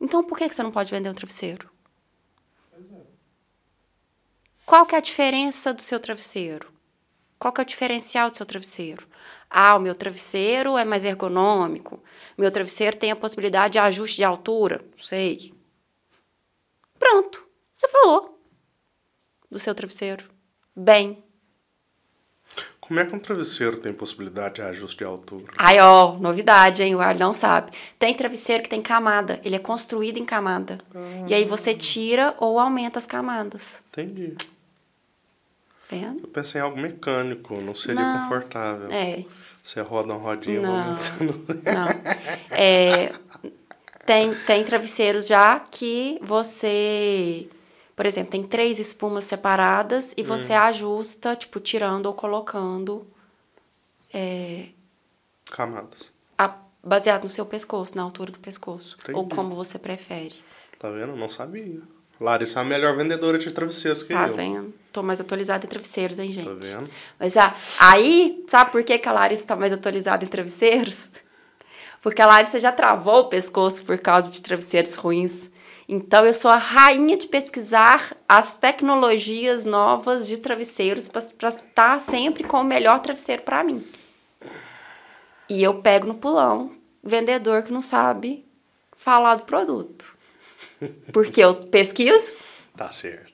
Então 0.00 0.24
por 0.24 0.38
que 0.38 0.48
você 0.48 0.62
não 0.62 0.70
pode 0.70 0.90
vender 0.90 1.10
um 1.10 1.14
travesseiro? 1.14 1.70
Qual 4.64 4.84
que 4.84 4.94
é 4.94 4.98
a 4.98 5.00
diferença 5.02 5.72
do 5.72 5.80
seu 5.80 5.98
travesseiro? 5.98 6.70
Qual 7.38 7.52
que 7.52 7.60
é 7.60 7.64
o 7.64 7.66
diferencial 7.66 8.30
do 8.30 8.36
seu 8.36 8.44
travesseiro? 8.44 9.08
Ah, 9.48 9.76
o 9.76 9.80
meu 9.80 9.94
travesseiro 9.94 10.76
é 10.76 10.84
mais 10.84 11.04
ergonômico. 11.04 12.02
Meu 12.36 12.52
travesseiro 12.52 12.96
tem 12.96 13.10
a 13.10 13.16
possibilidade 13.16 13.72
de 13.72 13.78
ajuste 13.78 14.16
de 14.16 14.24
altura. 14.24 14.80
Não 14.92 15.02
sei. 15.02 15.54
Pronto. 16.98 17.48
Você 17.74 17.88
falou 17.88 18.38
do 19.50 19.58
seu 19.58 19.74
travesseiro. 19.74 20.28
Bem. 20.76 21.24
Como 22.88 22.98
é 22.98 23.04
que 23.04 23.14
um 23.14 23.18
travesseiro 23.18 23.76
tem 23.76 23.92
possibilidade 23.92 24.54
de 24.56 24.62
ajuste 24.62 24.98
de 24.98 25.04
altura? 25.04 25.52
Ai, 25.58 25.78
ó, 25.78 26.14
novidade, 26.14 26.82
hein? 26.82 26.94
O 26.94 27.00
ar 27.00 27.14
não 27.14 27.34
sabe. 27.34 27.70
Tem 27.98 28.14
travesseiro 28.14 28.62
que 28.62 28.68
tem 28.70 28.80
camada. 28.80 29.38
Ele 29.44 29.56
é 29.56 29.58
construído 29.58 30.16
em 30.16 30.24
camada. 30.24 30.80
Ah. 30.94 31.26
E 31.28 31.34
aí 31.34 31.44
você 31.44 31.74
tira 31.74 32.34
ou 32.38 32.58
aumenta 32.58 32.98
as 32.98 33.04
camadas. 33.04 33.82
Entendi. 33.90 34.34
Vendo? 35.90 36.22
Eu 36.22 36.28
pensei 36.28 36.60
em 36.60 36.64
algo 36.64 36.80
mecânico, 36.80 37.60
não 37.60 37.74
seria 37.74 38.00
não. 38.00 38.22
confortável. 38.22 38.88
É. 38.90 39.22
Você 39.62 39.82
roda 39.82 40.14
uma 40.14 40.18
rodinha 40.18 40.62
não, 40.62 40.84
Não. 41.62 41.88
É, 42.50 43.12
tem, 44.06 44.34
tem 44.46 44.64
travesseiros 44.64 45.26
já 45.26 45.60
que 45.60 46.18
você. 46.22 47.50
Por 47.98 48.06
exemplo, 48.06 48.30
tem 48.30 48.44
três 48.44 48.78
espumas 48.78 49.24
separadas 49.24 50.14
e 50.16 50.22
você 50.22 50.52
hum. 50.52 50.58
ajusta, 50.58 51.34
tipo, 51.34 51.58
tirando 51.58 52.06
ou 52.06 52.14
colocando. 52.14 53.04
É, 54.14 54.66
Camadas. 55.50 56.08
A, 56.38 56.54
baseado 56.80 57.24
no 57.24 57.28
seu 57.28 57.44
pescoço, 57.44 57.96
na 57.96 58.04
altura 58.04 58.30
do 58.30 58.38
pescoço. 58.38 58.96
Entendi. 59.00 59.18
Ou 59.18 59.28
como 59.28 59.56
você 59.56 59.80
prefere. 59.80 60.36
Tá 60.78 60.88
vendo? 60.88 61.16
Não 61.16 61.28
sabia. 61.28 61.80
Larissa 62.20 62.60
é 62.60 62.62
a 62.62 62.64
melhor 62.64 62.96
vendedora 62.96 63.36
de 63.36 63.50
travesseiros 63.50 64.04
que 64.04 64.14
tá 64.14 64.28
eu. 64.28 64.30
Tá 64.30 64.42
vendo? 64.42 64.72
Tô 64.92 65.02
mais 65.02 65.20
atualizada 65.20 65.66
em 65.66 65.68
travesseiros, 65.68 66.20
hein, 66.20 66.30
gente? 66.30 66.46
Tá 66.46 66.54
vendo? 66.54 66.88
Mas 67.18 67.36
ah, 67.36 67.52
aí, 67.80 68.44
sabe 68.46 68.70
por 68.70 68.84
que, 68.84 68.96
que 68.96 69.08
a 69.08 69.12
Larissa 69.12 69.44
tá 69.44 69.56
mais 69.56 69.72
atualizada 69.72 70.24
em 70.24 70.28
travesseiros? 70.28 71.10
Porque 72.00 72.22
a 72.22 72.26
Larissa 72.26 72.60
já 72.60 72.70
travou 72.70 73.22
o 73.22 73.28
pescoço 73.28 73.82
por 73.84 73.98
causa 73.98 74.30
de 74.30 74.40
travesseiros 74.40 74.94
ruins. 74.94 75.50
Então, 75.88 76.26
eu 76.26 76.34
sou 76.34 76.50
a 76.50 76.58
rainha 76.58 77.16
de 77.16 77.26
pesquisar 77.26 78.14
as 78.28 78.56
tecnologias 78.56 79.64
novas 79.64 80.28
de 80.28 80.36
travesseiros 80.36 81.08
para 81.08 81.48
estar 81.48 81.98
sempre 82.00 82.44
com 82.44 82.60
o 82.60 82.64
melhor 82.64 83.00
travesseiro 83.00 83.42
para 83.42 83.64
mim. 83.64 83.86
E 85.48 85.62
eu 85.62 85.80
pego 85.80 86.06
no 86.06 86.18
pulão 86.18 86.70
vendedor 87.02 87.62
que 87.62 87.72
não 87.72 87.80
sabe 87.80 88.44
falar 88.98 89.36
do 89.36 89.44
produto. 89.44 90.14
Porque 91.10 91.40
eu 91.40 91.54
pesquiso. 91.54 92.36
Tá 92.76 92.92
certo. 92.92 93.32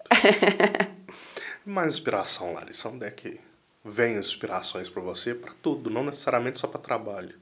Mais 1.66 1.94
inspiração, 1.94 2.54
Larissa. 2.54 2.88
Onde 2.88 3.06
é 3.06 3.10
que 3.10 3.40
vem 3.84 4.16
as 4.16 4.26
inspirações 4.26 4.88
para 4.88 5.02
você? 5.02 5.34
Para 5.34 5.52
tudo, 5.60 5.90
não 5.90 6.04
necessariamente 6.04 6.60
só 6.60 6.68
para 6.68 6.80
trabalho. 6.80 7.36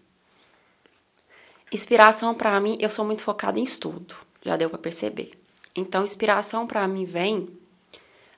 Inspiração 1.70 2.34
para 2.34 2.58
mim, 2.60 2.78
eu 2.80 2.88
sou 2.88 3.04
muito 3.04 3.22
focada 3.22 3.58
em 3.58 3.64
estudo, 3.64 4.14
já 4.44 4.56
deu 4.56 4.68
para 4.68 4.78
perceber. 4.78 5.32
Então, 5.74 6.04
inspiração 6.04 6.66
para 6.66 6.86
mim 6.86 7.04
vem 7.04 7.48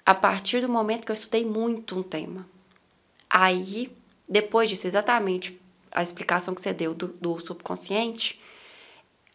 a 0.04 0.14
partir 0.14 0.60
do 0.60 0.68
momento 0.68 1.04
que 1.04 1.10
eu 1.10 1.14
estudei 1.14 1.44
muito 1.44 1.98
um 1.98 2.02
tema. 2.02 2.46
Aí, 3.28 3.90
depois 4.28 4.68
disso, 4.68 4.86
exatamente 4.86 5.58
a 5.90 6.02
explicação 6.02 6.54
que 6.54 6.60
você 6.60 6.72
deu 6.72 6.94
do, 6.94 7.08
do 7.08 7.40
subconsciente, 7.40 8.40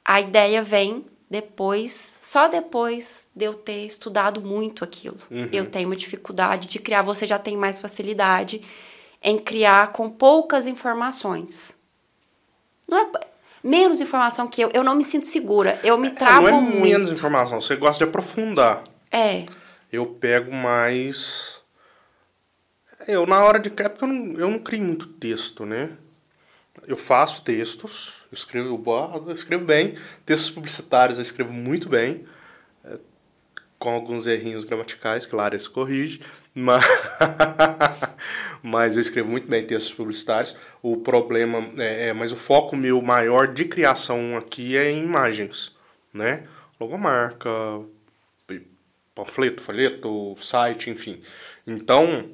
a 0.04 0.22
ideia 0.22 0.62
vem 0.62 1.06
depois, 1.30 1.94
só 1.94 2.48
depois 2.48 3.30
de 3.36 3.46
eu 3.46 3.54
ter 3.54 3.86
estudado 3.86 4.42
muito 4.42 4.84
aquilo. 4.84 5.18
Uhum. 5.30 5.50
Eu 5.52 5.70
tenho 5.70 5.88
uma 5.88 5.96
dificuldade 5.96 6.68
de 6.68 6.80
criar, 6.80 7.04
você 7.04 7.28
já 7.28 7.38
tem 7.38 7.56
mais 7.56 7.80
facilidade 7.80 8.62
em 9.22 9.38
criar 9.38 9.92
com 9.92 10.10
poucas 10.10 10.66
informações. 10.66 11.78
Não 12.88 12.98
é 12.98 13.12
menos 13.64 14.02
informação 14.02 14.48
que 14.48 14.62
eu, 14.62 14.70
eu 14.74 14.84
não 14.84 14.96
me 14.96 15.04
sinto 15.04 15.28
segura, 15.28 15.80
eu 15.84 15.98
me 15.98 16.12
travo 16.12 16.48
é, 16.48 16.52
não 16.52 16.60
é 16.60 16.62
muito. 16.62 16.82
menos 16.82 17.12
informação, 17.12 17.62
você 17.62 17.76
gosta 17.76 18.04
de 18.04 18.10
aprofundar. 18.10 18.84
É. 19.12 19.46
Eu 19.92 20.06
pego 20.06 20.54
mais 20.54 21.58
eu 23.08 23.26
na 23.26 23.44
hora 23.44 23.60
de 23.60 23.70
é 23.70 23.90
porque 23.90 24.04
eu 24.04 24.08
não, 24.08 24.40
eu 24.40 24.50
não 24.50 24.60
crio 24.60 24.84
muito 24.84 25.08
texto, 25.08 25.66
né? 25.66 25.90
eu 26.88 26.98
faço 26.98 27.44
textos, 27.44 28.16
eu 28.32 28.36
escrevo, 28.36 28.84
eu 29.28 29.34
escrevo 29.34 29.66
bem, 29.66 29.96
textos 30.26 30.50
publicitários 30.50 31.18
eu 31.18 31.22
escrevo 31.22 31.54
muito 31.54 31.90
bem, 31.90 32.26
é, 32.84 32.98
com 33.78 33.90
alguns 33.92 34.26
errinhos 34.26 34.64
gramaticais 34.64 35.26
que 35.26 35.36
Larissa 35.36 35.70
corrige, 35.70 36.22
mas, 36.54 36.86
mas 38.64 38.96
eu 38.96 39.02
escrevo 39.02 39.30
muito 39.30 39.48
bem 39.48 39.66
textos 39.66 39.94
publicitários. 39.94 40.56
O 40.82 40.98
problema 40.98 41.68
é, 41.78 42.10
é, 42.10 42.14
mas 42.14 42.32
o 42.32 42.36
foco 42.36 42.76
meu 42.76 43.02
maior 43.02 43.48
de 43.48 43.66
criação 43.66 44.36
aqui 44.38 44.76
é 44.78 44.90
em 44.90 45.04
imagens, 45.04 45.76
né? 46.14 46.48
Logomarca, 46.80 47.50
panfleto, 49.14 49.62
folheto, 49.62 50.38
site, 50.42 50.90
enfim. 50.90 51.22
Então, 51.68 52.32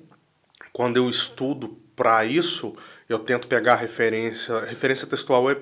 quando 0.72 0.98
eu 0.98 1.10
estudo 1.10 1.78
para 1.96 2.26
isso, 2.26 2.76
eu 3.10 3.20
tento 3.20 3.48
pegar 3.48 3.76
referência. 3.76 4.60
Referência 4.62 5.08
textual 5.08 5.50
é 5.50 5.58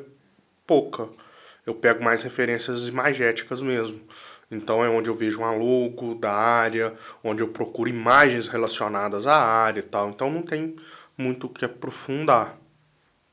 pouca. 0.67 1.07
Eu 1.65 1.73
pego 1.73 2.03
mais 2.03 2.23
referências 2.23 2.87
imagéticas 2.87 3.61
mesmo. 3.61 4.01
Então 4.53 4.83
é 4.83 4.89
onde 4.89 5.09
eu 5.09 5.15
vejo 5.15 5.41
um 5.41 5.57
logo 5.57 6.15
da 6.15 6.31
área, 6.31 6.93
onde 7.23 7.41
eu 7.41 7.47
procuro 7.47 7.89
imagens 7.89 8.47
relacionadas 8.47 9.27
à 9.27 9.35
área 9.35 9.79
e 9.79 9.83
tal. 9.83 10.09
Então 10.09 10.29
não 10.29 10.41
tem 10.41 10.75
muito 11.17 11.47
o 11.47 11.49
que 11.49 11.65
aprofundar. 11.65 12.57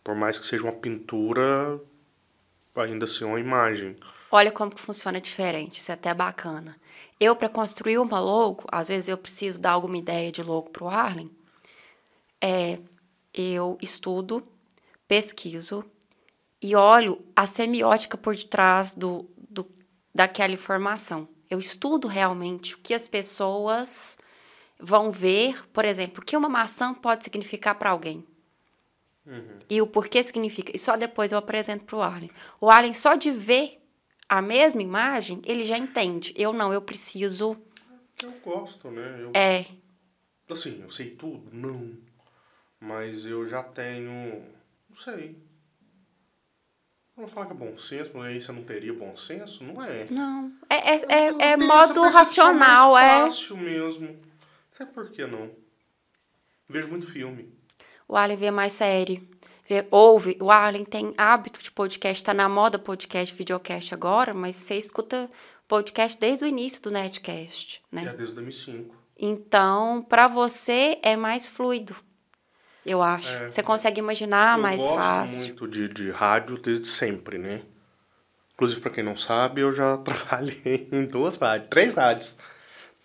Por 0.02 0.14
mais 0.14 0.38
que 0.38 0.46
seja 0.46 0.64
uma 0.64 0.72
pintura, 0.72 1.80
ainda 2.74 3.04
assim 3.04 3.24
é 3.24 3.26
uma 3.26 3.40
imagem. 3.40 3.96
Olha 4.30 4.52
como 4.52 4.70
que 4.70 4.80
funciona 4.80 5.20
diferente, 5.20 5.78
isso 5.78 5.90
é 5.90 5.94
até 5.94 6.14
bacana. 6.14 6.76
Eu, 7.18 7.37
para 7.37 7.48
construir 7.48 7.98
uma 7.98 8.18
logo, 8.20 8.64
às 8.70 8.88
vezes 8.88 9.09
eu 9.09 9.18
preciso 9.18 9.61
dar 9.61 9.72
alguma 9.72 9.98
ideia 9.98 10.33
de 10.33 10.42
logo 10.42 10.70
para 10.70 10.85
o 10.85 10.88
Arlen, 10.88 11.30
é 12.40 12.78
eu 13.35 13.76
estudo, 13.83 14.46
pesquiso 15.06 15.85
e 16.62 16.74
olho 16.74 17.20
a 17.35 17.46
semiótica 17.46 18.16
por 18.16 18.35
detrás 18.35 18.94
do, 18.94 19.26
do, 19.37 19.39
daquela 20.14 20.52
informação. 20.52 21.28
Eu 21.48 21.58
estudo 21.58 22.06
realmente 22.06 22.74
o 22.74 22.78
que 22.78 22.94
as 22.94 23.08
pessoas 23.08 24.18
vão 24.78 25.10
ver, 25.10 25.68
por 25.70 25.84
exemplo, 25.84 26.22
o 26.22 26.24
que 26.24 26.36
uma 26.36 26.48
maçã 26.48 26.94
pode 26.94 27.24
significar 27.24 27.74
para 27.74 27.90
alguém. 27.90 28.24
Uhum. 29.26 29.56
E 29.68 29.82
o 29.82 29.86
porquê 29.86 30.22
significa. 30.22 30.74
E 30.74 30.78
só 30.78 30.96
depois 30.96 31.32
eu 31.32 31.38
apresento 31.38 31.84
para 31.84 31.96
o 31.96 32.02
Arlen. 32.02 32.30
O 32.60 32.70
Arlen, 32.70 32.94
só 32.94 33.14
de 33.14 33.30
ver 33.30 33.80
a 34.28 34.40
mesma 34.40 34.82
imagem, 34.82 35.42
ele 35.44 35.64
já 35.64 35.76
entende. 35.76 36.32
Eu 36.36 36.52
não, 36.52 36.72
eu 36.72 36.80
preciso. 36.80 37.56
Eu 38.22 38.32
gosto, 38.44 38.90
né? 38.90 39.18
Eu, 39.20 39.32
é. 39.34 39.66
Assim, 40.48 40.80
eu 40.82 40.90
sei 40.90 41.10
tudo? 41.10 41.48
Não. 41.52 41.96
Mas 42.80 43.26
eu 43.26 43.46
já 43.46 43.62
tenho. 43.62 44.42
Não 44.88 44.96
sei. 44.96 45.36
Não 47.20 47.28
falar 47.28 47.46
que 47.46 47.52
é 47.52 47.56
bom 47.56 47.76
senso, 47.76 48.11
mas 48.14 48.26
aí 48.28 48.40
você 48.40 48.50
não 48.50 48.62
teria 48.62 48.94
bom 48.94 49.14
senso? 49.14 49.62
Não 49.62 49.85
é. 49.85 50.06
Não. 50.11 50.50
É, 50.70 50.94
é, 50.94 51.04
é, 51.09 51.52
é 51.52 51.56
modo 51.56 52.00
racional, 52.02 52.96
é. 52.96 53.24
fácil 53.24 53.59
mesmo. 53.59 54.16
Sabe 54.72 54.92
por 54.92 55.11
que 55.11 55.26
não? 55.26 55.50
Vejo 56.66 56.88
muito 56.88 57.06
filme. 57.06 57.52
O 58.09 58.16
Allen 58.16 58.38
vê 58.38 58.50
mais 58.50 58.72
série. 58.72 59.28
Vê, 59.68 59.87
ouve. 59.90 60.38
O 60.40 60.50
Allen 60.50 60.85
tem 60.85 61.12
hábito 61.18 61.62
de 61.62 61.70
podcast, 61.70 62.24
tá 62.24 62.33
na 62.33 62.48
moda 62.48 62.78
podcast, 62.78 63.35
videocast 63.35 63.92
agora, 63.92 64.33
mas 64.33 64.56
você 64.56 64.76
escuta 64.76 65.30
podcast 65.68 66.18
desde 66.18 66.46
o 66.46 66.48
início 66.48 66.83
do 66.83 66.90
Netcast, 66.90 67.83
né? 67.92 68.04
É, 68.04 68.14
desde 68.14 68.35
2005. 68.35 68.94
Então, 69.18 70.02
para 70.02 70.26
você 70.26 70.98
é 71.02 71.16
mais 71.16 71.46
fluido 71.46 71.94
eu 72.84 73.02
acho. 73.02 73.36
É, 73.36 73.48
Você 73.48 73.62
consegue 73.62 73.98
imaginar 74.00 74.58
mais 74.58 74.82
fácil. 74.82 74.94
Eu 74.94 75.54
gosto 75.54 75.64
muito 75.64 75.68
de, 75.68 75.88
de 75.88 76.10
rádio 76.10 76.58
desde 76.58 76.86
sempre, 76.86 77.38
né? 77.38 77.62
Inclusive, 78.54 78.80
para 78.80 78.90
quem 78.90 79.04
não 79.04 79.16
sabe, 79.16 79.60
eu 79.62 79.72
já 79.72 79.96
trabalhei 80.04 80.88
em 80.92 81.04
duas 81.06 81.36
rádios, 81.36 81.68
três 81.70 81.94
rádios. 81.94 82.36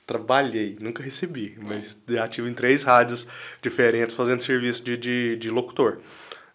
Trabalhei, 0.05 0.77
nunca 0.79 1.01
recebi, 1.01 1.57
mas 1.59 1.99
já 2.07 2.27
tive 2.27 2.47
em 2.47 2.53
três 2.53 2.83
rádios 2.83 3.27
diferentes 3.59 4.15
fazendo 4.15 4.43
serviço 4.43 4.83
de, 4.83 4.95
de, 4.95 5.35
de 5.37 5.49
locutor. 5.49 5.99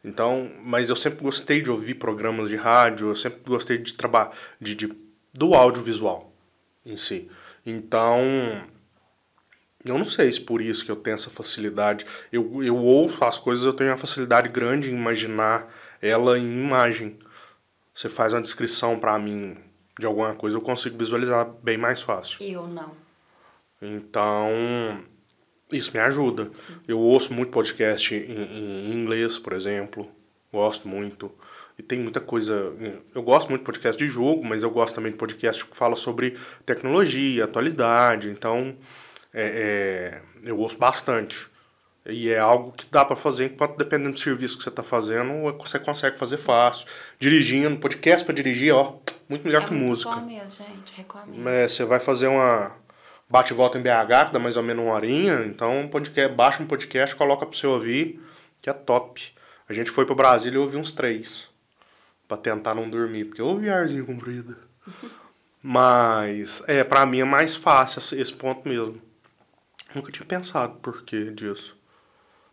Então, 0.05 0.51
mas 0.63 0.89
eu 0.89 0.95
sempre 0.97 1.23
gostei 1.25 1.61
de 1.61 1.71
ouvir 1.71 1.95
programas 1.95 2.49
de 2.49 2.57
rádio, 2.57 3.09
eu 3.09 3.15
sempre 3.15 3.41
gostei 3.45 3.77
de 3.79 3.95
trabalhar 3.95 4.33
de, 4.61 4.75
de, 4.75 4.93
do 5.35 5.55
audiovisual 5.55 6.33
em 6.87 6.97
si. 6.97 7.29
Então, 7.67 8.65
eu 9.85 9.99
não 9.99 10.07
sei 10.07 10.31
se 10.31 10.41
por 10.41 10.61
isso 10.61 10.85
que 10.85 10.91
eu 10.91 10.97
tenho 10.97 11.15
essa 11.15 11.31
facilidade. 11.31 12.05
Eu, 12.31 12.63
eu 12.63 12.77
ouço 12.77 13.25
as 13.25 13.39
coisas, 13.39 13.65
eu 13.65 13.73
tenho 13.73 13.91
uma 13.91 13.97
facilidade 13.97 14.49
grande 14.49 14.91
em 14.91 14.95
imaginar 14.95 15.73
ela 16.03 16.39
em 16.39 16.45
imagem. 16.45 17.19
Você 17.95 18.09
faz 18.09 18.33
uma 18.33 18.43
descrição 18.43 18.99
para 18.99 19.19
mim 19.19 19.57
de 19.99 20.07
alguma 20.07 20.35
coisa, 20.35 20.57
eu 20.57 20.63
consigo 20.63 20.97
visualizar 20.97 21.47
bem 21.63 21.77
mais 21.77 22.01
fácil. 22.01 22.43
Eu 22.43 22.67
não. 22.67 22.93
Então, 23.83 24.49
isso 25.73 25.93
me 25.93 26.01
ajuda. 26.01 26.51
Sim. 26.53 26.75
Eu 26.89 26.99
ouço 26.99 27.33
muito 27.33 27.51
podcast 27.51 28.15
em, 28.15 28.19
em, 28.21 28.93
inglês, 28.93 29.39
por 29.39 29.53
exemplo. 29.53 30.11
Gosto 30.53 30.89
muito. 30.89 31.31
E 31.79 31.83
tem 31.83 31.99
muita 31.99 32.21
coisa. 32.21 32.73
Eu 33.15 33.23
gosto 33.23 33.49
muito 33.49 33.63
de 33.63 33.67
podcast 33.67 34.03
de 34.03 34.11
jogo, 34.11 34.45
mas 34.45 34.63
eu 34.63 34.71
gosto 34.71 34.95
também 34.95 35.13
de 35.13 35.19
podcast 35.19 35.65
que 35.65 35.77
fala 35.77 35.97
sobre 35.97 36.37
tecnologia, 36.67 37.45
atualidade. 37.45 38.31
Então 38.31 38.77
é, 39.33 40.23
é, 40.45 40.49
eu 40.49 40.59
ouço 40.59 40.79
bastante. 40.79 41.49
E 42.07 42.31
é 42.31 42.39
algo 42.39 42.73
que 42.73 42.87
dá 42.91 43.05
para 43.05 43.15
fazer 43.15 43.47
enquanto, 43.47 43.77
dependendo 43.77 44.13
do 44.13 44.19
serviço 44.19 44.57
que 44.57 44.65
você 44.65 44.71
está 44.71 44.83
fazendo, 44.83 45.33
você 45.59 45.79
consegue 45.79 46.19
fazer 46.19 46.37
fácil. 46.37 46.87
Dirigindo, 47.19 47.77
podcast 47.79 48.25
para 48.25 48.35
dirigir, 48.35 48.75
ó, 48.75 48.97
muito 49.29 49.45
melhor 49.45 49.63
é 49.63 49.67
que 49.67 49.73
muito 49.73 49.89
música. 49.89 50.11
Bom 50.11 50.27
mesmo, 50.27 50.65
gente, 50.65 50.93
recomendo. 50.97 51.49
É, 51.49 51.69
você 51.69 51.85
vai 51.85 52.01
fazer 52.01 52.27
uma 52.27 52.75
bate 53.29 53.53
volta 53.53 53.79
em 53.79 53.83
BH, 53.83 54.27
que 54.27 54.33
dá 54.33 54.39
mais 54.39 54.57
ou 54.57 54.63
menos 54.63 54.85
uma 54.85 54.95
horinha, 54.95 55.45
então 55.45 55.89
podcast, 55.89 56.35
baixa 56.35 56.63
um 56.63 56.67
podcast, 56.67 57.15
coloca 57.15 57.47
para 57.47 57.57
você 57.57 57.67
ouvir, 57.67 58.21
que 58.61 58.69
é 58.69 58.73
top. 58.73 59.33
A 59.69 59.73
gente 59.73 59.91
foi 59.91 60.05
para 60.05 60.17
Brasília 60.17 60.57
e 60.57 60.61
ouviu 60.61 60.81
uns 60.81 60.91
três, 60.91 61.49
para 62.27 62.37
tentar 62.37 62.75
não 62.75 62.91
dormir, 62.91 63.27
porque 63.27 63.41
eu 63.41 63.47
ouvi 63.47 63.71
arzinho 63.71 64.05
comprido. 64.05 64.57
Mas, 65.63 66.63
é, 66.67 66.83
para 66.83 67.05
mim 67.05 67.21
é 67.21 67.25
mais 67.25 67.55
fácil 67.55 68.19
esse 68.19 68.33
ponto 68.33 68.67
mesmo. 68.67 69.01
Nunca 69.95 70.13
tinha 70.13 70.27
pensado 70.27 70.75
por 70.77 71.03
que 71.03 71.31
disso. 71.31 71.77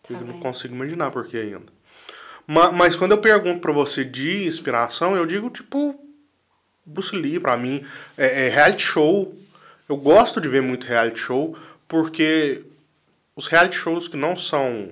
Tá 0.04 0.14
eu 0.14 0.22
não 0.22 0.40
consigo 0.40 0.74
imaginar 0.74 1.12
por 1.12 1.28
que 1.28 1.38
ainda. 1.38 1.78
Mas, 2.46 2.74
mas 2.74 2.96
quando 2.96 3.12
eu 3.12 3.18
pergunto 3.18 3.60
para 3.60 3.74
você 3.74 4.04
de 4.04 4.46
inspiração, 4.46 5.16
eu 5.16 5.26
digo 5.26 5.50
tipo 5.50 6.00
Bruce 6.86 7.16
Lee 7.16 7.40
para 7.40 7.58
mim, 7.58 7.86
é, 8.18 8.48
é, 8.48 8.50
reality 8.50 8.84
show. 8.84 9.38
Eu 9.90 9.98
gosto 9.98 10.40
de 10.40 10.48
ver 10.48 10.62
muito 10.62 10.88
reality 10.88 11.20
show 11.20 11.58
porque 11.88 12.64
os 13.36 13.48
reality 13.48 13.76
shows 13.76 14.08
que 14.08 14.18
não 14.18 14.36
são 14.36 14.90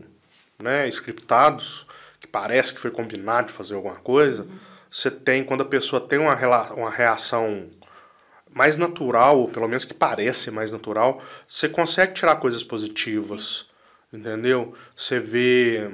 né, 0.59 0.87
scriptados, 0.89 1.85
que 2.19 2.27
parece 2.27 2.73
que 2.73 2.79
foi 2.79 2.91
combinado 2.91 3.47
de 3.47 3.53
fazer 3.53 3.75
alguma 3.75 3.95
coisa, 3.95 4.43
uhum. 4.43 4.57
você 4.91 5.09
tem 5.09 5.43
quando 5.43 5.61
a 5.61 5.65
pessoa 5.65 6.01
tem 6.01 6.19
uma, 6.19 6.35
uma 6.73 6.89
reação 6.89 7.67
mais 8.55 8.77
natural, 8.77 9.37
ou 9.37 9.49
pelo 9.49 9.67
menos 9.67 9.83
que 9.83 9.93
parece 9.93 10.49
mais 10.49 10.71
natural, 10.71 11.21
você 11.45 11.67
consegue 11.67 12.13
tirar 12.13 12.37
coisas 12.37 12.63
positivas. 12.63 13.65
Sim. 14.09 14.17
Entendeu? 14.17 14.73
Você 14.95 15.19
vê. 15.19 15.91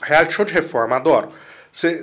Reality 0.00 0.32
show 0.32 0.46
de 0.46 0.54
reforma, 0.54 0.96
adoro. 0.96 1.28
Você, 1.70 2.02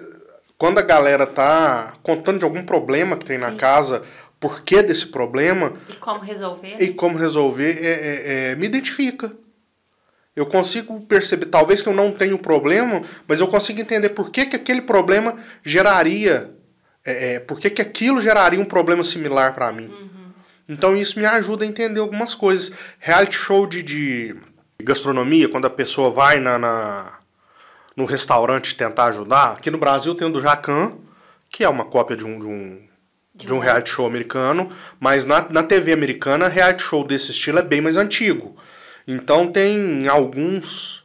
quando 0.56 0.78
a 0.78 0.84
galera 0.84 1.26
tá 1.26 1.96
contando 2.04 2.40
de 2.40 2.46
algum 2.46 2.64
problema 2.64 3.18
que 3.18 3.26
tem 3.26 3.38
Sim. 3.38 3.44
na 3.44 3.56
casa, 3.56 4.04
por 4.40 4.62
que 4.62 4.84
desse 4.84 5.08
problema. 5.08 5.74
E 5.90 5.96
como 5.96 6.20
resolver. 6.20 6.84
E 6.84 6.94
como 6.94 7.18
resolver, 7.18 7.84
é, 7.84 7.90
é, 7.90 8.52
é, 8.52 8.56
me 8.56 8.68
identifica. 8.68 9.32
Eu 10.36 10.46
consigo 10.46 11.00
perceber, 11.02 11.48
talvez 11.48 11.82
que 11.82 11.90
eu 11.90 11.94
não 11.94 12.12
tenha 12.12 12.36
o 12.36 12.40
problema, 12.40 13.02
mas 13.28 13.40
eu 13.40 13.48
consigo 13.48 13.82
entender 13.82 14.10
por 14.10 14.30
que, 14.30 14.46
que 14.46 14.56
aquele 14.58 14.82
problema 14.82 15.40
geraria 15.64 16.55
é, 17.06 17.36
é, 17.36 17.40
por 17.40 17.60
que, 17.60 17.70
que 17.70 17.82
aquilo 17.82 18.20
geraria 18.20 18.60
um 18.60 18.66
problema 18.66 19.04
similar 19.04 19.54
para 19.54 19.72
mim? 19.72 19.88
Uhum. 19.88 20.32
Então 20.68 20.96
isso 20.96 21.20
me 21.20 21.26
ajuda 21.26 21.64
a 21.64 21.68
entender 21.68 22.00
algumas 22.00 22.34
coisas. 22.34 22.72
Reality 23.00 23.38
show 23.38 23.68
de, 23.68 23.84
de 23.84 24.36
gastronomia, 24.82 25.48
quando 25.48 25.66
a 25.66 25.70
pessoa 25.70 26.10
vai 26.10 26.40
na, 26.40 26.58
na, 26.58 27.20
no 27.96 28.06
restaurante 28.06 28.76
tentar 28.76 29.06
ajudar. 29.06 29.54
Aqui 29.54 29.70
no 29.70 29.78
Brasil 29.78 30.16
tem 30.16 30.28
o 30.28 30.32
do 30.32 30.42
Jacan, 30.42 30.96
que 31.50 31.64
é 31.64 31.70
uma 31.70 31.86
cópia 31.86 32.18
de 32.18 32.26
um, 32.26 32.40
de 32.40 32.48
um, 32.48 32.82
de 33.36 33.54
um 33.54 33.60
reality 33.60 33.92
show 33.92 34.08
americano, 34.08 34.72
mas 35.00 35.26
na, 35.26 35.48
na 35.50 35.62
TV 35.62 35.94
americana, 35.94 36.48
reality 36.48 36.84
show 36.84 37.06
desse 37.06 37.32
estilo 37.32 37.60
é 37.60 37.64
bem 37.64 37.82
mais 37.82 37.98
antigo. 37.98 38.58
Então 39.08 39.52
tem 39.52 40.08
alguns 40.08 41.04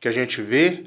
que 0.00 0.08
a 0.08 0.12
gente 0.12 0.40
vê. 0.40 0.84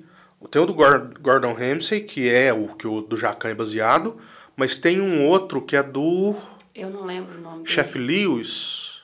Tem 0.49 0.61
o 0.61 0.65
do 0.65 0.73
Gordon 0.73 1.53
Ramsay, 1.53 2.01
que 2.01 2.29
é 2.29 2.51
o 2.51 2.69
que 2.69 2.87
o 2.87 3.01
do 3.01 3.15
Jacan 3.15 3.49
é 3.49 3.53
baseado, 3.53 4.17
mas 4.59 4.75
tem 4.75 4.99
um 4.99 5.25
outro 5.25 5.61
que 5.61 5.73
é 5.73 5.81
do. 5.81 6.35
Eu 6.75 6.89
não 6.89 7.05
lembro 7.05 7.37
o 7.37 7.41
nome. 7.41 7.65
Chef 7.65 7.97
Lewis. 7.97 8.99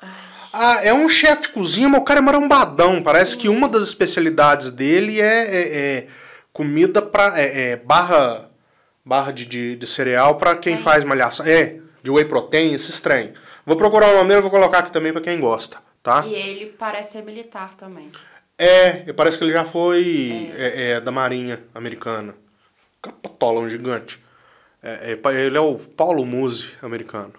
Ai. 0.00 0.10
Ah, 0.50 0.80
é 0.82 0.94
um 0.94 1.06
chefe 1.06 1.42
de 1.42 1.48
cozinha, 1.50 1.86
mas 1.86 2.00
o 2.00 2.04
cara 2.04 2.20
é 2.20 2.22
marambadão. 2.22 3.02
Parece 3.02 3.32
Sim. 3.32 3.38
que 3.40 3.48
uma 3.50 3.68
das 3.68 3.82
especialidades 3.82 4.70
dele 4.70 5.20
é, 5.20 5.44
é, 5.54 5.78
é 5.78 6.06
comida 6.50 7.02
para 7.02 7.38
é, 7.38 7.72
é, 7.72 7.76
barra 7.76 8.48
barra 9.04 9.32
de, 9.32 9.44
de, 9.44 9.76
de 9.76 9.86
cereal 9.86 10.36
para 10.36 10.56
quem 10.56 10.78
faz 10.78 11.04
malhação. 11.04 11.44
É, 11.44 11.78
de 12.02 12.10
whey 12.10 12.24
protein, 12.24 12.72
esse 12.72 13.02
trem. 13.02 13.34
Vou 13.66 13.76
procurar 13.76 14.14
o 14.14 14.16
nome 14.16 14.30
dele, 14.30 14.40
vou 14.40 14.50
colocar 14.50 14.78
aqui 14.78 14.92
também 14.92 15.12
para 15.12 15.20
quem 15.20 15.38
gosta, 15.38 15.76
tá? 16.02 16.24
E 16.26 16.32
ele 16.32 16.66
parece 16.78 17.12
ser 17.12 17.22
militar 17.22 17.74
também. 17.76 18.10
É, 18.56 19.12
parece 19.12 19.36
que 19.36 19.44
ele 19.44 19.52
já 19.52 19.66
foi 19.66 20.50
é. 20.56 20.92
É, 20.92 21.00
da 21.02 21.12
Marinha 21.12 21.62
Americana. 21.74 22.34
Capatola, 23.02 23.60
um 23.60 23.68
gigante. 23.68 24.24
É, 24.86 25.18
é, 25.24 25.40
ele 25.44 25.56
é 25.56 25.60
o 25.60 25.74
Paulo 25.74 26.24
Musi 26.24 26.70
americano 26.80 27.34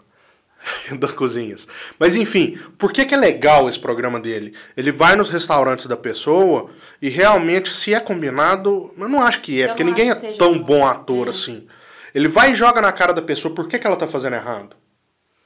das 0.99 1.13
cozinhas. 1.13 1.65
Mas 1.97 2.17
enfim, 2.17 2.59
por 2.77 2.91
que, 2.91 3.05
que 3.05 3.13
é 3.13 3.17
legal 3.17 3.69
esse 3.69 3.79
programa 3.79 4.19
dele? 4.19 4.53
Ele 4.75 4.91
vai 4.91 5.15
nos 5.15 5.29
restaurantes 5.29 5.85
da 5.85 5.95
pessoa 5.95 6.69
e 7.01 7.07
realmente, 7.07 7.73
se 7.73 7.93
é 7.93 8.01
combinado, 8.01 8.93
eu 8.97 9.07
não 9.07 9.23
acho 9.23 9.39
que 9.39 9.61
é, 9.61 9.65
eu 9.65 9.69
porque 9.69 9.83
ninguém 9.85 10.11
é 10.11 10.15
tão 10.33 10.59
bom 10.59 10.85
ator 10.85 11.27
é. 11.27 11.29
assim. 11.29 11.65
Ele 12.13 12.27
vai 12.27 12.51
e 12.51 12.55
joga 12.55 12.81
na 12.81 12.91
cara 12.91 13.13
da 13.13 13.21
pessoa 13.21 13.55
por 13.55 13.69
que, 13.69 13.79
que 13.79 13.87
ela 13.87 13.95
está 13.95 14.07
fazendo 14.07 14.35
errado. 14.35 14.75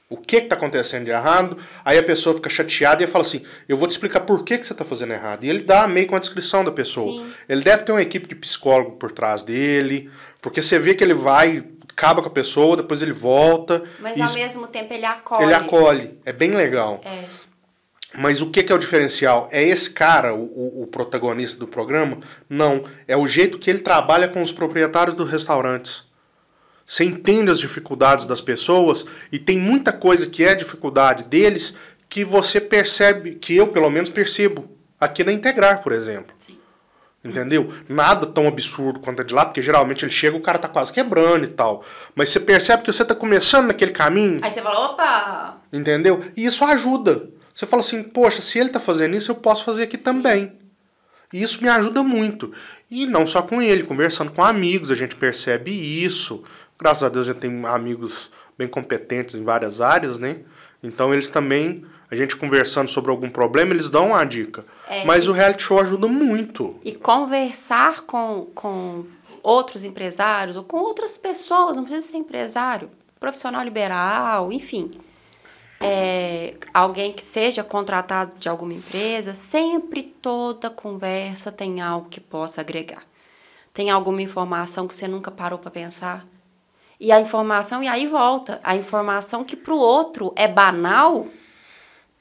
O 0.08 0.16
que 0.16 0.36
está 0.36 0.56
acontecendo 0.56 1.04
de 1.04 1.10
errado? 1.10 1.56
Aí 1.84 1.96
a 1.96 2.02
pessoa 2.02 2.34
fica 2.34 2.50
chateada 2.50 3.02
e 3.02 3.06
fala 3.06 3.24
assim: 3.24 3.46
Eu 3.66 3.78
vou 3.78 3.88
te 3.88 3.92
explicar 3.92 4.20
por 4.20 4.44
que, 4.44 4.58
que 4.58 4.66
você 4.66 4.74
está 4.74 4.84
fazendo 4.84 5.12
errado. 5.12 5.44
E 5.44 5.48
ele 5.48 5.62
dá 5.62 5.88
meio 5.88 6.06
com 6.06 6.16
a 6.16 6.18
descrição 6.18 6.62
da 6.62 6.70
pessoa. 6.70 7.10
Sim. 7.10 7.32
Ele 7.48 7.62
deve 7.62 7.84
ter 7.84 7.92
uma 7.92 8.02
equipe 8.02 8.28
de 8.28 8.34
psicólogo 8.34 8.92
por 8.96 9.10
trás 9.10 9.42
dele, 9.42 10.10
porque 10.42 10.60
você 10.60 10.78
vê 10.78 10.94
que 10.94 11.02
ele 11.02 11.14
vai 11.14 11.64
acaba 11.92 12.22
com 12.22 12.28
a 12.28 12.32
pessoa, 12.32 12.76
depois 12.76 13.02
ele 13.02 13.12
volta. 13.12 13.82
Mas 14.00 14.20
ao 14.20 14.32
mesmo 14.34 14.66
tempo 14.66 14.92
ele 14.92 15.04
acolhe. 15.04 15.44
Ele 15.44 15.54
acolhe. 15.54 16.18
É 16.24 16.32
bem 16.32 16.52
legal. 16.52 17.00
É. 17.04 17.24
Mas 18.14 18.42
o 18.42 18.50
que, 18.50 18.62
que 18.62 18.72
é 18.72 18.74
o 18.74 18.78
diferencial? 18.78 19.48
É 19.50 19.62
esse 19.62 19.90
cara, 19.90 20.34
o, 20.34 20.42
o, 20.42 20.82
o 20.82 20.86
protagonista 20.86 21.58
do 21.58 21.66
programa? 21.66 22.18
Não. 22.48 22.84
É 23.08 23.16
o 23.16 23.26
jeito 23.26 23.58
que 23.58 23.70
ele 23.70 23.78
trabalha 23.78 24.28
com 24.28 24.42
os 24.42 24.52
proprietários 24.52 25.14
dos 25.14 25.30
restaurantes. 25.30 26.10
Você 26.86 27.04
entende 27.04 27.50
as 27.50 27.58
dificuldades 27.58 28.26
das 28.26 28.40
pessoas 28.40 29.06
e 29.30 29.38
tem 29.38 29.56
muita 29.56 29.92
coisa 29.92 30.26
que 30.26 30.44
é 30.44 30.54
dificuldade 30.54 31.24
deles 31.24 31.74
que 32.08 32.24
você 32.24 32.60
percebe, 32.60 33.36
que 33.36 33.56
eu 33.56 33.68
pelo 33.68 33.88
menos 33.88 34.10
percebo, 34.10 34.70
aqui 35.00 35.24
na 35.24 35.32
Integrar, 35.32 35.82
por 35.82 35.92
exemplo. 35.92 36.34
Sim. 36.38 36.58
Entendeu? 37.24 37.72
Nada 37.88 38.26
tão 38.26 38.48
absurdo 38.48 38.98
quanto 38.98 39.22
é 39.22 39.24
de 39.24 39.32
lá, 39.32 39.44
porque 39.44 39.62
geralmente 39.62 40.04
ele 40.04 40.10
chega 40.10 40.36
o 40.36 40.40
cara 40.40 40.58
tá 40.58 40.68
quase 40.68 40.92
quebrando 40.92 41.44
e 41.44 41.48
tal. 41.48 41.84
Mas 42.16 42.30
você 42.30 42.40
percebe 42.40 42.82
que 42.82 42.92
você 42.92 43.04
tá 43.04 43.14
começando 43.14 43.68
naquele 43.68 43.92
caminho. 43.92 44.38
Aí 44.42 44.50
você 44.50 44.60
fala, 44.60 44.86
opa! 44.86 45.60
Entendeu? 45.72 46.24
E 46.36 46.44
isso 46.44 46.64
ajuda. 46.64 47.28
Você 47.54 47.64
fala 47.64 47.80
assim, 47.80 48.02
poxa, 48.02 48.40
se 48.40 48.58
ele 48.58 48.70
tá 48.70 48.80
fazendo 48.80 49.14
isso, 49.14 49.30
eu 49.30 49.36
posso 49.36 49.64
fazer 49.64 49.84
aqui 49.84 49.96
também. 49.96 50.52
E 51.32 51.42
isso 51.42 51.62
me 51.62 51.68
ajuda 51.68 52.02
muito. 52.02 52.52
E 52.90 53.06
não 53.06 53.26
só 53.26 53.40
com 53.40 53.62
ele, 53.62 53.84
conversando 53.84 54.32
com 54.32 54.44
amigos, 54.44 54.90
a 54.90 54.94
gente 54.94 55.14
percebe 55.14 55.70
isso. 55.70 56.42
Graças 56.78 57.04
a 57.04 57.08
Deus 57.08 57.28
a 57.28 57.32
gente 57.32 57.40
tem 57.40 57.66
amigos 57.66 58.30
bem 58.58 58.68
competentes 58.68 59.34
em 59.34 59.44
várias 59.44 59.80
áreas, 59.80 60.18
né? 60.18 60.40
Então 60.82 61.12
eles 61.12 61.28
também, 61.28 61.84
a 62.12 62.14
gente 62.14 62.36
conversando 62.36 62.90
sobre 62.90 63.10
algum 63.10 63.30
problema, 63.30 63.72
eles 63.72 63.88
dão 63.88 64.08
uma 64.08 64.22
dica. 64.22 64.66
É, 64.86 65.02
Mas 65.06 65.24
e- 65.24 65.30
o 65.30 65.32
reality 65.32 65.62
show 65.62 65.80
ajuda 65.80 66.06
muito. 66.06 66.78
E 66.84 66.92
conversar 66.92 68.02
com, 68.02 68.48
com 68.54 69.06
outros 69.42 69.82
empresários 69.82 70.54
ou 70.54 70.62
com 70.62 70.76
outras 70.76 71.16
pessoas, 71.16 71.74
não 71.74 71.84
precisa 71.84 72.08
ser 72.08 72.18
empresário, 72.18 72.90
profissional 73.18 73.64
liberal, 73.64 74.52
enfim. 74.52 74.90
É, 75.80 76.54
alguém 76.74 77.14
que 77.14 77.24
seja 77.24 77.64
contratado 77.64 78.32
de 78.38 78.46
alguma 78.46 78.74
empresa, 78.74 79.32
sempre 79.32 80.02
toda 80.02 80.68
conversa 80.68 81.50
tem 81.50 81.80
algo 81.80 82.10
que 82.10 82.20
possa 82.20 82.60
agregar. 82.60 83.04
Tem 83.72 83.88
alguma 83.88 84.20
informação 84.20 84.86
que 84.86 84.94
você 84.94 85.08
nunca 85.08 85.30
parou 85.30 85.58
para 85.58 85.70
pensar. 85.70 86.26
E 87.00 87.10
a 87.10 87.18
informação, 87.22 87.82
e 87.82 87.88
aí 87.88 88.06
volta, 88.06 88.60
a 88.62 88.76
informação 88.76 89.42
que 89.42 89.56
para 89.56 89.72
o 89.72 89.78
outro 89.78 90.30
é 90.36 90.46
banal, 90.46 91.26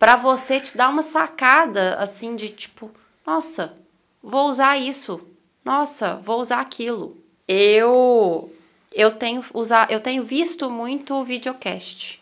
para 0.02 0.16
você 0.16 0.60
te 0.60 0.76
dar 0.76 0.90
uma 0.90 1.04
sacada 1.04 1.94
assim 1.98 2.36
de 2.36 2.50
tipo, 2.50 2.90
nossa, 3.24 3.78
vou 4.20 4.50
usar 4.50 4.76
isso. 4.76 5.22
Nossa, 5.64 6.16
vou 6.16 6.42
usar 6.42 6.60
aquilo. 6.60 7.16
Eu 7.48 8.52
eu 8.92 9.12
tenho 9.12 9.46
usar, 9.54 9.92
eu 9.92 10.00
tenho 10.00 10.24
visto 10.24 10.72
muito 10.72 11.24
videocast. 11.24 12.20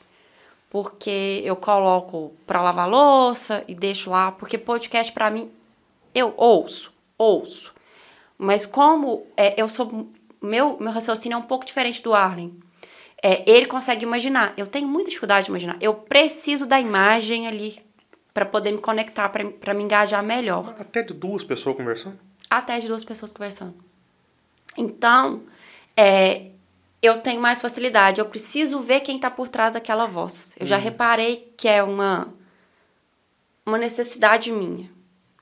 Porque 0.70 1.42
eu 1.46 1.56
coloco 1.56 2.34
para 2.46 2.62
lavar 2.62 2.90
louça 2.90 3.64
e 3.66 3.74
deixo 3.74 4.10
lá, 4.10 4.30
porque 4.30 4.58
podcast 4.58 5.14
para 5.14 5.32
mim 5.32 5.50
eu 6.14 6.34
ouço, 6.36 6.92
ouço. 7.18 7.74
Mas 8.38 8.66
como 8.66 9.26
é, 9.38 9.54
eu 9.56 9.70
sou 9.70 10.10
meu 10.42 10.78
meu 10.82 10.92
raciocínio 10.92 11.38
é 11.38 11.40
um 11.40 11.44
pouco 11.44 11.64
diferente 11.64 12.04
do 12.04 12.14
Arlen. 12.14 12.60
É, 13.22 13.50
ele 13.50 13.66
consegue 13.66 14.04
imaginar. 14.04 14.54
Eu 14.56 14.66
tenho 14.66 14.88
muita 14.88 15.10
dificuldade 15.10 15.46
de 15.46 15.52
imaginar. 15.52 15.78
Eu 15.82 15.94
preciso 15.94 16.66
da 16.66 16.80
imagem 16.80 17.48
ali 17.48 17.82
para 18.34 18.46
poder 18.46 18.72
me 18.72 18.78
conectar, 18.78 19.28
para 19.30 19.74
me 19.74 19.84
engajar 19.84 20.24
melhor 20.24 20.74
Até 20.80 21.02
de 21.02 21.14
duas 21.14 21.44
pessoas 21.44 21.76
conversando. 21.76 22.18
até 22.50 22.80
de 22.80 22.88
duas 22.88 23.04
pessoas 23.04 23.34
conversando. 23.34 23.76
Então, 24.78 25.44
é, 25.98 26.52
eu 27.02 27.20
tenho 27.20 27.42
mais 27.42 27.62
facilidade. 27.62 28.20
Eu 28.20 28.26
preciso 28.28 28.80
ver 28.80 29.02
quem 29.02 29.18
está 29.18 29.30
por 29.30 29.50
trás 29.50 29.74
daquela 29.74 30.06
voz. 30.06 30.56
Eu 30.58 30.66
já 30.66 30.78
reparei 30.78 31.54
que 31.58 31.68
é 31.68 31.84
uma, 31.84 32.34
uma 33.66 33.78
necessidade 33.78 34.52
minha. 34.52 34.90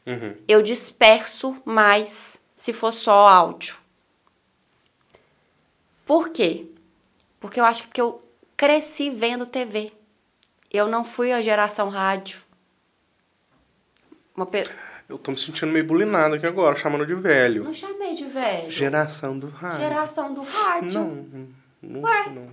Uhum. 0.06 0.36
Eu 0.48 0.64
disperso 0.64 1.56
mais 1.64 2.42
se 2.56 2.74
for 2.74 2.92
só 2.92 3.28
áudio. 3.28 3.78
Por 6.06 6.30
quê? 6.30 6.66
Porque 7.40 7.60
eu 7.60 7.66
acho 7.66 7.84
que 7.84 7.88
porque 7.90 8.02
eu 8.02 8.24
cresci 8.56 9.10
vendo 9.10 9.46
TV. 9.46 9.92
Eu 10.72 10.88
não 10.88 11.06
fui 11.06 11.32
a 11.32 11.42
geração 11.42 11.90
rádio. 11.90 12.40
Uma 14.36 14.46
pe... 14.46 14.68
Eu 15.08 15.18
tô 15.18 15.32
me 15.32 15.38
sentindo 15.38 15.72
meio 15.72 15.86
bulinado 15.86 16.36
aqui 16.36 16.46
agora, 16.46 16.76
chamando 16.76 17.06
de 17.06 17.16
velho. 17.16 17.64
Não 17.64 17.74
chamei 17.74 18.14
de 18.14 18.26
velho. 18.26 18.70
Geração 18.70 19.40
do 19.40 19.48
rádio. 19.48 19.80
Geração 19.80 20.34
do 20.34 20.42
rádio. 20.42 21.00
Não, 21.00 21.50
não, 21.82 22.02
Ué. 22.02 22.30
não. 22.30 22.52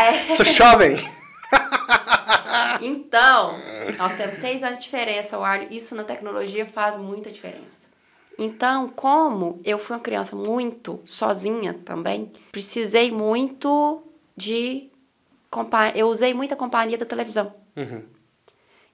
É. 0.00 0.32
Sou 0.34 0.46
jovem! 0.46 0.96
Então, 2.80 3.58
nós 3.98 4.14
temos 4.14 4.36
seis 4.36 4.62
anos 4.62 4.78
de 4.78 4.84
diferença, 4.84 5.38
Warley. 5.38 5.68
Isso 5.70 5.94
na 5.94 6.04
tecnologia 6.04 6.66
faz 6.66 6.96
muita 6.96 7.30
diferença. 7.30 7.88
Então, 8.38 8.88
como 8.90 9.58
eu 9.64 9.78
fui 9.78 9.96
uma 9.96 10.02
criança 10.02 10.36
muito 10.36 11.00
sozinha 11.06 11.72
também, 11.72 12.30
precisei 12.52 13.10
muito 13.10 14.02
de. 14.36 14.90
Eu 15.94 16.08
usei 16.08 16.34
muita 16.34 16.54
companhia 16.54 16.98
da 16.98 17.06
televisão. 17.06 17.54
Uhum. 17.74 18.02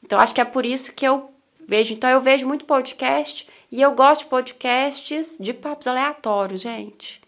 Então, 0.03 0.21
acho 0.21 0.35
que 0.35 0.41
é 0.41 0.45
por 0.45 0.65
isso 0.65 0.93
que 0.93 1.05
eu 1.05 1.33
vejo. 1.67 1.93
Então, 1.93 2.09
eu 2.09 2.21
vejo 2.21 2.47
muito 2.47 2.65
podcast 2.65 3.49
e 3.71 3.81
eu 3.83 3.93
gosto 3.95 4.23
de 4.23 4.27
podcasts 4.31 5.37
de 5.41 5.53
papos 5.53 5.87
aleatórios, 5.87 6.61
gente. 6.61 7.21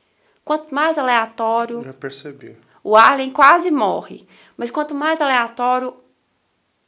Quanto 0.45 0.75
mais 0.75 0.99
aleatório, 0.99 1.83
Já 1.83 1.93
percebi. 1.95 2.57
o 2.83 2.95
Arlen 2.97 3.31
quase 3.31 3.71
morre. 3.71 4.27
Mas 4.57 4.71
quanto 4.71 4.95
mais 4.95 5.21
aleatório, 5.21 5.97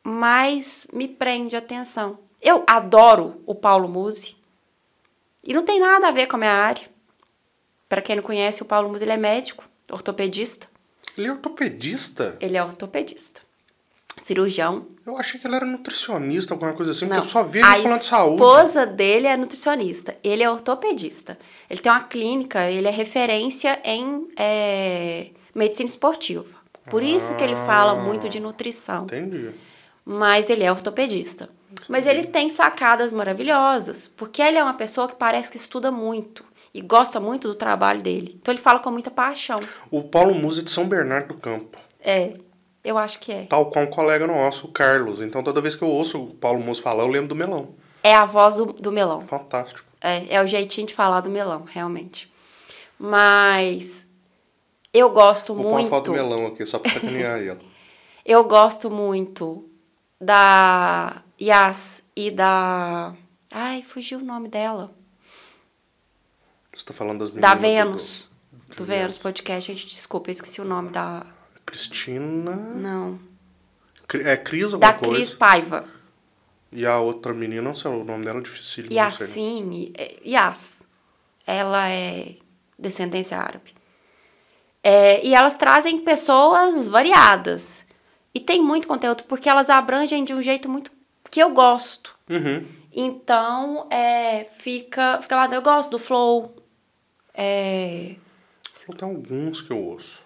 mais 0.05 0.87
me 0.93 1.09
prende 1.09 1.57
a 1.57 1.59
atenção. 1.59 2.19
Eu 2.41 2.63
adoro 2.67 3.43
o 3.45 3.55
Paulo 3.55 3.89
Musi. 3.89 4.36
E 5.47 5.53
não 5.53 5.65
tem 5.65 5.79
nada 5.81 6.09
a 6.09 6.11
ver 6.11 6.27
com 6.27 6.37
a 6.37 6.39
minha 6.39 6.53
área. 6.53 6.83
Para 7.89 8.03
quem 8.03 8.17
não 8.17 8.23
conhece, 8.23 8.63
o 8.63 8.67
Paulo 8.67 8.89
Musi 8.89 9.05
ele 9.05 9.13
é 9.13 9.17
médico, 9.17 9.65
ortopedista. 9.91 10.67
Ele 11.17 11.29
é 11.29 11.33
ortopedista? 11.33 12.37
Ele 12.41 12.57
é 12.57 12.65
ortopedista. 12.65 13.41
Cirurgião. 14.17 14.87
Eu 15.07 15.17
achei 15.19 15.39
que 15.39 15.47
ele 15.47 15.55
era 15.55 15.65
nutricionista, 15.65 16.55
alguma 16.55 16.73
coisa 16.73 16.91
assim, 16.91 17.05
Não, 17.07 17.17
porque 17.17 17.29
eu 17.29 17.31
só 17.31 17.43
a 17.43 17.45
ele 17.45 17.83
falando 17.83 17.99
de 18.01 18.05
saúde. 18.07 18.35
esposa 18.35 18.87
dele 18.87 19.27
é 19.27 19.37
nutricionista. 19.37 20.17
Ele 20.25 20.43
é 20.43 20.51
ortopedista. 20.51 21.39
Ele 21.71 21.81
tem 21.81 21.93
uma 21.93 22.03
clínica, 22.03 22.69
ele 22.71 22.89
é 22.89 22.91
referência 22.91 23.79
em 23.85 24.29
é, 24.37 25.29
medicina 25.55 25.89
esportiva. 25.89 26.57
Por 26.91 27.03
isso 27.03 27.35
que 27.35 27.45
ele 27.45 27.57
fala 27.57 27.95
muito 27.97 28.29
de 28.29 28.41
nutrição. 28.41 29.05
Entendi. 29.05 29.51
Mas 30.05 30.49
ele 30.51 30.65
é 30.65 30.71
ortopedista. 30.71 31.49
Mas 31.89 32.07
ele 32.07 32.25
tem 32.25 32.49
sacadas 32.51 33.13
maravilhosas, 33.13 34.07
porque 34.07 34.41
ele 34.43 34.59
é 34.59 34.63
uma 34.63 34.75
pessoa 34.75 35.09
que 35.09 35.15
parece 35.15 35.51
que 35.51 35.57
estuda 35.57 35.91
muito 35.91 36.45
e 36.73 36.81
gosta 36.81 37.19
muito 37.19 37.49
do 37.49 37.55
trabalho 37.55 38.03
dele. 38.03 38.37
Então 38.41 38.53
ele 38.53 38.61
fala 38.61 38.79
com 38.79 38.91
muita 38.91 39.11
paixão. 39.11 39.61
O 39.91 40.03
Paulo 40.03 40.35
Musa 40.35 40.63
de 40.63 40.71
São 40.71 40.87
Bernardo 40.87 41.29
do 41.29 41.41
Campo. 41.41 41.79
É, 42.01 42.35
eu 42.85 42.99
acho 42.99 43.19
que 43.19 43.33
é. 43.33 43.47
Tal 43.47 43.71
qual 43.71 43.85
um 43.85 43.89
colega 43.89 44.27
nosso, 44.27 44.67
o 44.67 44.71
Carlos. 44.71 45.21
Então 45.21 45.43
toda 45.43 45.61
vez 45.61 45.75
que 45.75 45.83
eu 45.83 45.89
ouço 45.89 46.23
o 46.23 46.35
Paulo 46.35 46.61
Musa 46.61 46.83
falar, 46.83 47.03
eu 47.03 47.09
lembro 47.09 47.29
do 47.29 47.35
melão. 47.35 47.75
É 48.03 48.15
a 48.15 48.25
voz 48.25 48.57
do, 48.57 48.67
do 48.67 48.93
melão. 48.93 49.21
Fantástico. 49.21 49.91
É, 50.01 50.37
é 50.37 50.43
o 50.43 50.47
jeitinho 50.47 50.87
de 50.87 50.95
falar 50.95 51.21
do 51.21 51.31
melão, 51.31 51.65
realmente. 51.65 52.33
Mas 52.99 54.09
eu 54.93 55.11
gosto 55.11 55.55
Vou 55.55 55.65
pôr 55.65 55.71
uma 55.81 55.89
foto 55.89 56.11
muito. 56.11 56.23
do 56.23 56.29
melão 56.29 56.47
aqui, 56.47 56.65
só 56.65 56.79
pra 56.79 56.91
sacanear 56.91 57.41
ela. 57.45 57.59
Eu 58.25 58.45
gosto 58.45 58.91
muito 58.91 59.69
da 60.21 61.23
Yas 61.41 62.07
e 62.17 62.31
da. 62.31 63.15
Ai, 63.53 63.83
fugiu 63.83 64.19
o 64.19 64.25
nome 64.25 64.49
dela. 64.49 64.95
Você 66.75 66.85
tá 66.85 66.93
falando 66.95 67.21
das 67.21 67.29
meninas 67.31 67.49
Da 67.51 67.55
do- 67.55 67.61
Vênus. 67.61 68.31
do 68.69 68.75
Do 68.77 68.85
Vênus 68.85 69.19
Podcast. 69.19 69.73
Gente, 69.73 69.87
desculpa, 69.87 70.29
eu 70.31 70.33
esqueci 70.33 70.61
o 70.61 70.65
nome 70.65 70.91
da. 70.91 71.27
Cristina... 71.65 72.53
Não. 72.55 73.19
É 74.25 74.37
Cris 74.37 74.73
alguma 74.73 74.93
Da 74.93 74.99
coisa. 74.99 75.15
Cris 75.17 75.35
Paiva. 75.35 75.89
E 76.71 76.87
a 76.87 76.99
outra 77.01 77.33
menina, 77.33 77.63
não 77.63 77.75
sei 77.75 77.91
o 77.91 78.05
nome 78.05 78.25
dela, 78.25 78.39
é 78.39 78.43
difícil. 78.43 78.87
Yassine. 78.91 79.93
é, 79.97 80.17
Yas. 80.25 80.83
Ela 81.47 81.89
é 81.89 82.37
descendência 82.79 83.39
árabe. 83.39 83.75
É, 84.83 85.25
e 85.27 85.35
elas 85.35 85.57
trazem 85.57 85.99
pessoas 86.01 86.87
variadas. 86.87 87.85
E 88.35 88.39
tem 88.39 88.63
muito 88.63 88.87
conteúdo, 88.87 89.25
porque 89.25 89.49
elas 89.49 89.69
abrangem 89.71 90.25
de 90.25 90.35
um 90.35 90.43
jeito 90.43 90.69
muito 90.69 90.91
que 91.37 91.43
eu 91.43 91.51
gosto. 91.51 92.17
Uhum. 92.31 92.67
Então, 92.91 93.87
é, 93.91 94.45
fica, 94.57 95.21
fica 95.21 95.37
lá. 95.37 95.55
Eu 95.55 95.61
gosto 95.61 95.91
do 95.91 95.99
Flow. 95.99 96.57
É, 97.35 98.15
Falou, 98.87 98.99
tem 98.99 99.07
alguns 99.07 99.61
que 99.61 99.71
eu 99.71 99.77
ouço. 99.77 100.23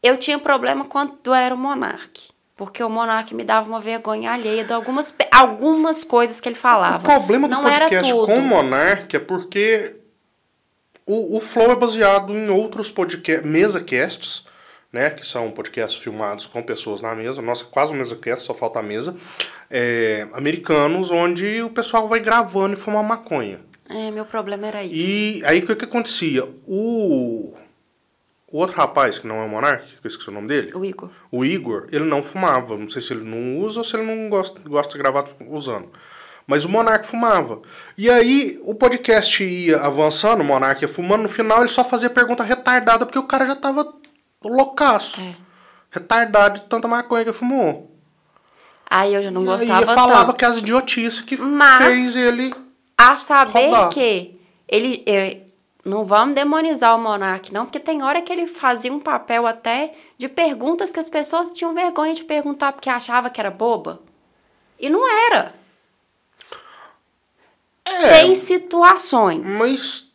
eu 0.00 0.16
tinha 0.16 0.38
problema 0.38 0.84
quando 0.84 1.34
era 1.34 1.52
o 1.52 1.58
Monark. 1.58 2.28
Porque 2.54 2.84
o 2.84 2.88
Monark 2.88 3.34
me 3.34 3.42
dava 3.42 3.68
uma 3.68 3.80
vergonha 3.80 4.30
alheia 4.30 4.62
de 4.62 4.72
algumas, 4.72 5.12
algumas 5.32 6.04
coisas 6.04 6.40
que 6.40 6.48
ele 6.48 6.54
falava. 6.54 6.98
O 6.98 7.18
problema 7.18 7.48
do 7.48 7.50
Não 7.56 7.64
podcast 7.64 8.12
com 8.12 8.36
o 8.36 8.42
Monark 8.42 9.16
é 9.16 9.18
porque 9.18 9.96
o, 11.04 11.36
o 11.36 11.40
Flow 11.40 11.72
é 11.72 11.74
baseado 11.74 12.32
em 12.32 12.48
outros 12.48 12.92
podcast, 12.92 13.44
mesa 13.44 13.80
casts, 13.80 14.46
né? 14.92 15.10
Que 15.10 15.26
são 15.26 15.50
podcasts 15.50 16.00
filmados 16.00 16.46
com 16.46 16.62
pessoas 16.62 17.02
na 17.02 17.12
mesa. 17.12 17.42
Nossa, 17.42 17.64
quase 17.64 17.92
um 17.92 17.96
mesa 17.96 18.14
cast, 18.14 18.46
só 18.46 18.54
falta 18.54 18.78
a 18.78 18.82
mesa. 18.84 19.18
É, 19.70 20.26
americanos, 20.32 21.10
onde 21.10 21.62
o 21.62 21.70
pessoal 21.70 22.06
vai 22.08 22.20
gravando 22.20 22.74
e 22.74 22.76
fumar 22.76 23.02
maconha. 23.02 23.60
É, 23.88 24.10
meu 24.10 24.24
problema 24.24 24.66
era 24.66 24.82
isso. 24.82 24.94
E 24.94 25.42
aí 25.44 25.60
o 25.60 25.66
que, 25.66 25.76
que 25.76 25.84
acontecia? 25.84 26.44
O, 26.66 27.54
o 28.48 28.58
outro 28.58 28.76
rapaz, 28.76 29.18
que 29.18 29.26
não 29.26 29.42
é 29.42 29.44
o 29.44 29.48
Monark, 29.48 29.84
que 29.86 30.06
eu 30.06 30.08
esqueci 30.08 30.28
o 30.28 30.32
nome 30.32 30.48
dele, 30.48 30.72
O 30.74 30.84
Igor. 30.84 31.10
o 31.30 31.44
Igor, 31.44 31.86
ele 31.92 32.04
não 32.04 32.22
fumava. 32.22 32.76
Não 32.76 32.88
sei 32.88 33.02
se 33.02 33.12
ele 33.12 33.24
não 33.24 33.58
usa 33.58 33.80
ou 33.80 33.84
se 33.84 33.96
ele 33.96 34.06
não 34.06 34.28
gosta, 34.28 34.60
gosta 34.68 34.92
de 34.92 34.98
gravar 34.98 35.24
usando. 35.48 35.90
Mas 36.46 36.64
o 36.64 36.68
Monark 36.68 37.06
fumava. 37.06 37.62
E 37.96 38.10
aí 38.10 38.58
o 38.62 38.74
podcast 38.74 39.42
ia 39.42 39.78
avançando, 39.80 40.42
o 40.42 40.44
Monark 40.44 40.82
ia 40.82 40.88
fumando, 40.88 41.22
no 41.22 41.28
final 41.28 41.60
ele 41.60 41.68
só 41.68 41.84
fazia 41.84 42.10
pergunta 42.10 42.42
retardada 42.42 43.06
porque 43.06 43.18
o 43.18 43.26
cara 43.26 43.46
já 43.46 43.56
tava 43.56 43.90
loucaço. 44.42 45.20
É. 45.20 45.34
Retardado 45.90 46.60
de 46.60 46.66
tanta 46.66 46.86
maconha 46.88 47.24
que 47.24 47.32
fumou. 47.32 47.93
Aí 48.96 49.12
eu 49.14 49.22
já 49.22 49.30
não 49.30 49.42
e 49.42 49.46
gostava 49.46 49.90
aí 49.90 49.94
falava 49.96 50.26
tanto. 50.26 50.36
que 50.38 50.44
as 50.44 50.56
idiotices 50.58 51.20
que 51.20 51.36
Mas- 51.36 51.84
fez 51.84 52.16
ele. 52.16 52.54
A 52.96 53.16
saber 53.16 53.70
Roubar. 53.70 53.88
que 53.90 54.38
ele. 54.68 55.02
eh, 55.06 55.38
não 55.84 56.04
vamos 56.04 56.34
demonizar 56.34 56.96
o 56.96 56.98
Monark, 57.00 57.52
não, 57.52 57.66
porque 57.66 57.80
tem 57.80 58.02
hora 58.02 58.22
que 58.22 58.32
ele 58.32 58.46
fazia 58.46 58.92
um 58.92 59.00
papel 59.00 59.46
até 59.46 59.92
de 60.16 60.28
perguntas 60.28 60.90
que 60.92 61.00
as 61.00 61.08
pessoas 61.10 61.52
tinham 61.52 61.74
vergonha 61.74 62.14
de 62.14 62.22
perguntar 62.24 62.72
porque 62.72 62.88
achava 62.88 63.28
que 63.28 63.40
era 63.40 63.50
boba. 63.50 64.00
E 64.78 64.88
não 64.88 65.02
era. 65.28 65.54
É, 67.84 68.08
Tem 68.20 68.36
situações. 68.36 69.42
Mas 69.58 70.08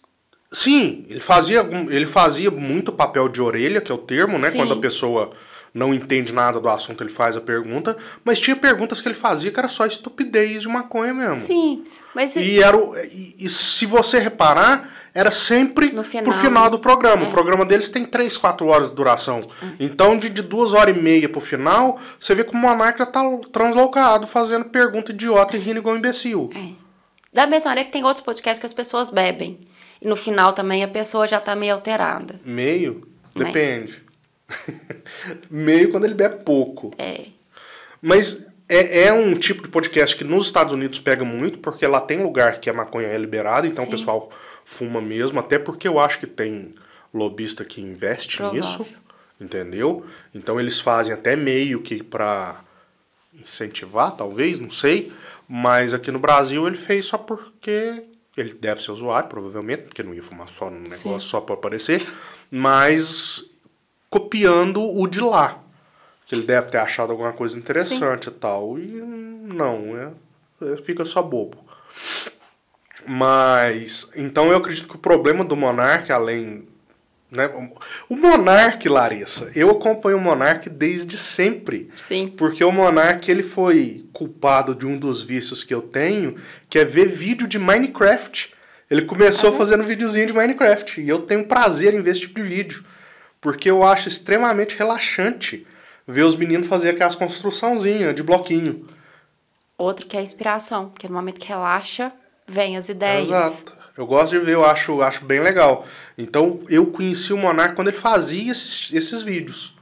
sim, 0.51 1.05
ele 1.09 1.19
fazia, 1.19 1.59
ele 1.89 2.07
fazia 2.07 2.49
muito 2.49 2.91
papel 2.91 3.29
de 3.29 3.41
orelha, 3.41 3.79
que 3.81 3.91
é 3.91 3.95
o 3.95 3.99
termo, 3.99 4.39
né? 4.39 4.49
Sim. 4.49 4.57
Quando 4.57 4.73
a 4.73 4.77
pessoa 4.77 5.29
não 5.73 5.93
entende 5.93 6.33
nada 6.33 6.59
do 6.59 6.67
assunto, 6.69 7.03
ele 7.03 7.09
faz 7.11 7.35
a 7.37 7.41
pergunta. 7.41 7.95
Mas 8.23 8.39
tinha 8.39 8.55
perguntas 8.55 8.99
que 9.01 9.07
ele 9.07 9.15
fazia 9.15 9.51
que 9.51 9.59
era 9.59 9.67
só 9.69 9.85
estupidez 9.85 10.61
de 10.61 10.67
maconha 10.67 11.13
mesmo. 11.13 11.35
Sim, 11.35 11.85
mas 12.15 12.35
E, 12.35 12.61
era 12.61 12.75
o- 12.77 12.95
e, 12.97 13.35
e 13.39 13.49
se 13.49 13.85
você 13.85 14.19
reparar, 14.19 14.89
era 15.13 15.31
sempre 15.31 15.91
No 15.91 16.03
final. 16.03 16.23
pro 16.23 16.33
final 16.33 16.69
do 16.69 16.79
programa. 16.79 17.25
É. 17.25 17.27
O 17.27 17.31
programa 17.31 17.65
deles 17.65 17.89
tem 17.89 18.05
3, 18.05 18.37
4 18.37 18.67
horas 18.67 18.89
de 18.89 18.95
duração. 18.95 19.39
Então, 19.79 20.17
de, 20.17 20.29
de 20.29 20.41
duas 20.41 20.73
horas 20.73 20.95
e 20.95 20.99
meia 20.99 21.27
pro 21.27 21.39
final, 21.41 21.99
você 22.19 22.33
vê 22.35 22.43
que 22.43 22.53
o 22.53 22.57
Monark 22.57 22.97
já 22.99 23.05
tá 23.05 23.21
translocado, 23.51 24.27
fazendo 24.27 24.65
pergunta 24.65 25.11
idiota 25.11 25.55
e 25.55 25.59
rindo 25.59 25.79
igual 25.79 25.95
um 25.95 25.97
imbecil. 25.97 26.49
É. 26.55 26.73
Da 27.33 27.45
mesma 27.45 27.69
maneira 27.69 27.85
que 27.87 27.93
tem 27.93 28.03
outros 28.03 28.23
podcasts 28.25 28.59
que 28.59 28.65
as 28.65 28.73
pessoas 28.73 29.09
bebem. 29.09 29.59
E 30.01 30.07
no 30.07 30.15
final 30.15 30.53
também 30.53 30.83
a 30.83 30.87
pessoa 30.87 31.27
já 31.27 31.39
tá 31.39 31.55
meio 31.55 31.73
alterada. 31.73 32.39
Meio? 32.45 33.07
Né? 33.35 33.45
Meio 35.49 35.91
quando 35.91 36.05
ele 36.05 36.13
bebe 36.13 36.43
pouco. 36.43 36.93
É. 36.97 37.25
Mas 38.01 38.45
é, 38.67 39.05
é 39.05 39.13
um 39.13 39.33
tipo 39.35 39.63
de 39.63 39.69
podcast 39.69 40.15
que 40.15 40.23
nos 40.23 40.45
Estados 40.45 40.73
Unidos 40.73 40.99
pega 40.99 41.25
muito, 41.25 41.59
porque 41.59 41.85
lá 41.87 41.99
tem 41.99 42.21
lugar 42.21 42.59
que 42.59 42.69
a 42.69 42.73
maconha 42.73 43.07
é 43.07 43.17
liberada, 43.17 43.67
então 43.67 43.83
Sim. 43.83 43.89
o 43.89 43.91
pessoal 43.91 44.31
fuma 44.63 45.01
mesmo, 45.01 45.39
até 45.39 45.57
porque 45.57 45.87
eu 45.87 45.99
acho 45.99 46.19
que 46.19 46.27
tem 46.27 46.73
lobista 47.13 47.65
que 47.65 47.81
investe 47.81 48.37
Provável. 48.37 48.61
nisso, 48.61 48.85
entendeu? 49.41 50.05
Então 50.33 50.59
eles 50.59 50.79
fazem 50.79 51.13
até 51.13 51.35
meio 51.35 51.81
que 51.81 52.03
pra 52.03 52.61
incentivar, 53.33 54.15
talvez, 54.15 54.59
não 54.59 54.69
sei. 54.69 55.11
Mas 55.47 55.95
aqui 55.95 56.11
no 56.11 56.19
Brasil 56.19 56.67
ele 56.67 56.77
fez 56.77 57.07
só 57.07 57.17
porque 57.17 58.03
ele 58.37 58.53
deve 58.53 58.83
ser 58.83 58.91
usuário, 58.91 59.27
provavelmente, 59.27 59.83
porque 59.83 60.03
não 60.03 60.13
ia 60.13 60.21
fumar 60.21 60.47
só 60.47 60.69
no 60.69 60.85
Sim. 60.85 61.07
negócio 61.07 61.27
só 61.27 61.41
para 61.41 61.55
aparecer, 61.55 62.05
mas 62.51 63.48
copiando 64.09 64.81
o 64.81 65.07
de 65.07 65.19
lá. 65.21 65.59
Que 66.25 66.35
ele 66.35 66.43
deve 66.43 66.69
ter 66.69 66.77
achado 66.77 67.11
alguma 67.11 67.33
coisa 67.33 67.57
interessante 67.57 68.27
e 68.27 68.31
tal. 68.31 68.77
E 68.77 68.85
não, 68.87 69.97
é, 69.97 70.11
é- 70.73 70.77
fica 70.77 71.03
só 71.05 71.21
bobo. 71.21 71.57
Mas, 73.05 74.11
então 74.15 74.51
eu 74.51 74.57
acredito 74.57 74.87
que 74.87 74.95
o 74.95 74.99
problema 74.99 75.43
do 75.43 75.55
Monark, 75.55 76.11
além. 76.11 76.67
Né, 77.31 77.47
o 78.09 78.15
Monark, 78.15 78.89
Larissa, 78.89 79.51
eu 79.55 79.69
acompanho 79.69 80.17
o 80.17 80.21
Monark 80.21 80.67
desde 80.67 81.15
sempre. 81.15 81.89
Sim. 81.95 82.27
Porque 82.27 82.63
o 82.63 82.71
Monark 82.71 83.29
ele 83.29 83.43
foi 83.43 84.05
culpado 84.11 84.73
de 84.73 84.85
um 84.85 84.97
dos 84.97 85.21
vícios 85.21 85.63
que 85.63 85.73
eu 85.73 85.81
tenho, 85.81 86.35
que 86.67 86.79
é 86.79 86.85
ver 86.85 87.07
vídeo 87.07 87.47
de 87.47 87.59
Minecraft. 87.59 88.51
Ele 88.89 89.03
começou 89.03 89.53
fazendo 89.55 89.83
videozinho 89.83 90.25
de 90.25 90.33
Minecraft. 90.33 91.01
E 91.01 91.07
eu 91.07 91.19
tenho 91.21 91.45
prazer 91.45 91.93
em 91.93 92.01
ver 92.01 92.11
esse 92.11 92.21
tipo 92.21 92.41
de 92.41 92.47
vídeo. 92.47 92.83
Porque 93.41 93.69
eu 93.69 93.83
acho 93.83 94.07
extremamente 94.07 94.75
relaxante 94.75 95.65
ver 96.07 96.23
os 96.23 96.35
meninos 96.35 96.67
fazer 96.67 96.89
aquelas 96.89 97.15
construçãozinhas 97.15 98.15
de 98.15 98.23
bloquinho. 98.23 98.85
Outro 99.77 100.05
que 100.05 100.17
é 100.17 100.19
a 100.19 100.23
inspiração, 100.23 100.89
porque 100.89 101.07
no 101.07 101.13
momento 101.13 101.39
que 101.39 101.47
relaxa, 101.47 102.11
vem 102.47 102.75
as 102.77 102.89
ideias. 102.89 103.29
Exato. 103.29 103.77
Eu 103.95 104.05
gosto 104.05 104.31
de 104.31 104.39
ver, 104.39 104.53
eu 104.53 104.65
acho, 104.65 105.01
acho 105.01 105.25
bem 105.25 105.39
legal. 105.41 105.85
Então 106.17 106.61
eu 106.69 106.85
conheci 106.87 107.31
o 107.33 107.37
Monark 107.37 107.75
quando 107.75 107.89
ele 107.89 107.97
fazia 107.97 108.51
esses, 108.51 108.91
esses 108.93 109.21
vídeos. 109.21 109.73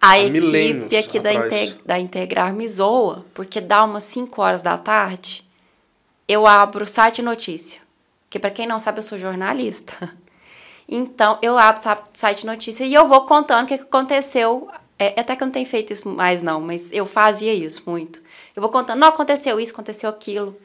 A 0.00 0.18
equipe 0.18 0.96
aqui 0.96 1.18
da, 1.18 1.30
atrás. 1.30 1.52
Inte- 1.52 1.80
da 1.86 1.98
Integrar 1.98 2.52
me 2.52 2.68
zoa, 2.68 3.24
porque 3.32 3.60
dá 3.60 3.84
umas 3.84 4.04
5 4.04 4.42
horas 4.42 4.62
da 4.62 4.76
tarde, 4.76 5.42
eu 6.28 6.46
abro 6.46 6.84
o 6.84 6.86
site 6.86 7.16
de 7.16 7.22
notícia. 7.22 7.80
Que 8.28 8.38
pra 8.38 8.50
quem 8.50 8.66
não 8.66 8.80
sabe, 8.80 8.98
eu 8.98 9.02
sou 9.02 9.16
jornalista. 9.16 10.10
Então, 10.88 11.38
eu 11.42 11.56
abro 11.58 11.80
o 11.80 11.98
site 12.12 12.40
de 12.40 12.46
notícia 12.46 12.84
e 12.84 12.92
eu 12.94 13.06
vou 13.08 13.22
contando 13.22 13.64
o 13.64 13.66
que 13.68 13.78
que 13.78 13.84
aconteceu. 13.84 14.68
É, 14.98 15.18
até 15.20 15.34
que 15.34 15.42
eu 15.42 15.46
não 15.46 15.52
tenho 15.52 15.66
feito 15.66 15.92
isso 15.92 16.08
mais, 16.08 16.42
não, 16.42 16.60
mas 16.60 16.92
eu 16.92 17.04
fazia 17.06 17.52
isso 17.52 17.82
muito. 17.86 18.20
Eu 18.54 18.60
vou 18.62 18.70
contando, 18.70 18.98
não, 19.00 19.08
aconteceu 19.08 19.58
isso, 19.58 19.72
aconteceu 19.72 20.08
aquilo. 20.08 20.56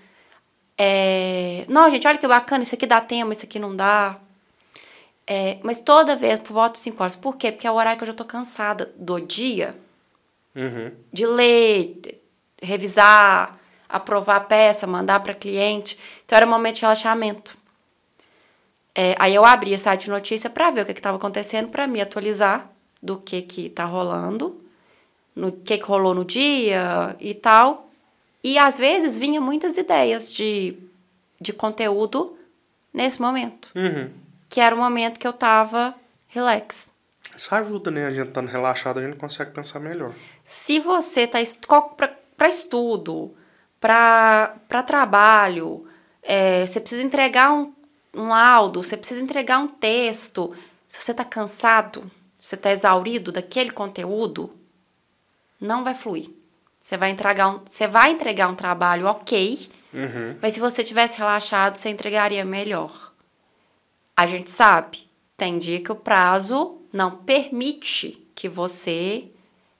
É, 0.78 1.66
não, 1.68 1.90
gente, 1.90 2.08
olha 2.08 2.18
que 2.18 2.28
bacana, 2.28 2.64
isso 2.64 2.76
aqui 2.76 2.86
dá 2.86 3.02
tema, 3.02 3.34
isso 3.34 3.46
aqui 3.46 3.60
não 3.60 3.76
dá. 3.76 4.18
É, 5.26 5.58
mas 5.64 5.80
toda 5.82 6.16
vez, 6.16 6.40
por 6.40 6.54
volta 6.54 6.74
de 6.74 6.80
5 6.80 7.02
horas. 7.04 7.16
Por 7.16 7.38
quê? 7.38 7.52
Porque 7.52 7.68
é 7.68 7.72
o 7.72 7.76
horário 7.76 7.98
que 7.98 8.04
eu 8.04 8.08
já 8.08 8.14
tô 8.14 8.26
cansada 8.26 8.92
do 8.96 9.20
dia 9.20 9.76
Uhum. 10.56 10.92
de 11.14 11.26
ler, 11.26 12.00
de- 12.02 12.16
revisar, 12.62 13.58
aprovar 13.88 14.38
a 14.38 14.42
peça, 14.42 14.88
mandar 14.88 15.20
para 15.22 15.34
cliente. 15.34 15.98
Então 16.26 16.36
era 16.36 16.46
um 16.46 16.50
momento 16.50 16.76
de 16.76 16.82
relaxamento. 16.82 17.56
É, 19.02 19.16
aí 19.18 19.34
eu 19.34 19.46
abria 19.46 19.78
o 19.78 19.80
site 19.80 20.04
de 20.06 20.10
notícia 20.10 20.50
para 20.50 20.70
ver 20.72 20.82
o 20.82 20.86
que 20.86 20.92
estava 20.92 21.16
acontecendo, 21.16 21.70
para 21.70 21.88
me 21.88 22.02
atualizar 22.02 22.70
do 23.02 23.18
que 23.18 23.42
que 23.42 23.70
tá 23.70 23.86
rolando, 23.86 24.60
no 25.34 25.54
que 25.54 25.78
que 25.78 25.84
rolou 25.86 26.14
no 26.14 26.26
dia 26.26 27.16
e 27.18 27.34
tal. 27.34 27.90
E 28.44 28.58
às 28.58 28.78
vezes 28.78 29.16
vinha 29.16 29.40
muitas 29.40 29.78
ideias 29.78 30.34
de, 30.34 30.76
de 31.40 31.54
conteúdo 31.54 32.38
nesse 32.94 33.22
momento, 33.22 33.70
Uhum. 33.74 34.10
que 34.50 34.60
era 34.60 34.76
o 34.76 34.78
momento 34.78 35.18
que 35.18 35.28
eu 35.28 35.32
tava 35.32 35.96
relax. 36.28 36.92
Isso 37.38 37.56
ajuda, 37.56 37.90
né? 37.92 38.06
A 38.06 38.12
gente 38.12 38.28
estando 38.28 38.50
relaxado, 38.50 39.00
a 39.00 39.02
gente 39.02 39.16
consegue 39.16 39.52
pensar 39.52 39.80
melhor. 39.80 40.14
Se 40.44 40.78
você 40.82 41.22
está 41.22 41.40
para 42.36 42.50
estudo, 42.50 43.34
para 43.80 44.84
trabalho, 44.86 45.88
é, 46.22 46.66
você 46.66 46.82
precisa 46.82 47.02
entregar 47.02 47.54
um, 47.54 47.74
um 48.14 48.28
laudo, 48.28 48.84
você 48.84 48.98
precisa 48.98 49.22
entregar 49.22 49.60
um 49.60 49.68
texto, 49.68 50.54
se 50.88 51.02
você 51.02 51.12
está 51.12 51.24
cansado, 51.24 52.10
você 52.40 52.56
está 52.56 52.72
exaurido 52.72 53.32
daquele 53.32 53.72
conteúdo, 53.72 54.52
não 55.60 55.84
vai 55.84 55.94
fluir. 55.94 56.30
Você 56.82 56.98
vai 56.98 57.12
entregar 57.12 57.50
um, 57.50 57.60
você 57.66 57.88
vai 57.88 58.12
entregar 58.12 58.48
um 58.48 58.56
trabalho 58.56 59.06
ok, 59.06 59.70
Uhum. 59.94 60.38
mas 60.42 60.54
se 60.54 60.60
você 60.60 60.84
tivesse 60.84 61.18
relaxado, 61.18 61.76
você 61.78 61.90
entregaria 61.90 62.46
melhor. 62.46 63.12
A 64.16 64.28
gente 64.28 64.50
sabe, 64.52 65.10
tem 65.36 65.58
dia 65.58 65.82
que 65.82 65.92
o 65.92 65.96
prazo 65.96 66.80
não 66.94 67.12
permite 67.18 68.24
que 68.36 68.48
você 68.48 69.28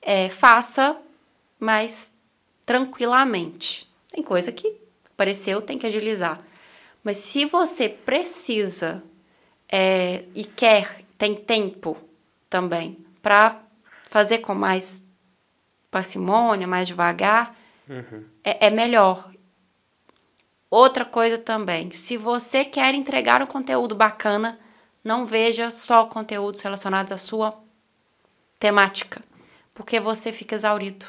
é, 0.02 0.30
faça 0.30 0.98
mais 1.60 2.14
tranquilamente. 2.66 3.90
Tem 4.12 4.24
coisa 4.24 4.52
que 4.52 4.76
apareceu, 5.14 5.62
tem 5.62 5.78
que 5.78 5.86
agilizar. 5.88 6.40
Mas 7.04 7.18
se 7.18 7.46
você 7.46 7.90
precisa 7.90 9.04
é, 9.72 10.26
e 10.36 10.44
quer, 10.44 11.02
tem 11.18 11.36
tempo 11.36 11.96
também 12.50 12.98
para 13.22 13.62
fazer 14.04 14.40
com 14.40 14.56
mais 14.56 15.06
parcimônia, 15.92 16.68
mais 16.68 16.88
devagar, 16.88 17.56
é, 18.44 18.68
é 18.68 18.70
melhor. 18.70 19.32
Outra 20.70 21.04
coisa 21.04 21.38
também, 21.38 21.92
se 21.92 22.16
você 22.16 22.64
quer 22.64 22.94
entregar 22.94 23.42
um 23.42 23.48
conteúdo 23.48 23.96
bacana, 23.96 24.60
não 25.04 25.26
veja 25.26 25.72
só 25.72 26.06
conteúdos 26.06 26.62
relacionados 26.62 27.12
à 27.12 27.18
sua 27.18 27.60
temática, 28.60 29.22
porque 29.74 30.00
você 30.00 30.32
fica 30.32 30.56
exaurido. 30.56 31.08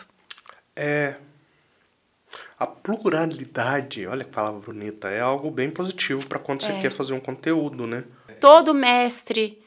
É. 0.75 1.17
A 2.61 2.67
pluralidade, 2.67 4.07
olha 4.07 4.23
que 4.23 4.31
palavra 4.31 4.61
bonita, 4.61 5.09
é 5.09 5.19
algo 5.19 5.51
bem 5.51 5.71
positivo 5.71 6.27
para 6.27 6.39
quando 6.39 6.63
você 6.63 6.73
É. 6.73 6.79
quer 6.79 6.91
fazer 6.91 7.15
um 7.15 7.21
conteúdo, 7.21 7.87
né? 7.87 8.05
Todo 8.39 8.75
mestre 8.75 9.59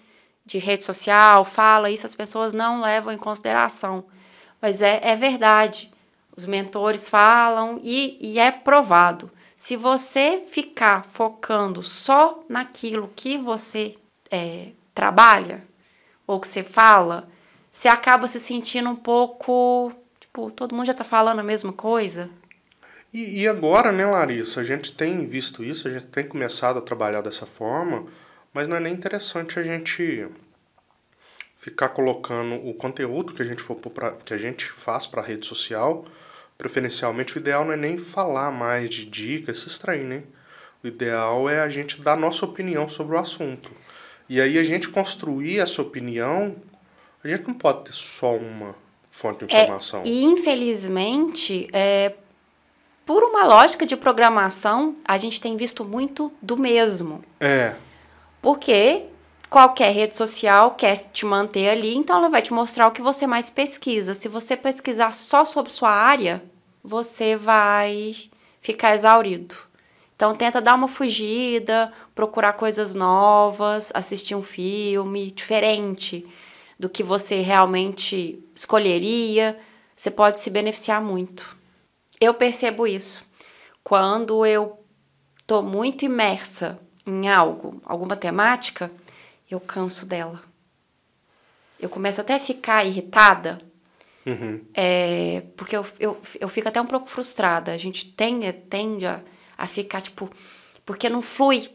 de 0.45 0.59
rede 0.59 0.83
social 0.83 1.43
fala 1.43 1.89
isso, 1.89 2.05
as 2.05 2.13
pessoas 2.13 2.53
não 2.53 2.81
levam 2.81 3.11
em 3.11 3.17
consideração. 3.17 4.05
Mas 4.61 4.79
é, 4.79 4.99
é 5.03 5.15
verdade. 5.15 5.91
Os 6.37 6.45
mentores 6.45 7.09
falam 7.09 7.79
e, 7.83 8.15
e 8.21 8.37
é 8.37 8.51
provado. 8.51 9.31
Se 9.57 9.75
você 9.75 10.43
ficar 10.47 11.03
focando 11.03 11.81
só 11.81 12.43
naquilo 12.47 13.11
que 13.15 13.39
você 13.39 13.95
é, 14.29 14.67
trabalha 14.93 15.63
ou 16.27 16.39
que 16.39 16.47
você 16.47 16.63
fala, 16.63 17.27
você 17.71 17.87
acaba 17.87 18.27
se 18.27 18.39
sentindo 18.39 18.87
um 18.89 18.95
pouco. 18.95 19.91
Tipo, 20.19 20.51
todo 20.51 20.75
mundo 20.75 20.85
já 20.85 20.93
tá 20.93 21.03
falando 21.03 21.39
a 21.39 21.43
mesma 21.43 21.73
coisa. 21.73 22.29
E, 23.13 23.41
e 23.41 23.47
agora, 23.47 23.91
né, 23.91 24.05
Larissa? 24.05 24.61
A 24.61 24.63
gente 24.63 24.91
tem 24.91 25.27
visto 25.27 25.63
isso, 25.63 25.87
a 25.87 25.91
gente 25.91 26.05
tem 26.05 26.27
começado 26.27 26.79
a 26.79 26.81
trabalhar 26.81 27.21
dessa 27.21 27.45
forma, 27.45 28.07
mas 28.51 28.67
não 28.67 28.75
é 28.75 28.79
nem 28.79 28.93
interessante 28.93 29.59
a 29.59 29.63
gente 29.63 30.27
ficar 31.59 31.89
colocando 31.89 32.55
o 32.67 32.73
conteúdo 32.73 33.33
que 33.33 33.41
a 33.41 33.45
gente 33.45 33.61
for 33.61 33.75
pra, 33.75 34.11
que 34.11 34.33
a 34.33 34.37
gente 34.37 34.69
faz 34.69 35.07
para 35.07 35.21
rede 35.21 35.45
social, 35.45 36.05
preferencialmente 36.57 37.37
o 37.37 37.39
ideal 37.39 37.63
não 37.63 37.71
é 37.71 37.77
nem 37.77 37.97
falar 37.97 38.51
mais 38.51 38.89
de 38.89 39.05
dicas, 39.05 39.59
esses 39.59 39.77
trem, 39.77 40.01
né? 40.03 40.23
O 40.83 40.87
ideal 40.87 41.49
é 41.49 41.61
a 41.61 41.69
gente 41.69 42.01
dar 42.01 42.17
nossa 42.17 42.45
opinião 42.45 42.89
sobre 42.89 43.15
o 43.15 43.19
assunto. 43.19 43.71
E 44.27 44.41
aí 44.41 44.57
a 44.57 44.63
gente 44.63 44.89
construir 44.89 45.59
essa 45.59 45.81
opinião, 45.81 46.55
a 47.23 47.27
gente 47.27 47.47
não 47.47 47.53
pode 47.53 47.85
ter 47.85 47.93
só 47.93 48.35
uma 48.35 48.75
fonte 49.09 49.45
de 49.45 49.55
informação. 49.55 50.01
É, 50.01 50.07
e 50.07 50.23
infelizmente, 50.23 51.69
é, 51.71 52.13
por 53.05 53.23
uma 53.23 53.45
lógica 53.45 53.85
de 53.85 53.95
programação, 53.95 54.95
a 55.05 55.17
gente 55.17 55.41
tem 55.41 55.57
visto 55.57 55.83
muito 55.83 56.31
do 56.41 56.57
mesmo. 56.57 57.23
É. 57.39 57.75
Porque 58.41 59.05
qualquer 59.49 59.93
rede 59.93 60.15
social 60.15 60.71
quer 60.71 60.97
te 60.97 61.25
manter 61.25 61.69
ali, 61.69 61.95
então 61.95 62.17
ela 62.17 62.29
vai 62.29 62.41
te 62.41 62.53
mostrar 62.53 62.87
o 62.87 62.91
que 62.91 63.01
você 63.01 63.27
mais 63.27 63.49
pesquisa. 63.49 64.13
Se 64.13 64.27
você 64.27 64.55
pesquisar 64.55 65.13
só 65.13 65.45
sobre 65.45 65.71
sua 65.71 65.91
área, 65.91 66.43
você 66.83 67.35
vai 67.35 68.15
ficar 68.61 68.95
exaurido. 68.95 69.55
Então 70.15 70.33
tenta 70.35 70.61
dar 70.61 70.75
uma 70.75 70.87
fugida, 70.87 71.91
procurar 72.15 72.53
coisas 72.53 72.95
novas, 72.95 73.91
assistir 73.93 74.35
um 74.35 74.41
filme 74.41 75.31
diferente 75.31 76.25
do 76.79 76.87
que 76.87 77.03
você 77.03 77.41
realmente 77.41 78.41
escolheria. 78.55 79.59
Você 79.95 80.09
pode 80.09 80.39
se 80.39 80.49
beneficiar 80.49 81.01
muito. 81.01 81.62
Eu 82.19 82.33
percebo 82.33 82.87
isso. 82.87 83.23
Quando 83.83 84.45
eu 84.45 84.79
tô 85.45 85.61
muito 85.61 86.05
imersa 86.05 86.79
em 87.05 87.27
algo, 87.29 87.81
alguma 87.85 88.15
temática, 88.15 88.91
eu 89.49 89.59
canso 89.59 90.05
dela. 90.05 90.41
Eu 91.79 91.89
começo 91.89 92.21
até 92.21 92.35
a 92.35 92.39
ficar 92.39 92.85
irritada, 92.85 93.61
Uhum. 94.25 94.63
é, 94.73 95.43
porque 95.57 95.75
eu, 95.75 95.85
eu, 95.99 96.21
eu 96.39 96.47
fico 96.47 96.69
até 96.69 96.79
um 96.79 96.85
pouco 96.85 97.07
frustrada. 97.09 97.73
A 97.73 97.77
gente 97.77 98.05
tende, 98.13 98.51
tende 98.53 99.05
a, 99.05 99.21
a 99.57 99.67
ficar, 99.67 100.01
tipo, 100.01 100.29
porque 100.85 101.09
não 101.09 101.21
flui, 101.21 101.69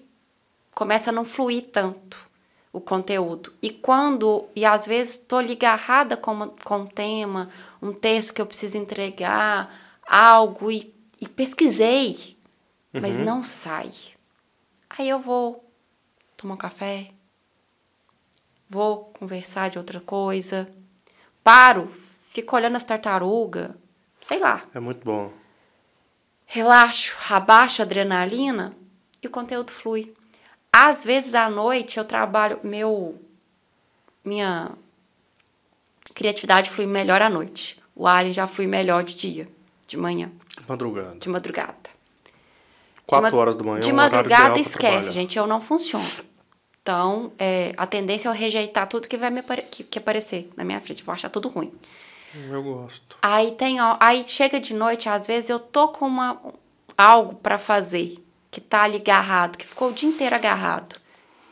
começa 0.74 1.10
a 1.10 1.12
não 1.12 1.26
fluir 1.26 1.66
tanto 1.70 2.18
o 2.72 2.80
conteúdo. 2.80 3.52
E 3.60 3.68
quando, 3.70 4.46
e 4.56 4.64
às 4.64 4.86
vezes 4.86 5.14
estou 5.18 5.40
ligarrada 5.42 6.16
com, 6.16 6.48
com 6.64 6.78
um 6.78 6.86
tema, 6.86 7.50
um 7.82 7.92
texto 7.92 8.32
que 8.32 8.40
eu 8.40 8.46
preciso 8.46 8.78
entregar, 8.78 9.87
algo, 10.08 10.70
e, 10.70 10.92
e 11.20 11.28
pesquisei, 11.28 12.36
mas 12.92 13.18
não 13.18 13.44
sai. 13.44 13.92
Aí 14.90 15.08
eu 15.08 15.20
vou 15.20 15.64
tomar 16.36 16.54
um 16.54 16.58
café, 16.58 17.10
vou 18.68 19.06
conversar 19.18 19.68
de 19.70 19.78
outra 19.78 20.00
coisa, 20.00 20.68
paro, 21.44 21.88
fico 22.32 22.56
olhando 22.56 22.76
as 22.76 22.84
tartarugas, 22.84 23.72
sei 24.20 24.38
lá, 24.38 24.62
É 24.74 24.80
muito 24.80 25.04
bom. 25.04 25.32
relaxo, 26.46 27.16
abaixo 27.30 27.82
a 27.82 27.84
adrenalina 27.84 28.74
e 29.22 29.26
o 29.26 29.30
conteúdo 29.30 29.70
flui. 29.72 30.14
Às 30.72 31.04
vezes 31.04 31.34
à 31.34 31.48
noite 31.50 31.98
eu 31.98 32.04
trabalho, 32.04 32.60
meu 32.62 33.20
minha 34.24 34.70
criatividade 36.14 36.70
flui 36.70 36.86
melhor 36.86 37.22
à 37.22 37.30
noite. 37.30 37.80
O 37.94 38.06
alien 38.06 38.32
já 38.32 38.46
flui 38.46 38.66
melhor 38.66 39.02
de 39.02 39.14
dia, 39.16 39.48
de 39.88 39.96
manhã, 39.96 40.30
Madrugada. 40.68 41.16
de 41.18 41.28
madrugada. 41.28 41.90
Quatro 43.06 43.30
de 43.30 43.34
ma- 43.34 43.40
horas 43.40 43.56
da 43.56 43.64
manhã. 43.64 43.80
De 43.80 43.88
é 43.88 43.92
horário 43.92 44.12
madrugada 44.14 44.60
esquece, 44.60 45.10
gente, 45.12 45.36
eu 45.36 45.46
não 45.46 45.60
funciono. 45.60 46.06
Então, 46.82 47.32
é, 47.38 47.72
a 47.76 47.86
tendência 47.86 48.28
é 48.28 48.30
eu 48.30 48.34
rejeitar 48.34 48.86
tudo 48.86 49.08
que 49.08 49.16
vai 49.16 49.30
me 49.30 49.42
que, 49.70 49.82
que 49.84 49.98
aparecer 49.98 50.50
na 50.56 50.62
minha 50.64 50.80
frente. 50.80 51.02
Vou 51.02 51.12
achar 51.14 51.30
tudo 51.30 51.48
ruim. 51.48 51.72
Eu 52.50 52.62
gosto. 52.62 53.16
Aí 53.22 53.52
tem, 53.52 53.80
ó, 53.80 53.96
aí 53.98 54.26
chega 54.26 54.60
de 54.60 54.74
noite, 54.74 55.08
às 55.08 55.26
vezes 55.26 55.48
eu 55.48 55.58
tô 55.58 55.88
com 55.88 56.06
uma, 56.06 56.38
algo 56.96 57.34
pra 57.36 57.58
fazer 57.58 58.22
que 58.50 58.60
tá 58.60 58.82
ali 58.82 58.96
agarrado, 58.96 59.56
que 59.56 59.66
ficou 59.66 59.88
o 59.88 59.92
dia 59.92 60.08
inteiro 60.08 60.34
agarrado. 60.34 60.96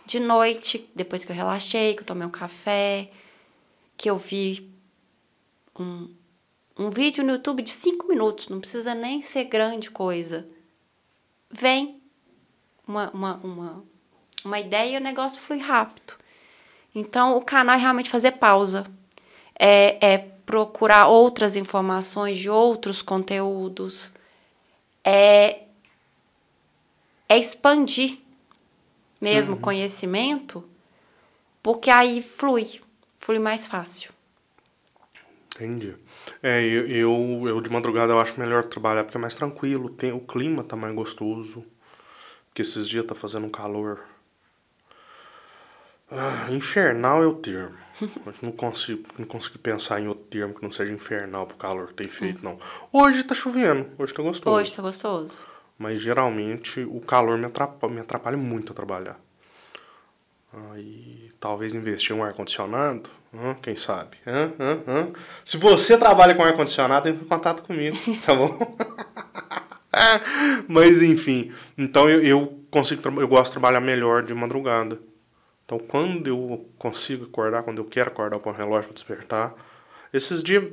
De 0.05 0.21
noite, 0.21 0.89
depois 0.95 1.25
que 1.25 1.33
eu 1.33 1.37
relaxei, 1.37 1.95
que 1.95 2.03
eu 2.03 2.07
tomei 2.07 2.27
um 2.27 2.31
café, 2.31 3.11
que 3.97 4.09
eu 4.11 4.19
vi 4.19 4.71
um, 5.79 6.09
um 6.79 6.91
vídeo 6.91 7.25
no 7.25 7.33
YouTube 7.33 7.63
de 7.63 7.71
cinco 7.71 8.07
minutos, 8.07 8.49
não 8.49 8.61
precisa 8.61 8.95
nem 8.95 9.23
ser 9.23 9.45
grande 9.45 9.91
coisa. 9.91 10.47
Vem 11.51 12.01
uma, 12.87 13.11
uma, 13.11 13.35
uma, 13.37 13.85
uma 14.45 14.61
ideia 14.61 14.95
e 14.95 15.01
o 15.01 15.03
negócio 15.03 15.41
flui 15.41 15.59
rápido. 15.59 16.15
Então, 16.95 17.37
o 17.37 17.43
canal 17.43 17.77
é 17.77 17.79
realmente 17.79 18.11
fazer 18.11 18.33
pausa. 18.33 18.87
É, 19.59 20.15
é 20.15 20.19
procurar 20.19 21.09
outras 21.09 21.57
informações 21.57 22.39
de 22.39 22.49
outros 22.49 23.03
conteúdos. 23.03 24.13
É, 25.03 25.63
é 27.29 27.39
expandir 27.39 28.19
mesmo 29.21 29.55
o 29.55 29.61
conhecimento, 29.61 30.69
porque 31.63 31.91
aí 31.91 32.23
flui, 32.23 32.81
flui 33.19 33.39
mais 33.39 33.67
fácil. 33.67 34.13
Entendi. 35.55 35.97
É, 36.43 36.63
eu, 36.63 36.87
eu, 36.87 37.49
eu 37.49 37.61
de 37.61 37.71
madrugada 37.71 38.13
eu 38.13 38.21
acho 38.21 38.39
melhor 38.39 38.65
trabalhar 38.65 39.05
porque 39.05 39.17
é 39.17 39.21
mais 39.21 39.35
tranquilo, 39.35 39.89
tem, 39.89 40.13
o 40.13 40.21
clima 40.21 40.63
tá 40.63 40.77
mais 40.77 40.95
gostoso. 40.95 41.65
Porque 42.49 42.63
esses 42.63 42.89
dias 42.89 43.05
tá 43.05 43.15
fazendo 43.15 43.47
um 43.47 43.51
calor. 43.51 44.01
Ah, 46.11 46.49
infernal 46.51 47.23
é 47.23 47.27
o 47.27 47.35
termo. 47.35 47.77
Mas 48.25 48.41
não 48.41 48.53
consigo, 48.53 49.03
não 49.19 49.27
consigo 49.27 49.59
pensar 49.59 50.01
em 50.01 50.09
outro 50.09 50.25
termo 50.25 50.55
que 50.55 50.63
não 50.63 50.71
seja 50.71 50.93
infernal 50.93 51.47
pro 51.47 51.57
calor 51.57 51.89
que 51.89 51.95
tem 51.95 52.09
feito, 52.09 52.45
não. 52.45 52.59
Hoje 52.93 53.25
tá 53.25 53.35
chovendo, 53.35 53.91
hoje 53.99 54.15
tá 54.15 54.23
gostoso. 54.23 54.57
Hoje 54.57 54.73
tá 54.73 54.83
gostoso. 54.83 55.41
Mas 55.79 56.01
geralmente 56.01 56.81
o 56.81 57.01
calor 57.01 57.37
me 57.37 57.47
atrapalha, 57.47 57.93
me 57.93 58.01
atrapalha 58.01 58.37
muito 58.37 58.73
a 58.73 58.75
trabalhar. 58.75 59.21
Aí 60.73 61.31
talvez 61.39 61.75
investir 61.75 62.17
em 62.17 62.19
um 62.19 62.25
ar-condicionado, 62.25 63.11
hã? 63.39 63.55
quem 63.55 63.77
sabe? 63.77 64.17
Hã? 64.27 64.53
Hã? 64.59 64.79
Hã? 64.87 65.09
Se 65.45 65.57
você 65.57 65.97
trabalha 65.97 66.35
com 66.35 66.43
ar-condicionado, 66.43 67.09
entre 67.09 67.25
em 67.25 67.29
contato 67.29 67.63
comigo, 67.63 67.97
tá 68.25 68.35
bom? 68.35 68.57
Mas 70.69 71.03
enfim, 71.03 71.53
então 71.77 72.09
eu, 72.09 72.23
eu 72.23 72.61
consigo, 72.71 73.21
eu 73.21 73.29
gosto 73.29 73.47
de 73.47 73.53
trabalhar 73.53 73.81
melhor 73.81 74.23
de 74.23 74.35
madrugada. 74.35 74.99
Então 75.65 75.79
quando 75.79 76.27
eu 76.29 76.69
consigo 76.79 77.25
acordar, 77.25 77.63
quando 77.63 77.79
eu 77.79 77.85
quero 77.85 78.11
acordar 78.11 78.39
para 78.39 78.53
o 78.53 78.55
relógio 78.55 78.89
para 78.89 78.95
despertar, 78.95 79.55
esses 80.13 80.43
dias, 80.43 80.65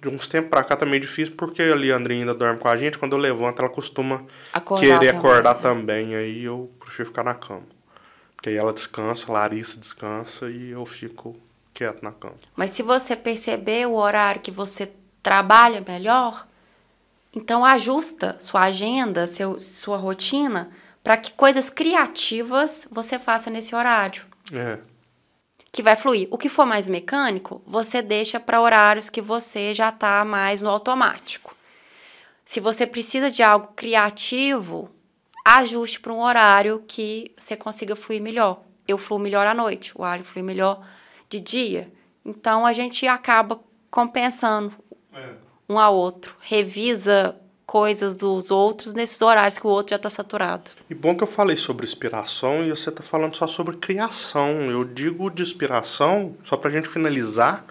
de 0.00 0.08
uns 0.08 0.28
tempos 0.28 0.50
pra 0.50 0.64
cá 0.64 0.76
tá 0.76 0.84
meio 0.84 1.00
difícil 1.00 1.34
porque 1.36 1.62
a 1.62 1.74
Leandrinha 1.74 2.20
ainda 2.20 2.34
dorme 2.34 2.58
com 2.58 2.68
a 2.68 2.76
gente, 2.76 2.98
quando 2.98 3.12
eu 3.12 3.18
levanto 3.18 3.60
ela 3.60 3.68
costuma 3.68 4.24
Acordar 4.52 4.80
querer 4.80 5.16
acordar 5.16 5.54
também, 5.54 6.14
aí 6.14 6.44
eu 6.44 6.70
prefiro 6.80 7.08
ficar 7.08 7.24
na 7.24 7.34
cama. 7.34 7.62
Porque 8.34 8.48
aí 8.48 8.56
ela 8.56 8.72
descansa, 8.72 9.30
Larissa 9.30 9.78
descansa 9.78 10.50
e 10.50 10.70
eu 10.70 10.84
fico 10.86 11.36
quieto 11.80 12.02
na 12.02 12.12
cama. 12.12 12.34
Mas 12.54 12.72
se 12.72 12.82
você 12.82 13.16
perceber 13.16 13.86
o 13.86 13.94
horário 13.94 14.42
que 14.42 14.50
você 14.50 14.92
trabalha 15.22 15.82
melhor, 15.86 16.46
então 17.34 17.64
ajusta 17.64 18.36
sua 18.38 18.64
agenda, 18.64 19.26
seu, 19.26 19.58
sua 19.58 19.96
rotina, 19.96 20.70
para 21.02 21.16
que 21.16 21.32
coisas 21.32 21.70
criativas 21.70 22.86
você 22.90 23.18
faça 23.18 23.48
nesse 23.48 23.74
horário, 23.74 24.26
É, 24.52 24.78
que 25.72 25.82
vai 25.82 25.96
fluir. 25.96 26.28
O 26.30 26.36
que 26.36 26.50
for 26.50 26.66
mais 26.66 26.86
mecânico, 26.86 27.62
você 27.66 28.02
deixa 28.02 28.38
para 28.38 28.60
horários 28.60 29.08
que 29.08 29.22
você 29.22 29.72
já 29.72 29.90
tá 29.90 30.22
mais 30.22 30.60
no 30.60 30.68
automático. 30.68 31.56
Se 32.44 32.60
você 32.60 32.86
precisa 32.86 33.30
de 33.30 33.42
algo 33.42 33.68
criativo, 33.74 34.90
ajuste 35.46 35.98
para 35.98 36.12
um 36.12 36.20
horário 36.20 36.84
que 36.86 37.32
você 37.38 37.56
consiga 37.56 37.96
fluir 37.96 38.20
melhor. 38.20 38.60
Eu 38.86 38.98
fluo 38.98 39.18
melhor 39.18 39.46
à 39.46 39.54
noite, 39.54 39.92
o 39.94 40.04
alho 40.04 40.24
flui 40.24 40.42
melhor 40.42 40.84
de 41.30 41.40
dia. 41.40 41.90
Então 42.24 42.66
a 42.66 42.72
gente 42.72 43.06
acaba 43.06 43.58
compensando 43.90 44.74
um 45.68 45.78
ao 45.78 45.94
outro, 45.94 46.34
revisa 46.40 47.36
coisas 47.64 48.16
dos 48.16 48.50
outros 48.50 48.92
nesses 48.92 49.22
horários 49.22 49.56
que 49.56 49.64
o 49.64 49.70
outro 49.70 49.90
já 49.90 49.96
está 49.96 50.10
saturado. 50.10 50.72
E 50.90 50.94
bom 50.94 51.16
que 51.16 51.22
eu 51.22 51.26
falei 51.28 51.56
sobre 51.56 51.86
inspiração 51.86 52.64
e 52.64 52.70
você 52.70 52.88
está 52.90 53.00
falando 53.00 53.36
só 53.36 53.46
sobre 53.46 53.76
criação. 53.76 54.62
Eu 54.68 54.84
digo 54.84 55.30
de 55.30 55.40
inspiração, 55.40 56.34
só 56.42 56.56
para 56.56 56.68
a 56.68 56.72
gente 56.72 56.88
finalizar. 56.88 57.64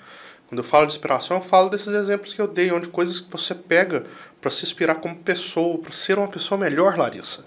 Quando 0.47 0.59
eu 0.59 0.63
falo 0.63 0.87
de 0.87 0.93
inspiração, 0.93 1.37
eu 1.37 1.43
falo 1.43 1.69
desses 1.69 1.89
exemplos 1.89 2.33
que 2.33 2.39
eu 2.39 2.47
dei, 2.47 2.71
onde 2.71 2.87
coisas 2.87 3.19
que 3.19 3.29
você 3.29 3.53
pega 3.53 4.05
para 4.39 4.49
se 4.49 4.63
inspirar 4.63 4.95
como 4.95 5.19
pessoa, 5.19 5.77
para 5.77 5.91
ser 5.91 6.17
uma 6.17 6.29
pessoa 6.29 6.57
melhor, 6.57 6.97
Larissa. 6.97 7.41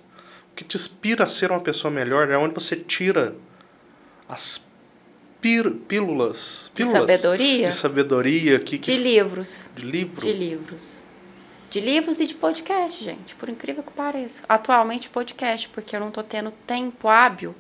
O 0.53 0.55
que 0.55 0.63
te 0.63 0.77
inspira 0.77 1.25
a 1.25 1.27
ser 1.27 1.51
uma 1.51 1.61
pessoa 1.61 1.91
melhor 1.91 2.29
é 2.31 2.37
onde 2.37 2.53
você 2.53 2.77
tira 2.77 3.35
as 4.29 4.63
pílulas, 5.43 6.71
de 6.73 6.85
sabedoria, 6.85 7.69
de 7.69 7.75
sabedoria 7.75 8.59
que, 8.61 8.79
que, 8.79 8.93
de 8.93 8.99
livros, 8.99 9.71
de 9.75 9.85
livros, 9.85 10.25
de 10.25 10.33
livros, 10.33 11.05
de 11.69 11.81
livros 11.81 12.21
e 12.21 12.27
de 12.27 12.35
podcast, 12.35 13.03
gente. 13.03 13.35
Por 13.35 13.49
incrível 13.49 13.83
que 13.83 13.93
pareça, 13.93 14.45
atualmente 14.49 15.11
podcast, 15.11 15.69
porque 15.69 15.97
eu 15.97 16.01
não 16.01 16.11
tô 16.11 16.23
tendo 16.23 16.53
tempo 16.67 17.09
hábil 17.09 17.55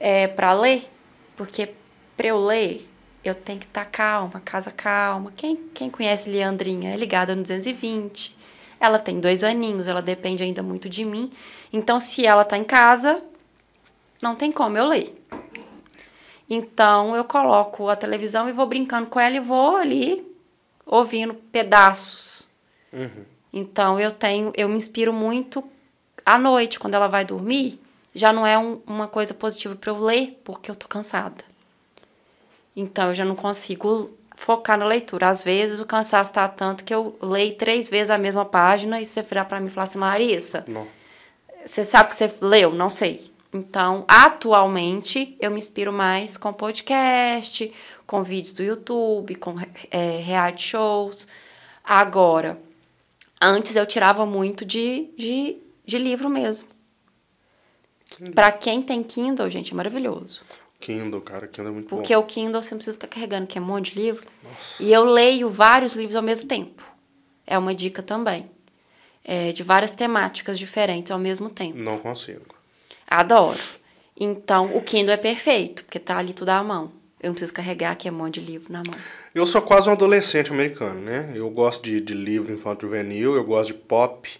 é, 0.00 0.26
para 0.26 0.52
ler, 0.52 0.90
porque 1.36 1.70
para 2.16 2.26
eu 2.26 2.44
ler 2.44 2.88
eu 3.28 3.34
tenho 3.34 3.58
que 3.58 3.66
estar 3.66 3.84
tá 3.84 3.90
calma, 3.90 4.40
casa 4.44 4.70
calma. 4.70 5.32
Quem, 5.36 5.56
quem 5.74 5.90
conhece 5.90 6.30
Leandrinha 6.30 6.94
é 6.94 6.96
ligada 6.96 7.34
no 7.34 7.42
220. 7.42 8.36
Ela 8.78 8.98
tem 8.98 9.18
dois 9.18 9.42
aninhos, 9.42 9.86
ela 9.86 10.02
depende 10.02 10.42
ainda 10.42 10.62
muito 10.62 10.88
de 10.88 11.04
mim. 11.04 11.32
Então, 11.72 11.98
se 11.98 12.24
ela 12.24 12.44
tá 12.44 12.56
em 12.56 12.64
casa, 12.64 13.22
não 14.22 14.34
tem 14.34 14.52
como 14.52 14.76
eu 14.78 14.86
ler. 14.86 15.15
Então, 16.48 17.16
eu 17.16 17.24
coloco 17.24 17.88
a 17.88 17.96
televisão 17.96 18.48
e 18.48 18.52
vou 18.52 18.66
brincando 18.66 19.06
com 19.06 19.18
ela 19.18 19.36
e 19.36 19.40
vou 19.40 19.76
ali 19.76 20.24
ouvindo 20.84 21.34
pedaços. 21.34 22.48
Uhum. 22.92 23.24
Então, 23.52 23.98
eu 23.98 24.12
tenho, 24.12 24.52
eu 24.56 24.68
me 24.68 24.76
inspiro 24.76 25.12
muito 25.12 25.64
à 26.24 26.38
noite, 26.38 26.78
quando 26.78 26.94
ela 26.94 27.08
vai 27.08 27.24
dormir. 27.24 27.80
Já 28.14 28.32
não 28.32 28.46
é 28.46 28.56
um, 28.58 28.80
uma 28.86 29.06
coisa 29.06 29.34
positiva 29.34 29.76
para 29.76 29.90
eu 29.90 29.98
ler, 29.98 30.40
porque 30.44 30.70
eu 30.70 30.74
tô 30.74 30.88
cansada. 30.88 31.44
Então 32.76 33.08
eu 33.08 33.14
já 33.14 33.24
não 33.24 33.34
consigo 33.34 34.10
focar 34.34 34.78
na 34.78 34.84
leitura. 34.84 35.28
Às 35.28 35.42
vezes 35.42 35.80
o 35.80 35.86
cansaço 35.86 36.30
está 36.30 36.46
tanto 36.46 36.84
que 36.84 36.94
eu 36.94 37.16
leio 37.22 37.56
três 37.56 37.88
vezes 37.88 38.10
a 38.10 38.18
mesma 38.18 38.44
página 38.44 39.00
e 39.00 39.06
você 39.06 39.22
virar 39.22 39.46
para 39.46 39.58
mim 39.58 39.68
e 39.68 39.70
falar 39.70 39.84
assim, 39.84 39.98
Larissa, 39.98 40.64
não. 40.68 40.86
você 41.64 41.84
sabe 41.84 42.10
que 42.10 42.16
você 42.16 42.30
leu? 42.42 42.72
Não 42.72 42.90
sei. 42.90 43.32
Então, 43.56 44.04
atualmente, 44.06 45.34
eu 45.40 45.50
me 45.50 45.58
inspiro 45.58 45.90
mais 45.90 46.36
com 46.36 46.52
podcast, 46.52 47.72
com 48.06 48.22
vídeos 48.22 48.52
do 48.52 48.62
YouTube, 48.62 49.34
com 49.36 49.54
é, 49.90 50.18
reality 50.18 50.62
shows. 50.62 51.26
Agora, 51.82 52.60
antes 53.40 53.74
eu 53.74 53.86
tirava 53.86 54.26
muito 54.26 54.62
de, 54.62 55.10
de, 55.16 55.56
de 55.86 55.98
livro 55.98 56.28
mesmo. 56.28 56.68
Para 58.34 58.52
quem 58.52 58.82
tem 58.82 59.02
Kindle, 59.02 59.48
gente, 59.48 59.72
é 59.72 59.74
maravilhoso. 59.74 60.42
Kindle, 60.78 61.22
cara, 61.22 61.48
Kindle 61.48 61.70
é 61.70 61.74
muito 61.74 61.88
Porque 61.88 62.14
bom. 62.14 62.20
o 62.20 62.26
Kindle 62.26 62.62
você 62.62 62.74
não 62.74 62.78
precisa 62.78 62.94
ficar 62.94 63.08
carregando, 63.08 63.46
que 63.46 63.56
é 63.56 63.60
um 63.60 63.64
monte 63.64 63.94
de 63.94 64.00
livro. 64.00 64.26
Nossa. 64.42 64.82
E 64.82 64.92
eu 64.92 65.02
leio 65.04 65.48
vários 65.48 65.94
livros 65.94 66.14
ao 66.14 66.22
mesmo 66.22 66.46
tempo. 66.46 66.82
É 67.46 67.56
uma 67.56 67.74
dica 67.74 68.02
também. 68.02 68.50
É, 69.24 69.50
de 69.52 69.62
várias 69.62 69.94
temáticas 69.94 70.58
diferentes 70.58 71.10
ao 71.10 71.18
mesmo 71.18 71.48
tempo. 71.48 71.78
Não 71.78 71.98
consigo. 71.98 72.55
Adoro. 73.06 73.58
Então, 74.18 74.74
o 74.74 74.82
Kindle 74.82 75.14
é 75.14 75.16
perfeito, 75.16 75.84
porque 75.84 75.98
tá 75.98 76.16
ali 76.18 76.32
tudo 76.32 76.48
à 76.48 76.62
mão. 76.62 76.90
Eu 77.20 77.28
não 77.28 77.34
preciso 77.34 77.52
carregar, 77.52 77.96
que 77.96 78.08
é 78.08 78.12
um 78.12 78.14
monte 78.14 78.40
de 78.40 78.50
livro 78.50 78.72
na 78.72 78.82
mão. 78.84 78.94
Eu 79.34 79.44
sou 79.46 79.60
quase 79.60 79.88
um 79.88 79.92
adolescente 79.92 80.50
americano, 80.52 81.00
né? 81.00 81.32
Eu 81.34 81.48
gosto 81.50 81.82
de, 81.82 82.00
de 82.00 82.14
livro 82.14 82.52
infantil 82.52 82.88
juvenil, 82.88 83.34
eu 83.34 83.44
gosto 83.44 83.68
de 83.68 83.74
pop, 83.74 84.30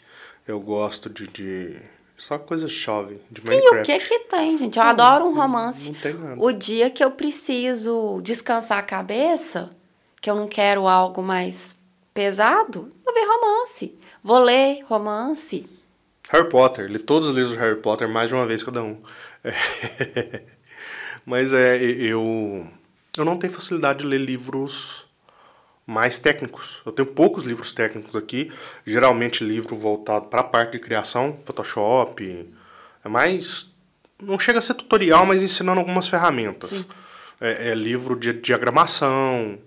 eu 0.46 0.60
gosto 0.60 1.10
de, 1.10 1.26
de 1.26 1.76
só 2.16 2.38
coisa 2.38 2.68
chove, 2.68 3.20
de 3.30 3.44
Minecraft. 3.44 3.90
E 3.90 3.96
o 3.96 3.98
que 3.98 4.06
que 4.06 4.18
tem, 4.20 4.58
gente? 4.58 4.78
Eu 4.78 4.84
não, 4.84 4.90
adoro 4.90 5.26
um 5.26 5.34
romance. 5.34 5.92
Não 5.92 6.00
tem 6.00 6.14
nada. 6.14 6.42
O 6.42 6.52
dia 6.52 6.88
que 6.88 7.04
eu 7.04 7.10
preciso 7.10 8.20
descansar 8.22 8.78
a 8.78 8.82
cabeça, 8.82 9.70
que 10.20 10.30
eu 10.30 10.34
não 10.34 10.48
quero 10.48 10.88
algo 10.88 11.22
mais 11.22 11.78
pesado, 12.14 12.90
vou 13.04 13.14
ver 13.14 13.26
romance. 13.26 13.98
Vou 14.22 14.38
ler 14.38 14.82
romance. 14.84 15.68
Harry 16.28 16.48
Potter. 16.48 16.90
Li 16.90 16.98
todos 16.98 17.28
os 17.28 17.34
livros 17.34 17.54
de 17.54 17.58
Harry 17.58 17.80
Potter 17.80 18.08
mais 18.08 18.28
de 18.28 18.34
uma 18.34 18.46
vez 18.46 18.62
cada 18.62 18.82
um. 18.82 19.00
É. 19.44 20.42
Mas 21.24 21.52
é, 21.52 21.76
eu... 21.82 22.66
Eu 23.16 23.24
não 23.24 23.38
tenho 23.38 23.52
facilidade 23.52 24.00
de 24.00 24.06
ler 24.06 24.18
livros 24.18 25.06
mais 25.86 26.18
técnicos. 26.18 26.82
Eu 26.84 26.92
tenho 26.92 27.08
poucos 27.08 27.44
livros 27.44 27.72
técnicos 27.72 28.16
aqui, 28.16 28.52
geralmente 28.84 29.44
livro 29.44 29.76
voltado 29.76 30.26
para 30.26 30.40
a 30.40 30.44
parte 30.44 30.72
de 30.72 30.80
criação, 30.80 31.38
Photoshop. 31.44 32.52
É 33.04 33.08
mais. 33.08 33.72
Não 34.20 34.38
chega 34.38 34.58
a 34.58 34.62
ser 34.62 34.74
tutorial, 34.74 35.24
mas 35.24 35.42
ensinando 35.42 35.78
algumas 35.78 36.08
ferramentas. 36.08 36.84
É, 37.40 37.70
é, 37.70 37.74
livro 37.74 38.18
de 38.18 38.32
diagramação. 38.32 39.58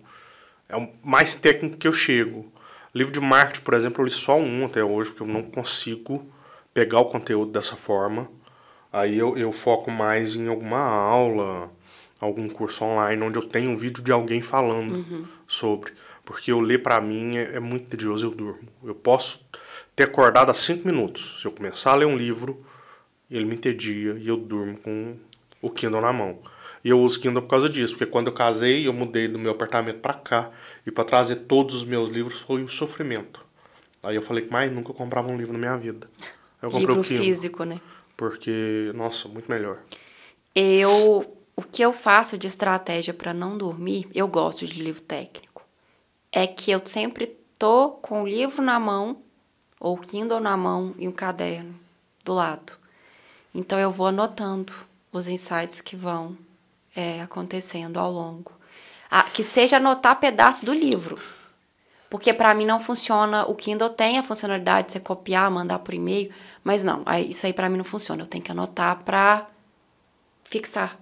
É 0.67 0.75
o 0.75 0.89
mais 1.03 1.35
técnico 1.35 1.77
que 1.77 1.87
eu 1.87 1.93
chego. 1.93 2.51
Livro 2.93 3.13
de 3.13 3.19
marketing, 3.19 3.63
por 3.63 3.73
exemplo, 3.73 4.01
eu 4.01 4.05
li 4.05 4.11
só 4.11 4.37
um 4.37 4.65
até 4.65 4.83
hoje, 4.83 5.11
porque 5.11 5.23
eu 5.23 5.33
não 5.33 5.43
consigo 5.43 6.29
pegar 6.79 7.01
o 7.01 7.05
conteúdo 7.05 7.51
dessa 7.51 7.75
forma. 7.75 8.31
Aí 8.91 9.17
eu, 9.17 9.37
eu 9.37 9.51
foco 9.51 9.91
mais 9.91 10.33
em 10.33 10.47
alguma 10.47 10.79
aula, 10.79 11.69
algum 12.21 12.47
curso 12.47 12.85
online, 12.85 13.21
onde 13.21 13.37
eu 13.37 13.43
tenho 13.43 13.71
um 13.71 13.77
vídeo 13.77 14.01
de 14.01 14.13
alguém 14.13 14.41
falando 14.41 14.93
uhum. 14.93 15.25
sobre. 15.45 15.91
Porque 16.23 16.53
eu 16.53 16.59
ler 16.61 16.81
para 16.81 17.01
mim 17.01 17.35
é, 17.35 17.55
é, 17.55 17.59
muito 17.59 17.87
tedioso, 17.87 18.25
eu 18.25 18.31
durmo. 18.31 18.59
Eu 18.81 18.95
posso 18.95 19.45
ter 19.93 20.03
acordado 20.03 20.49
há 20.49 20.53
cinco 20.53 20.87
minutos. 20.87 21.39
Se 21.41 21.47
eu 21.47 21.51
começar 21.51 21.91
a 21.91 21.95
ler 21.95 22.05
um 22.05 22.15
livro, 22.15 22.63
ele 23.29 23.43
me 23.43 23.55
entedia 23.55 24.13
e 24.13 24.29
eu 24.29 24.37
durmo 24.37 24.77
com 24.77 25.17
o 25.61 25.69
Kindle 25.69 25.99
na 25.99 26.13
mão. 26.13 26.39
E 26.81 26.87
eu 26.87 27.01
uso 27.01 27.19
Kindle 27.19 27.41
por 27.41 27.49
causa 27.49 27.67
disso, 27.67 27.97
porque 27.97 28.09
quando 28.09 28.27
eu 28.27 28.33
casei, 28.33 28.87
eu 28.87 28.93
mudei 28.93 29.27
do 29.27 29.37
meu 29.37 29.51
apartamento 29.51 29.99
para 29.99 30.13
cá 30.13 30.49
e 30.87 30.91
para 30.91 31.03
trazer 31.03 31.35
todos 31.39 31.75
os 31.75 31.83
meus 31.83 32.09
livros 32.09 32.39
foi 32.39 32.63
um 32.63 32.69
sofrimento. 32.69 33.45
Aí 34.01 34.15
eu 34.15 34.21
falei 34.21 34.45
que 34.45 34.51
mais 34.51 34.71
nunca 34.71 34.93
comprava 34.93 35.27
um 35.27 35.37
livro 35.37 35.51
na 35.51 35.59
minha 35.59 35.75
vida. 35.75 36.07
Eu 36.61 36.69
comprei 36.69 36.87
livro 36.87 37.01
o 37.01 37.03
Kindle, 37.03 37.23
físico, 37.23 37.63
né? 37.63 37.79
Porque, 38.17 38.91
nossa, 38.95 39.27
muito 39.27 39.49
melhor. 39.49 39.79
Eu, 40.53 41.37
o 41.55 41.61
que 41.61 41.81
eu 41.81 41.93
faço 41.93 42.37
de 42.37 42.47
estratégia 42.47 43.13
para 43.13 43.33
não 43.33 43.57
dormir, 43.57 44.07
eu 44.13 44.27
gosto 44.27 44.65
de 44.65 44.81
livro 44.81 45.01
técnico 45.01 45.49
é 46.31 46.45
que 46.45 46.71
eu 46.71 46.81
sempre 46.85 47.27
tô 47.57 47.91
com 47.91 48.23
o 48.23 48.27
livro 48.27 48.61
na 48.61 48.79
mão, 48.79 49.21
ou 49.79 49.97
Kindle 49.97 50.39
na 50.39 50.55
mão 50.55 50.93
e 50.97 51.07
um 51.07 51.11
caderno 51.11 51.73
do 52.23 52.33
lado. 52.33 52.73
Então 53.53 53.79
eu 53.79 53.91
vou 53.91 54.07
anotando 54.07 54.73
os 55.11 55.27
insights 55.27 55.81
que 55.81 55.95
vão 55.95 56.37
é, 56.95 57.21
acontecendo 57.21 57.97
ao 57.97 58.11
longo. 58.11 58.51
Ah, 59.09 59.23
que 59.23 59.43
seja 59.43 59.77
anotar 59.77 60.19
pedaço 60.19 60.65
do 60.65 60.73
livro. 60.73 61.17
Porque 62.09 62.33
para 62.33 62.53
mim 62.53 62.65
não 62.65 62.79
funciona. 62.79 63.45
O 63.45 63.55
Kindle 63.55 63.89
tem 63.89 64.17
a 64.17 64.23
funcionalidade 64.23 64.87
de 64.87 64.93
você 64.93 64.99
copiar, 64.99 65.49
mandar 65.51 65.79
por 65.79 65.93
e-mail, 65.93 66.31
mas 66.63 66.83
não, 66.83 67.03
isso 67.27 67.45
aí 67.45 67.53
para 67.53 67.69
mim 67.69 67.77
não 67.77 67.83
funciona. 67.83 68.23
Eu 68.23 68.27
tenho 68.27 68.43
que 68.43 68.51
anotar 68.51 69.03
para 69.03 69.47
fixar. 70.43 70.97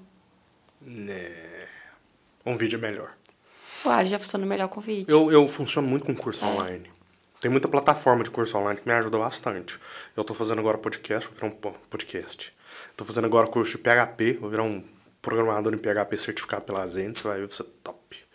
É. 0.86 1.68
Um 2.46 2.56
vídeo 2.56 2.78
é 2.78 2.82
melhor. 2.82 3.14
O 3.86 4.04
já 4.06 4.20
funciona 4.20 4.46
melhor 4.46 4.68
com 4.68 4.82
vídeo. 4.82 5.10
Eu, 5.10 5.32
eu 5.32 5.48
funciono 5.48 5.88
muito 5.88 6.06
com 6.06 6.14
curso 6.16 6.44
é. 6.44 6.48
online. 6.48 6.92
Tem 7.40 7.50
muita 7.50 7.68
plataforma 7.68 8.24
de 8.24 8.32
curso 8.32 8.58
online 8.58 8.80
que 8.80 8.88
me 8.88 8.94
ajuda 8.94 9.18
bastante. 9.18 9.80
Eu 10.16 10.22
estou 10.22 10.36
fazendo 10.36 10.60
agora 10.60 10.78
podcast, 10.78 11.30
vou 11.30 11.36
virar 11.36 11.48
um 11.48 11.74
podcast. 11.90 12.54
Estou 12.92 13.06
fazendo 13.06 13.26
agora 13.26 13.48
curso 13.48 13.72
de 13.72 13.78
PHP, 13.78 14.40
vou 14.42 14.50
virar 14.50 14.64
um 14.64 14.84
programador 15.22 15.74
em 15.74 15.78
PHP 15.78 16.18
certificado 16.18 16.64
pela 16.64 16.88
Zenit, 16.88 17.22
vai 17.22 17.46
ser 17.50 17.64
top. 17.84 18.27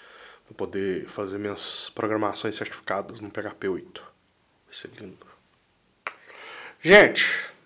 Vou 0.52 0.66
poder 0.66 1.06
fazer 1.06 1.38
minhas 1.38 1.90
programações 1.94 2.56
certificadas 2.56 3.22
no 3.22 3.30
PHP 3.30 3.68
8. 3.68 4.02
Vai 4.02 4.10
ser 4.70 4.90
lindo. 5.00 5.26
Gente, 6.82 7.24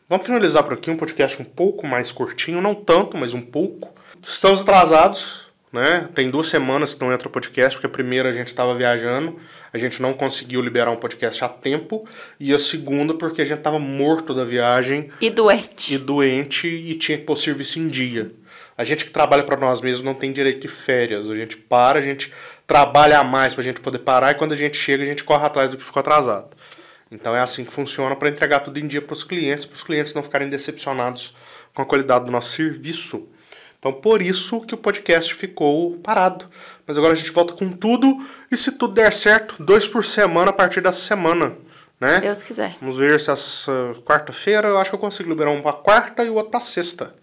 vamos 0.09 0.25
finalizar 0.25 0.63
por 0.63 0.75
aqui 0.75 0.89
um 0.89 0.97
podcast 0.97 1.43
um 1.43 1.45
pouco 1.45 1.85
mais 1.85 2.13
curtinho, 2.13 2.63
não 2.63 2.77
tanto, 2.77 3.17
mas 3.17 3.35
um 3.35 3.43
pouco. 3.43 3.93
Estamos 4.23 4.61
atrasados, 4.61 5.49
né? 5.73 6.09
Tem 6.15 6.31
duas 6.31 6.47
semanas 6.47 6.95
que 6.95 7.01
não 7.01 7.13
entra 7.13 7.29
podcast, 7.29 7.77
porque 7.77 7.89
a 7.89 7.91
primeira 7.91 8.29
a 8.29 8.33
gente 8.33 8.49
estava 8.49 8.73
viajando, 8.73 9.37
a 9.73 9.79
gente 9.79 10.01
não 10.01 10.15
conseguiu 10.15 10.61
liberar 10.61 10.93
um 10.93 10.97
podcast 10.97 11.43
a 11.43 11.49
tempo, 11.49 12.09
e 12.39 12.55
a 12.55 12.59
segunda 12.59 13.15
porque 13.15 13.43
a 13.43 13.45
gente 13.45 13.59
estava 13.59 13.81
morto 13.81 14.33
da 14.33 14.45
viagem. 14.45 15.11
E 15.21 15.29
doente. 15.29 15.93
E 15.93 15.99
doente 15.99 16.69
e 16.69 16.95
tinha 16.95 17.19
que 17.19 17.25
pôr 17.25 17.37
serviço 17.37 17.81
em 17.81 17.89
dia. 17.89 18.27
Sim. 18.27 18.47
A 18.79 18.85
gente 18.85 19.07
que 19.07 19.11
trabalha 19.11 19.43
para 19.43 19.57
nós 19.57 19.81
mesmos 19.81 20.05
não 20.05 20.15
tem 20.15 20.33
direito 20.33 20.61
de 20.61 20.69
férias. 20.69 21.31
A 21.31 21.35
gente 21.35 21.57
para, 21.57 21.99
a 21.99 22.03
gente 22.03 22.33
trabalha 22.67 23.23
mais 23.23 23.55
para 23.55 23.63
a 23.63 23.65
gente 23.65 23.81
poder 23.81 24.01
parar, 24.01 24.33
e 24.33 24.35
quando 24.35 24.53
a 24.53 24.57
gente 24.57 24.77
chega, 24.77 25.03
a 25.03 25.07
gente 25.07 25.23
corre 25.23 25.47
atrás 25.47 25.71
do 25.71 25.77
que 25.77 25.85
ficou 25.85 26.01
atrasado. 26.01 26.49
Então 27.11 27.35
é 27.37 27.41
assim 27.41 27.65
que 27.65 27.73
funciona 27.73 28.17
para 28.17 28.29
entregar 28.29 28.61
tudo 28.61 28.79
em 28.79 28.87
dia 28.87 29.01
para 29.01 29.13
os 29.13 29.23
clientes, 29.23 29.65
para 29.65 29.77
os 29.77 29.83
clientes 29.83 30.13
não 30.13 30.23
ficarem 30.23 30.49
decepcionados 30.49 31.35
com 31.73 31.83
a 31.83 31.87
qualidade 31.87 32.25
do 32.25 32.33
nosso 32.33 32.51
serviço. 32.51 33.29
Então, 33.79 33.93
por 33.93 34.21
isso 34.21 34.63
que 34.63 34.75
o 34.75 34.79
podcast 34.79 35.33
ficou 35.35 35.97
parado. 35.99 36.47
Mas 36.87 36.99
agora 36.99 37.13
a 37.13 37.17
gente 37.17 37.31
volta 37.31 37.53
com 37.53 37.71
tudo. 37.71 38.19
E 38.51 38.57
se 38.57 38.73
tudo 38.73 38.95
der 38.95 39.13
certo, 39.13 39.63
dois 39.63 39.87
por 39.87 40.05
semana 40.05 40.51
a 40.51 40.53
partir 40.53 40.81
dessa 40.81 41.01
semana. 41.01 41.55
né? 42.01 42.17
Se 42.17 42.21
Deus 42.23 42.43
quiser. 42.43 42.77
Vamos 42.81 42.97
ver 42.97 43.21
se 43.21 43.31
essa 43.31 43.73
quarta-feira 44.05 44.69
eu 44.69 44.79
acho 44.79 44.91
que 44.91 44.97
eu 44.97 45.01
consigo 45.01 45.29
liberar 45.29 45.51
um 45.51 45.63
pra 45.63 45.73
quarta 45.73 46.25
e 46.25 46.31
o 46.31 46.35
outro 46.35 46.51
pra 46.51 46.61
sexta. 46.61 47.15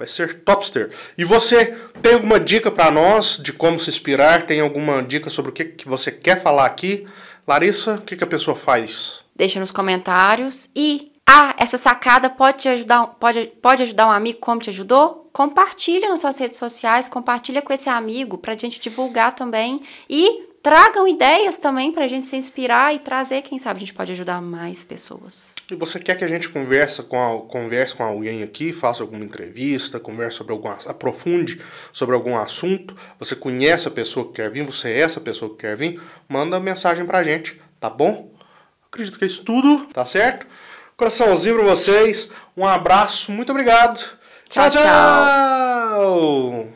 Vai 0.00 0.08
ser 0.08 0.40
topster. 0.44 0.92
E 1.18 1.26
você 1.26 1.76
tem 2.00 2.14
alguma 2.14 2.40
dica 2.40 2.70
para 2.70 2.90
nós 2.90 3.36
de 3.36 3.52
como 3.52 3.78
se 3.78 3.90
inspirar? 3.90 4.46
Tem 4.46 4.58
alguma 4.58 5.02
dica 5.02 5.28
sobre 5.28 5.50
o 5.50 5.52
que, 5.52 5.62
que 5.62 5.86
você 5.86 6.10
quer 6.10 6.42
falar 6.42 6.64
aqui? 6.64 7.06
Larissa, 7.46 7.96
o 7.96 8.00
que, 8.00 8.16
que 8.16 8.24
a 8.24 8.26
pessoa 8.26 8.56
faz? 8.56 9.20
Deixa 9.36 9.60
nos 9.60 9.70
comentários. 9.70 10.70
E, 10.74 11.12
ah, 11.28 11.54
essa 11.58 11.76
sacada 11.76 12.30
pode 12.30 12.60
te 12.60 12.68
ajudar, 12.70 13.08
pode, 13.08 13.52
pode 13.60 13.82
ajudar 13.82 14.06
um 14.06 14.10
amigo 14.10 14.38
como 14.38 14.58
te 14.58 14.70
ajudou? 14.70 15.28
Compartilha 15.34 16.08
nas 16.08 16.20
suas 16.20 16.38
redes 16.38 16.56
sociais, 16.56 17.06
compartilha 17.06 17.60
com 17.60 17.70
esse 17.70 17.90
amigo 17.90 18.38
pra 18.38 18.56
gente 18.56 18.80
divulgar 18.80 19.34
também. 19.34 19.82
E 20.08 20.48
tragam 20.62 21.08
ideias 21.08 21.58
também 21.58 21.92
pra 21.92 22.06
gente 22.06 22.28
se 22.28 22.36
inspirar 22.36 22.94
e 22.94 22.98
trazer, 22.98 23.42
quem 23.42 23.58
sabe 23.58 23.78
a 23.78 23.80
gente 23.80 23.94
pode 23.94 24.12
ajudar 24.12 24.40
mais 24.42 24.84
pessoas. 24.84 25.56
E 25.70 25.74
você 25.74 25.98
quer 25.98 26.16
que 26.16 26.24
a 26.24 26.28
gente 26.28 26.48
converse 26.48 27.02
com, 27.02 27.18
a, 27.18 27.40
converse 27.46 27.94
com 27.94 28.04
alguém 28.04 28.42
aqui, 28.42 28.72
faça 28.72 29.02
alguma 29.02 29.24
entrevista, 29.24 29.98
converse 29.98 30.36
sobre 30.36 30.52
algum 30.52 30.68
aprofunde 30.68 31.60
sobre 31.92 32.14
algum 32.14 32.36
assunto, 32.36 32.96
você 33.18 33.34
conhece 33.34 33.88
a 33.88 33.90
pessoa 33.90 34.26
que 34.26 34.34
quer 34.34 34.50
vir, 34.50 34.64
você 34.64 34.90
é 34.90 35.00
essa 35.00 35.20
pessoa 35.20 35.50
que 35.52 35.58
quer 35.58 35.76
vir, 35.76 36.00
manda 36.28 36.60
mensagem 36.60 37.06
pra 37.06 37.22
gente, 37.22 37.60
tá 37.78 37.88
bom? 37.88 38.30
Acredito 38.90 39.18
que 39.18 39.24
é 39.24 39.26
isso 39.26 39.44
tudo, 39.44 39.86
tá 39.86 40.04
certo? 40.04 40.46
Coraçãozinho 40.96 41.56
pra 41.56 41.64
vocês, 41.64 42.30
um 42.56 42.66
abraço, 42.66 43.32
muito 43.32 43.50
obrigado. 43.50 43.98
Tchau, 44.48 44.68
tchau. 44.68 44.82
tchau. 44.82 46.70